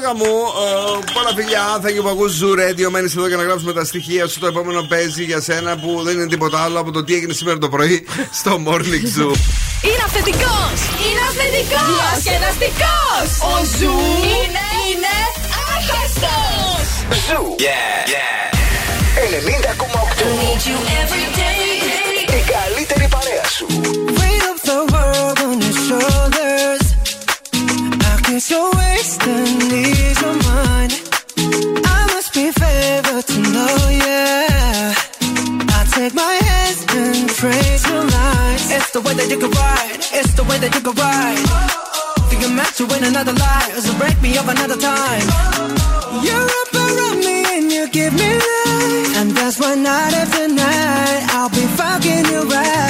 Όλγα 0.02 0.14
μου, 0.14 0.34
ε, 1.04 1.12
πολλά 1.14 1.32
φιλιά. 1.36 1.78
Θα 1.82 1.90
και 1.90 2.00
που 2.00 2.08
ακούς 2.08 2.32
Zoo 2.40 2.52
Radio. 2.62 2.88
Μένεις 2.90 3.16
εδώ 3.16 3.26
για 3.26 3.36
να 3.36 3.42
γράψουμε 3.42 3.72
τα 3.72 3.84
στοιχεία 3.84 4.26
σου. 4.28 4.38
Το 4.38 4.46
επόμενο 4.46 4.82
παίζει 4.82 5.24
για 5.24 5.40
σένα 5.40 5.76
που 5.78 6.00
δεν 6.04 6.14
είναι 6.14 6.26
τίποτα 6.26 6.58
άλλο 6.64 6.80
από 6.80 6.90
το 6.90 7.04
τι 7.04 7.14
έγινε 7.14 7.32
σήμερα 7.32 7.58
το 7.58 7.68
πρωί 7.68 8.06
στο 8.40 8.62
Morning 8.66 9.06
Zoo. 9.14 9.32
Είναι 9.88 10.02
αυθεντικός! 10.04 10.76
Είναι 11.04 11.22
αυθεντικός! 11.28 12.22
Διασκεδαστικός! 12.22 13.26
Ο 13.50 13.54
Zoo 13.78 13.98
είναι, 14.36 14.64
είναι 14.88 15.14
Πες 15.90 17.18
Ζου. 17.26 17.44
Yeah. 17.58 17.90
90,8. 19.30 19.60
Η 22.36 22.42
καλύτερη 22.52 23.08
παρέα 23.08 23.44
σου. 23.54 23.66
Weight 24.18 24.44
of 24.52 24.58
the 24.68 24.78
world 24.92 25.38
on 25.46 25.56
your 25.64 25.76
shoulders. 25.86 26.84
I 28.10 28.14
guess 28.26 28.50
you're 28.50 28.89
wasting 29.00 29.72
ease 29.72 30.22
of 30.28 30.36
mine. 30.48 30.92
I 31.96 32.00
must 32.12 32.34
be 32.34 32.46
favored 32.52 33.26
to 33.32 33.38
know, 33.54 33.76
yeah. 34.04 34.94
I 35.78 35.80
take 35.96 36.14
my 36.14 36.34
hands 36.48 36.80
and 37.00 37.28
trace 37.38 37.84
your 37.88 38.04
lines. 38.04 38.64
It's 38.76 38.90
the 38.96 39.00
way 39.00 39.14
that 39.14 39.28
you 39.32 39.38
can 39.38 39.50
ride. 39.50 40.00
It's 40.18 40.34
the 40.34 40.44
way 40.44 40.58
that 40.62 40.72
you 40.76 40.82
can 40.86 40.94
ride. 41.06 41.46
Think 42.28 42.44
I'm 42.44 42.54
meant 42.56 42.74
to 42.80 42.84
win 42.92 43.04
another 43.04 43.32
life, 43.32 43.72
so 43.84 43.92
break 44.02 44.20
me 44.20 44.36
up 44.36 44.48
another 44.48 44.76
time. 44.76 45.26
You're 46.26 46.50
up 46.62 46.72
around 46.84 47.18
me 47.28 47.36
and 47.56 47.72
you 47.72 47.88
give 47.88 48.12
me 48.12 48.30
life, 48.50 49.16
and 49.18 49.30
that's 49.30 49.58
why 49.60 49.74
night 49.76 50.14
after 50.22 50.46
night 50.48 51.22
I'll 51.36 51.52
be 51.60 51.64
fucking 51.80 52.24
you 52.32 52.42
right. 52.52 52.89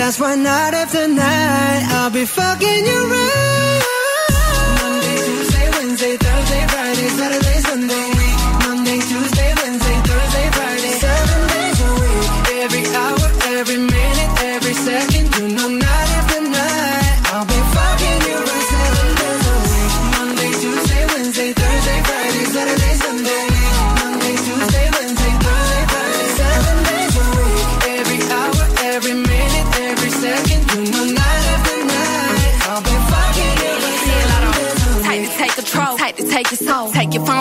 That's 0.00 0.18
why 0.18 0.34
night 0.34 0.72
after 0.72 1.06
night 1.08 1.82
I'll 1.92 2.10
be 2.10 2.24
fucking 2.24 2.86
you 2.86 3.00
right. 3.12 3.99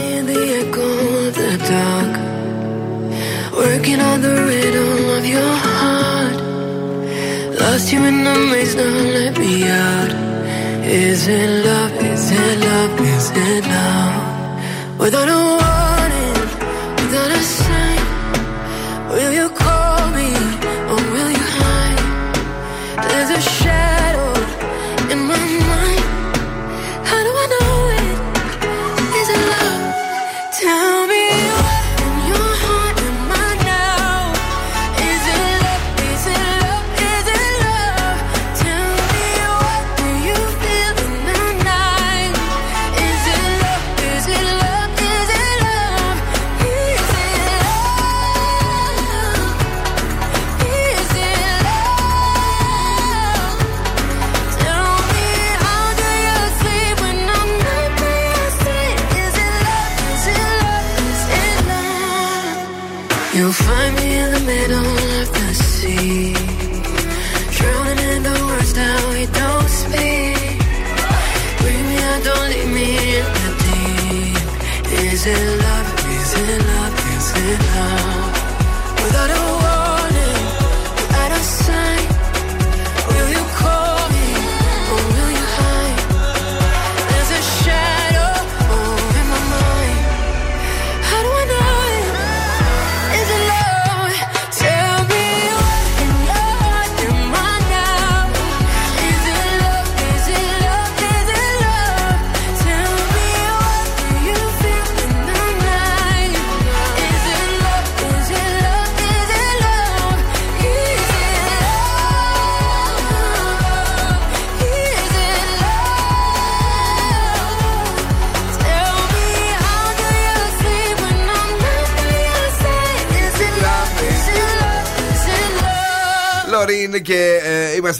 In 0.00 0.26
the 0.26 0.42
echo 0.60 0.88
of 1.26 1.32
the 1.40 1.52
dark, 1.72 2.14
working 3.62 4.00
on 4.00 4.16
the 4.26 4.34
rhythm 4.48 4.92
of 5.16 5.24
your 5.34 5.52
heart. 5.66 6.38
Lost 7.60 7.92
you 7.92 8.00
in 8.10 8.24
the 8.24 8.34
maze, 8.50 8.74
now 8.74 8.94
let 9.16 9.34
me 9.38 9.54
out. 9.68 10.12
Is 10.84 11.28
it 11.28 11.50
love? 11.66 11.92
Is 12.12 12.30
it 12.30 12.58
love? 12.66 13.00
Is 13.14 13.26
it 13.48 13.64
love? 13.74 14.98
Without 14.98 15.28
a 15.28 15.38
warning, 15.48 15.69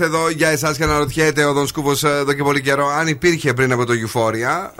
είμαστε 0.00 0.18
εδώ 0.18 0.30
για 0.30 0.48
εσάς 0.48 0.76
και 0.76 0.82
αναρωτιέται 0.84 1.44
ο 1.44 1.52
Δον 1.52 1.66
Σκούβος 1.66 2.04
εδώ 2.04 2.32
και 2.32 2.42
πολύ 2.42 2.60
καιρό 2.60 2.88
αν 2.98 3.06
υπήρχε 3.06 3.52
πριν 3.52 3.72
από 3.72 3.84
το 3.86 3.92
Euphoria. 3.92 4.70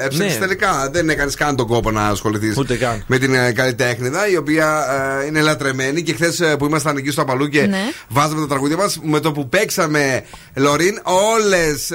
Ε, 0.00 0.04
Έψαξες 0.04 0.32
Ναι. 0.34 0.40
τελικά. 0.40 0.88
Δεν 0.92 1.08
έκανες 1.08 1.34
καν 1.34 1.56
τον 1.56 1.66
κόπο 1.66 1.90
να 1.90 2.06
ασχοληθείς 2.06 2.56
Ούτε 2.56 2.76
καν. 2.76 3.04
με 3.06 3.18
την 3.18 3.34
ε, 3.34 3.52
καλλιτέχνηδα, 3.52 4.28
η 4.28 4.36
οποία 4.36 4.84
ε, 5.22 5.26
είναι 5.26 5.40
λατρεμένη. 5.40 6.02
Και 6.02 6.12
χθες 6.14 6.42
που 6.58 6.64
ήμασταν 6.66 6.96
εκεί 6.96 7.10
στο 7.10 7.22
Απαλού 7.22 7.48
και 7.48 7.60
Ναι. 7.66 7.78
βάζαμε 8.08 8.40
τα 8.40 8.46
τραγούδια 8.46 8.76
μας, 8.76 8.98
με 9.02 9.20
το 9.20 9.32
που 9.32 9.48
παίξαμε 9.48 10.24
Λωρίν, 10.54 11.00
όλες 11.02 11.90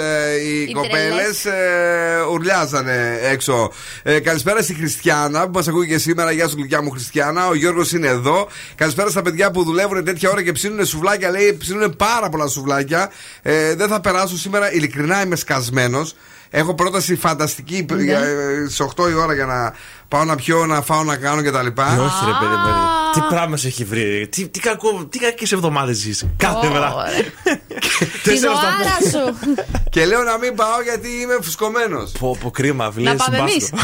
οι, 0.45 0.61
Οι 0.69 0.71
κοπέλες 0.71 1.45
ε, 1.45 1.51
ουρλιάζανε 2.31 3.19
έξω. 3.31 3.71
Ε, 4.03 4.19
καλησπέρα 4.19 4.61
στη 4.61 4.73
Χριστιανά 4.73 5.43
που 5.45 5.51
μας 5.53 5.67
ακούει 5.67 5.87
και 5.87 5.97
σήμερα. 5.97 6.31
Γεια 6.31 6.47
σου, 6.47 6.55
γλυκιά 6.57 6.81
μου 6.81 6.89
Χριστιανά. 6.89 7.47
Ο 7.47 7.55
Γιώργος 7.55 7.91
είναι 7.91 8.07
εδώ. 8.07 8.47
Καλησπέρα 8.75 9.09
στα 9.09 9.21
παιδιά 9.21 9.51
που 9.51 9.63
δουλεύουν 9.63 10.03
τέτοια 10.03 10.29
ώρα 10.29 10.43
και 10.43 10.51
ψήνουν 10.51 10.85
σουβλάκια. 10.85 11.29
Λέει 11.29 11.57
ψήνουν 11.59 11.95
πάρα 11.95 12.29
πολλά 12.29 12.47
σουβλάκια. 12.47 12.59
Ε, 13.41 13.75
δεν 13.75 13.87
θα 13.87 14.01
περάσω 14.01 14.37
σήμερα. 14.37 14.73
Ειλικρινά 14.73 15.21
είμαι 15.21 15.35
σκασμένος. 15.35 16.15
Έχω 16.49 16.75
πρόταση 16.75 17.15
φανταστική 17.15 17.85
Ναι. 18.19 18.25
ε, 18.25 18.67
στι 18.69 18.83
8 18.95 19.09
η 19.09 19.13
ώρα 19.13 19.33
για 19.33 19.45
να 19.45 19.73
πάω 20.11 20.23
να 20.23 20.35
πιω, 20.35 20.65
να 20.65 20.81
φάω, 20.81 21.03
να 21.03 21.15
κάνω 21.15 21.41
κτλ. 21.41 21.55
Ε, 21.55 21.59
Όχι, 21.81 22.25
ρε 22.25 22.35
παιδί, 22.39 22.55
παιδί. 22.65 22.83
Τι 23.13 23.19
πράγμα 23.29 23.57
σε 23.57 23.67
έχει 23.67 23.83
βρει. 23.83 24.27
Τι, 24.31 24.47
τι, 24.47 24.59
κακό, 24.59 25.05
τι 25.09 25.19
κακές 25.19 25.51
εβδομάδες 25.51 25.97
ζεις. 25.97 26.25
Κάθε 26.37 26.69
μέρα. 26.69 26.93
Τη 28.23 28.29
Τέσσερα 28.29 28.55
στα 28.55 28.61
ζωάρα 28.61 28.97
σου. 29.11 29.37
Και 29.93 30.05
λέω 30.05 30.23
να 30.23 30.37
μην 30.37 30.55
πάω 30.55 30.81
γιατί 30.83 31.07
είμαι 31.21 31.37
φουσκωμένος. 31.41 32.11
Πω, 32.19 32.37
πω 32.41 32.51
κρίμα, 32.51 32.83
Να 32.83 32.91
βλέπεις. 32.91 33.23
πάμε 33.25 33.37
εμείς. 33.37 33.69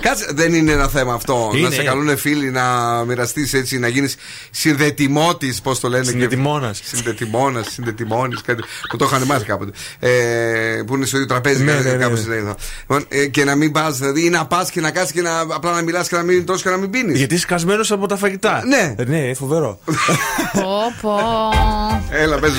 Κάτσε, 0.00 0.26
δεν 0.34 0.54
είναι 0.54 0.72
ένα 0.72 0.88
θέμα 0.88 1.14
αυτό. 1.14 1.50
Είναι, 1.54 1.62
να 1.62 1.74
σε 1.74 1.80
είναι. 1.80 1.90
καλούν 1.90 2.16
φίλοι 2.16 2.50
να 2.50 2.64
μοιραστείς 3.04 3.54
έτσι, 3.54 3.78
να 3.78 3.88
γίνεις 3.88 4.16
συνδετημότη, 4.50 5.54
πώς 5.62 5.80
το 5.80 5.88
λένε. 5.88 6.04
Συνδετημόνας. 6.04 6.80
Συνδετημόνα, 6.84 7.62
συνδετημόνη, 7.62 8.34
κάτι. 8.46 8.62
Που 8.88 8.96
το 8.96 9.04
είχαν 9.04 9.22
μάθει 9.22 9.44
κάποτε. 9.44 9.70
Ε, 9.98 10.82
που 10.86 10.94
είναι 10.94 11.06
στο 11.06 11.16
ίδιο 11.16 11.28
τραπέζι, 11.28 11.64
Ναι, 11.64 11.72
κάτι, 11.72 11.84
ναι, 11.84 11.90
ναι, 11.90 11.96
κάπως 11.96 12.24
ναι. 12.26 12.34
λέει 12.34 12.38
αυτό. 12.38 12.54
Λοιπόν, 12.80 13.04
ε, 13.08 13.26
και 13.26 13.44
να 13.44 13.54
μην 13.54 13.72
πας, 13.72 13.98
δηλαδή, 13.98 14.24
ή 14.24 14.28
να 14.30 14.46
πας 14.56 14.70
και 14.70 14.80
να 14.80 14.90
κάτσει 14.90 15.12
και 15.12 15.22
να, 15.22 15.40
απλά 15.40 15.72
να 15.72 15.82
μιλάς 15.82 16.08
και 16.08 16.16
να 16.16 16.22
μην 16.22 16.46
τρώσει 16.46 16.62
και 16.62 16.68
να 16.70 16.76
μην 16.76 16.90
πίνεις. 16.90 17.18
Γιατί 17.18 17.34
είσαι 17.34 17.46
κασμένος 17.46 17.90
από 17.92 18.06
τα 18.06 18.16
φαγητά. 18.16 18.62
Ναι. 18.66 18.94
Ε, 18.98 19.04
Ναι, 19.04 19.34
φοβερό. 19.34 19.78
Πω, 20.52 20.70
πω. 21.00 21.18
Έλα, 22.10 22.38
πες 22.38 22.52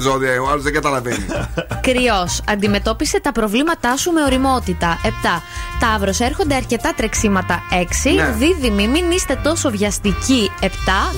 ζώδια, 0.00 0.42
ο 0.42 0.48
άλλος 0.50 0.62
δεν 0.62 0.72
καταλαβαίνει. 0.72 1.26
Κρυός. 1.80 2.40
Αντιμετώπισε 2.48 3.20
τα 3.20 3.32
προβλήματά 3.32 3.96
σου 3.96 4.10
με 4.10 4.22
οριμότητα. 4.22 5.00
7. 5.04 5.08
Ταύρος. 5.80 6.20
Έρχονται 6.20 6.54
αρκετά 6.54 6.92
τρεξίματα. 6.96 7.62
6. 7.70 8.14
Ναι. 8.14 8.34
Δίδυμοι. 8.38 8.88
Μην 8.88 9.10
είστε 9.10 9.38
τόσο 9.42 9.70
βιαστικοί. 9.70 10.50
7. 10.60 10.66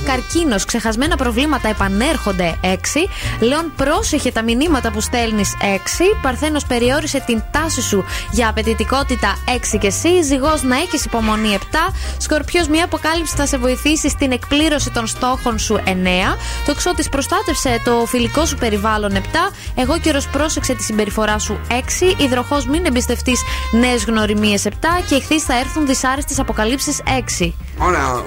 Καρκίνος. 0.07 0.65
Ξεχασμένα 0.65 1.17
προβλήματα 1.17 1.69
επανέρχονται. 1.69 2.55
6. 2.63 3.09
Λέων. 3.41 3.73
Πρόσεχε 3.77 4.31
τα 4.33 4.43
μηνύματα 4.43 4.91
που 4.91 5.01
στέλνεις. 5.01 5.55
6. 5.61 6.19
Παρθένος. 6.23 6.65
Περιόρισε 6.65 7.23
την 7.27 7.43
τάση 7.51 7.83
σου 7.83 8.05
για 8.31 8.49
απαιτητικότητα. 8.49 9.37
6 9.75 9.79
και 9.79 9.87
εσύ. 9.87 10.23
Ζυγός. 10.25 10.63
Να 10.63 10.77
έχεις 10.77 11.05
υπομονή. 11.05 11.53
7. 11.55 11.59
Σκορπιός. 12.19 12.69
Μια 12.69 12.85
αποκάλυψη 12.85 13.35
θα 13.37 13.47
σε 13.47 13.59
βοηθήσει 13.59 14.09
στην 14.09 14.33
εκπλήρωση 14.33 14.91
των 14.91 15.07
στόχων 15.07 15.59
σου. 15.59 15.81
9. 15.85 16.37
Το 16.67 16.75
ξώτη. 16.75 17.09
Προστάτευσε 17.11 17.81
το 17.85 18.05
φιλικό 18.07 18.45
σου 18.45 18.57
περιβάλλον. 18.57 19.13
7. 19.17 19.19
Αιγόκερω 19.75 20.21
πρόσεξε 20.33 20.75
τη 20.75 20.83
συμπεριφορά 20.83 21.39
σου 21.39 21.61
6. 21.69 21.73
Υδροχόε 22.17 22.63
μην 22.69 22.87
εμπιστευτείς 22.87 23.43
νέες 23.71 24.05
γνωριμίες 24.05 24.65
7. 24.65 24.71
Και 25.09 25.15
Ιχθύς 25.15 25.43
θα 25.43 25.59
έρθουν 25.59 25.87
δυσάρεστες 25.87 26.39
αποκαλύψεις 26.39 27.01
6. 27.05 27.55
Ωραία. 27.79 28.23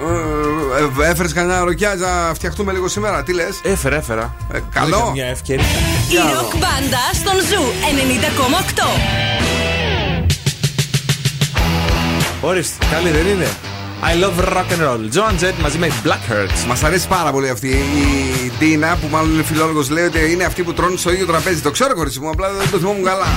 Ε, 1.00 1.10
Έφερες 1.10 1.34
κανένα 1.34 1.64
ροκιά 1.64 1.96
να 1.96 2.34
φτιαχτούμε 2.34 2.72
λίγο 2.72 2.88
σήμερα. 2.88 3.24
Τι 3.24 3.34
λες; 3.34 3.60
Έφερα, 3.64 3.96
έφερα. 3.96 4.36
Ε, 4.54 4.60
καλό. 4.74 4.98
Είχα 4.98 5.12
Μια 5.12 5.26
ευκαιρία. 5.26 5.66
Η 6.12 6.16
ροκ 6.36 6.52
μπάντα 6.58 7.04
στον 7.14 7.34
Zoo 7.34 7.64
90,8. 10.04 10.07
Ορίστε, 12.48 12.86
καλή 12.92 13.10
δεν 13.10 13.28
είναι; 13.28 13.48
I 14.02 14.24
love 14.24 14.54
rock 14.54 14.58
and 14.58 14.82
roll. 14.88 15.02
Joan 15.16 15.44
Jett 15.44 15.54
μαζί 15.62 15.78
με 15.78 15.92
Blackhearts. 16.04 16.66
Μας 16.68 16.84
αρέσει 16.84 17.08
πάρα 17.08 17.32
πολύ 17.32 17.50
αυτή 17.50 17.68
η 17.68 18.52
Ντίνα 18.58 18.98
που 19.02 19.08
μάλλον 19.12 19.34
είναι 19.34 19.44
φιλόλογος. 19.44 19.90
Λέει 19.90 20.06
ότι 20.06 20.32
είναι 20.32 20.44
αυτή 20.44 20.64
που 20.64 20.74
τρώνε 20.74 20.98
στο 20.98 21.12
ίδιο 21.12 21.26
τραπέζι. 21.26 21.62
Το 21.62 21.72
ξέρω, 21.72 21.94
κορίτσι 21.94 22.20
μου, 22.20 22.30
απλά 22.30 22.52
δεν 22.52 22.70
το 22.72 22.78
θυμόμουν 22.78 23.04
καλά. 23.04 23.26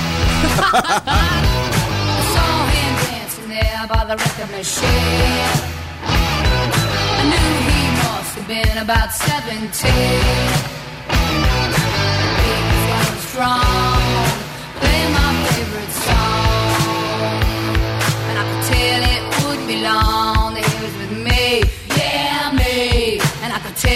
saw 2.33 2.59
him 2.73 2.93
dancing 3.05 3.47
there 3.53 3.81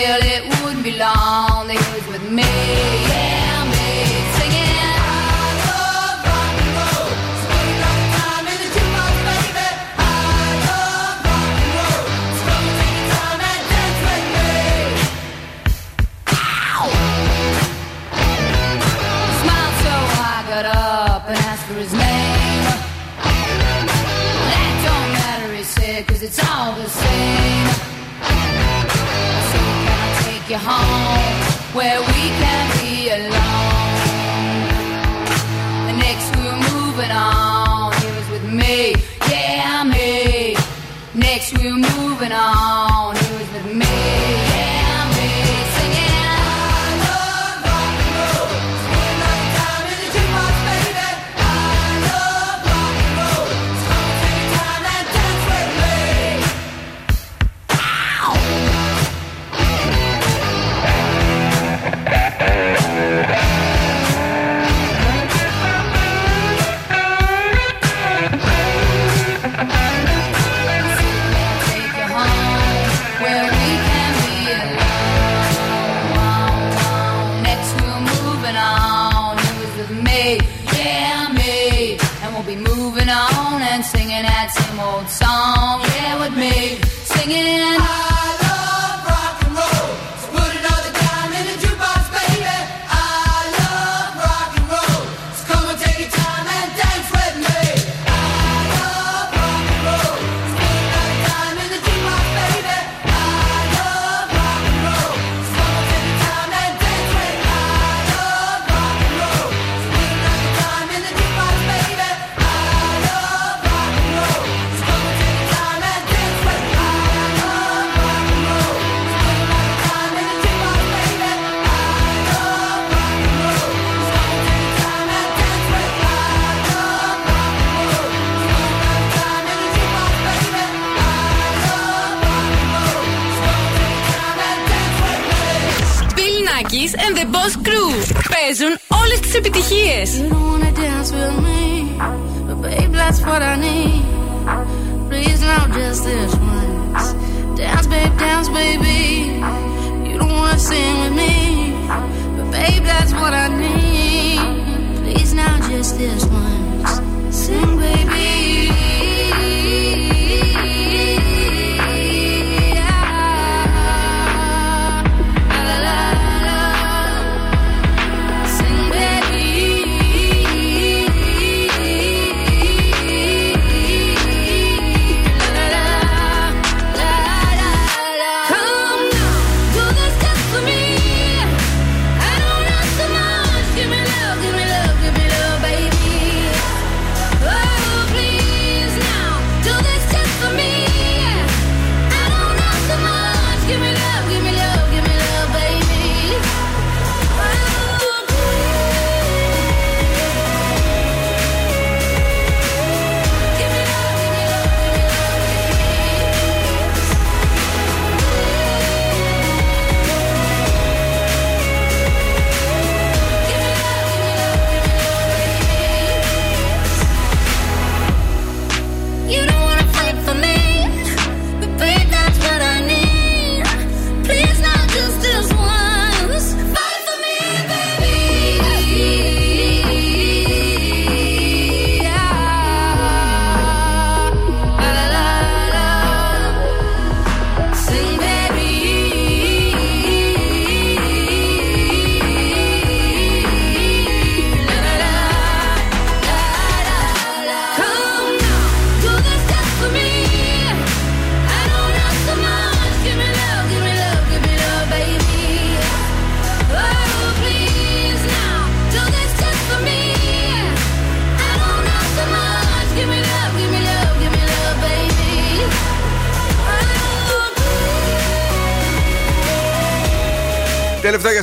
feel 0.05 0.21
it 0.21 0.43
would 0.63 0.83
be 0.83 0.91
long. 0.97 1.14
Where 31.75 31.99
we 31.99 32.29
can 32.39 32.54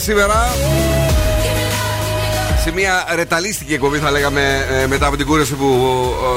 σήμερα. 0.03 0.55
Σε 2.63 2.73
μια 2.73 3.05
ρεταλίστικη 3.15 3.75
εκπομπή 3.75 3.99
θα 3.99 4.11
λέγαμε 4.11 4.67
ε, 4.83 4.87
μετά 4.87 5.07
από 5.07 5.17
την 5.17 5.27
κούραση 5.27 5.55
που 5.55 5.67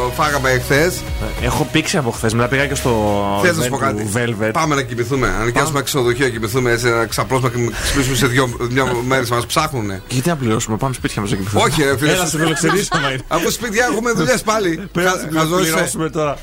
ε, 0.09 0.13
φάγαμε 0.13 0.49
εχθές. 0.49 1.01
Έχω 1.41 1.67
πήξει 1.71 1.97
από 1.97 2.11
χθες. 2.11 2.33
Μετά 2.33 2.47
πήγα 2.47 2.67
και 2.67 2.75
στο. 2.75 2.91
Θες 3.43 3.57
να 3.57 3.63
σου 3.63 3.67
event 3.67 3.71
πω 3.71 3.77
κάτι. 3.77 4.03
του 4.03 4.11
Velvet. 4.15 4.49
Πάμε 4.53 4.75
να 4.75 4.81
κοιμηθούμε. 4.81 5.27
Να 5.27 5.45
νοικιάσουμε 5.45 5.81
ξενοδοχείο, 5.81 6.25
να 6.25 6.31
κοιμηθούμε 6.31 6.71
έτσι, 6.71 6.89
να 6.89 7.05
ξαπλώσουμε 7.05 7.49
και 7.49 7.57
να 7.57 7.71
ξυπνήσουμε 7.83 8.15
σε 8.15 8.27
δύο, 8.27 8.49
δύο 8.59 9.03
μέρες. 9.07 9.29
Μας 9.29 9.45
ψάχνουνε. 9.45 10.01
Γιατί 10.09 10.29
να 10.29 10.35
πληρώσουμε, 10.35 10.77
πάμε 10.77 10.93
σπίτια 10.93 11.21
μας 11.21 11.31
να 11.31 11.37
κοιμηθούμε. 11.37 11.63
Όχι, 11.63 11.83
ρε 11.83 11.97
φίλε. 11.97 12.11
Έλα, 12.11 12.25
σε 12.25 12.37
φιλοξενήσουμε. 12.37 13.17
Από 13.27 13.49
σπίτια 13.49 13.85
έχουμε 13.85 14.11
δουλειές 14.11 14.41
πάλι. 14.41 14.81
Πρέπει 14.93 15.09
να 15.31 15.39
Χαζός, 15.39 15.67
ε. 15.67 15.71
πληρώσουμε 15.71 16.09
τώρα. 16.09 16.37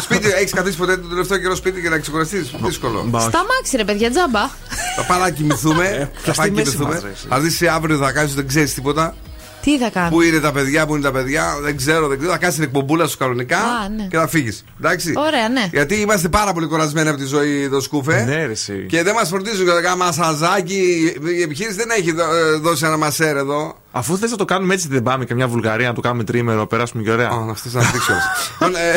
Σπίτι, 0.00 0.28
έχεις 0.30 0.52
καθίσει 0.52 0.76
ποτέ 0.76 0.96
τον 0.96 1.08
τελευταίο 1.08 1.38
καιρό 1.38 1.54
σπίτι 1.54 1.80
και 1.80 1.88
να 1.88 1.98
ξεκουραστείς; 1.98 2.50
Δύσκολο. 2.62 3.06
Στα 3.18 3.44
μάξι, 3.50 3.76
ρε 3.76 3.84
παιδιά, 3.84 4.10
τζάμπα. 4.10 4.50
Θα 4.96 5.02
πάμε 5.06 5.22
να 5.24 5.30
κοιμηθούμε. 5.30 6.10
Θα 6.24 6.32
πάμε 6.32 6.48
να 6.48 6.54
μέση 6.54 6.64
κοιμηθούμε. 6.70 6.94
μας, 6.94 7.02
ρε, 7.02 7.08
εσύ. 7.10 7.26
Αν 7.28 7.42
δεις 7.42 7.62
αύριο 7.62 7.96
θα 7.96 8.12
κάνεις, 8.12 8.34
δεν 8.34 8.46
ξέρεις 8.46 8.74
τίποτα. 8.74 9.14
Τι 9.62 9.78
θα 9.78 9.90
κάνω; 9.90 10.08
Πού 10.10 10.22
είναι 10.22 10.38
τα 10.40 10.52
παιδιά, 10.52 10.86
πού 10.86 10.94
είναι 10.94 11.02
τα 11.04 11.12
παιδιά, 11.12 11.56
δεν 11.62 11.76
ξέρω, 11.76 12.06
δεν 12.08 12.18
ξέρω. 12.18 12.32
Θα 12.32 12.38
κάνεις 12.38 12.54
την 12.54 12.64
εκπομπούλα 12.64 13.06
σου 13.06 13.16
κανονικά 13.16 13.56
Α, 13.58 13.88
ναι. 13.96 14.06
και 14.10 14.16
θα 14.16 14.26
φύγεις. 14.28 14.64
Εντάξει. 14.80 15.12
Ωραία, 15.16 15.48
ναι. 15.48 15.68
Γιατί 15.72 15.94
είμαστε 15.94 16.28
πάρα 16.28 16.52
πολύ 16.52 16.66
κουρασμένοι 16.66 17.08
από 17.08 17.18
τη 17.18 17.24
ζωή 17.24 17.62
εδώ 17.62 17.80
σκούφε. 17.80 18.24
Ναι, 18.24 18.46
ρε, 18.46 18.52
εσύ. 18.52 18.86
Και 18.88 19.02
δεν 19.02 19.14
μας 19.14 19.28
φροντίζουν 19.28 19.64
για 19.64 19.72
να 19.74 19.80
κάνουμε 19.80 20.04
μασαζάκι. 20.04 21.12
Η 21.38 21.42
επιχείρηση 21.42 21.76
δεν 21.76 21.88
έχει 21.98 22.12
δω- 22.12 22.34
ε, 22.34 22.52
δώσει 22.52 22.84
ένα 22.86 22.96
μασέρ 22.96 23.36
εδώ. 23.36 23.78
Αφού 23.98 24.18
θες 24.18 24.30
να 24.30 24.36
το 24.36 24.44
κάνουμε 24.44 24.74
έτσι, 24.74 24.88
δεν 24.88 25.02
πάμε 25.02 25.24
και 25.24 25.34
μια 25.34 25.48
Βουλγαρία 25.48 25.88
να 25.88 25.94
το 25.94 26.00
κάνουμε 26.00 26.24
τρίμερο, 26.24 26.66
περάσουμε 26.66 27.02
και 27.02 27.10
ωραία. 27.10 27.28
Α, 27.28 27.44
να 27.44 27.50
αυτό 27.52 27.68
να 27.72 27.80
δείξω. 27.80 28.12
Λοιπόν, 28.52 28.74
ε, 28.76 28.92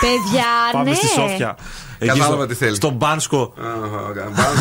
Παιδιά, 0.00 0.44
Πάμε 0.72 0.90
ναι. 0.90 0.96
στη 0.96 1.06
Σόφια. 1.06 1.56
Εκεί 1.98 2.10
Κατάλαβα 2.12 2.34
στο- 2.36 2.46
τι 2.46 2.54
θέλει. 2.54 2.74
Στον 2.76 2.92
Μπάνσκο. 2.94 3.52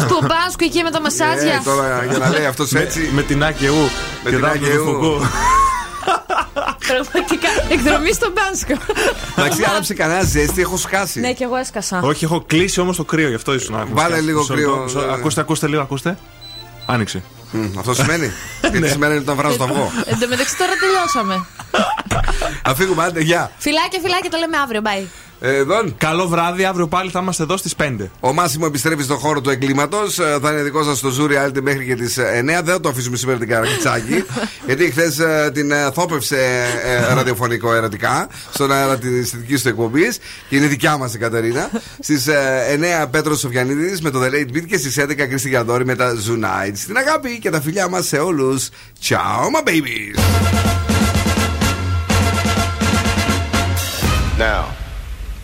Στο 0.06 0.20
μπάσκο 0.22 0.64
εκεί 0.64 0.84
με 0.84 0.92
τα 0.92 1.02
μασάζια. 1.02 1.54
Ε, 1.54 1.62
τώρα 1.64 2.04
για 2.10 2.18
να 2.18 2.30
λέει 2.30 2.46
αυτός 2.46 2.74
έτσι. 2.74 3.10
Με 3.14 3.22
την 3.22 3.44
Άκαιου. 3.44 3.76
Με 4.24 4.30
την 4.30 4.46
Άκαιου. 4.46 4.86
Πραγματικά. 6.88 7.48
Εκδρομή 7.70 8.14
στο 8.14 8.28
μπάσκο. 8.36 8.84
Εντάξει, 9.38 9.64
άναψε 9.70 9.94
κανένα 9.94 10.24
ζέστη, 10.24 10.62
έχω 10.62 10.78
σκάσει. 10.78 11.20
Ναι, 11.20 11.34
και 11.34 11.44
εγώ 11.44 11.56
έσκασα. 11.56 12.00
Όχι, 12.04 12.24
έχω 12.24 12.42
κλείσει 12.48 12.80
όμως 12.80 12.96
το 12.98 13.04
κρύο, 13.04 13.28
γι' 13.30 13.36
αυτό 13.36 13.54
ήσουν 13.54 13.76
να 13.76 13.86
Βάλε 13.92 14.20
λίγο 14.20 14.46
κρύο, 14.46 14.86
ναι. 14.94 15.14
Ακούστε, 15.14 15.42
ακούστε 15.42 15.68
λίγο, 15.68 15.82
ακούστε. 15.82 16.18
Άνοιξε. 16.86 17.24
Μμ, 17.52 17.80
Αυτό 17.80 17.94
σημαίνει; 17.94 18.32
Γιατί 18.72 18.88
σημαίνει 18.90 19.16
ότι 19.16 19.26
τον 19.26 19.36
βράζω 19.36 19.58
το 19.58 19.64
αυγό; 19.64 19.92
Εν 20.06 20.20
τω 20.20 20.28
μεταξύ 20.28 20.58
τώρα 20.58 20.72
τελειώσαμε. 20.80 21.46
Θα 22.64 22.76
φύγουμε, 22.76 23.04
άντε, 23.04 23.22
γεια. 23.22 23.52
Φιλάκια, 23.58 24.00
φιλάκια, 24.00 24.30
το 24.30 24.38
λέμε 24.38 24.58
αύριο. 24.58 24.82
Bye. 24.84 25.27
Εδώ. 25.40 25.76
Καλό 25.98 26.28
βράδυ, 26.28 26.66
αύριο 26.66 26.88
πάλι 26.88 27.10
θα 27.10 27.20
είμαστε 27.20 27.44
εδώ 27.44 27.58
στις 27.58 27.76
5. 27.76 28.10
Ο 28.20 28.34
Μάσιμο 28.34 28.66
επιστρέφει 28.68 29.04
στον 29.04 29.18
χώρο 29.18 29.42
του 29.42 29.50
εγκλήματος. 29.50 30.16
Θα 30.16 30.52
είναι 30.52 30.62
δικό 30.62 30.84
σας 30.84 30.98
στο 30.98 31.10
Zoo 31.10 31.38
Radio 31.38 31.62
μέχρι 31.62 31.86
και 31.86 31.96
τις 31.96 32.18
9. 32.18 32.22
Δεν 32.44 32.66
θα 32.66 32.80
το 32.80 32.90
αφήσουμε 32.90 33.18
σήμερα 33.18 33.40
την 33.40 33.48
καραγκιτσάκι. 33.48 34.24
γιατί 34.68 34.92
χθες 34.92 35.20
την 35.54 35.72
ε, 35.72 35.92
θώπευσε 35.94 36.38
ε, 36.84 37.14
ραδιοφωνικό 37.14 37.74
ερωτικά 37.74 38.28
στον 38.54 38.72
αέρα 38.72 38.98
της 38.98 39.36
δική 39.36 39.62
του 39.62 39.68
εκπομπής. 39.68 40.18
Και 40.50 40.56
είναι 40.56 40.68
δικιά 40.68 40.98
μας 40.98 41.14
η 41.14 41.18
Κατερίνα. 41.18 41.70
Στις 42.00 42.28
9 43.04 43.08
Πέτρος 43.12 43.40
Σοφιανίδης 43.40 44.02
με 44.02 44.10
το 44.10 44.20
The 44.24 44.28
Late 44.28 44.56
Beat 44.56 44.66
και 44.68 44.78
στις 44.78 45.00
11 45.00 45.14
Κρίστη 45.16 45.50
Γιαδόρη 45.50 45.86
με 45.86 45.96
τα 45.96 46.14
Zoo 46.14 46.44
Nights. 46.44 46.80
Την 46.86 46.98
αγάπη 46.98 47.40
και 47.40 47.50
τα 47.50 47.62
φιλιά 47.62 47.88
μας 47.88 48.08
σε 48.08 48.18
όλους. 48.18 48.70
Ciao, 49.02 49.50
my 49.54 49.70
babies. 49.70 50.18
Now, 54.38 54.87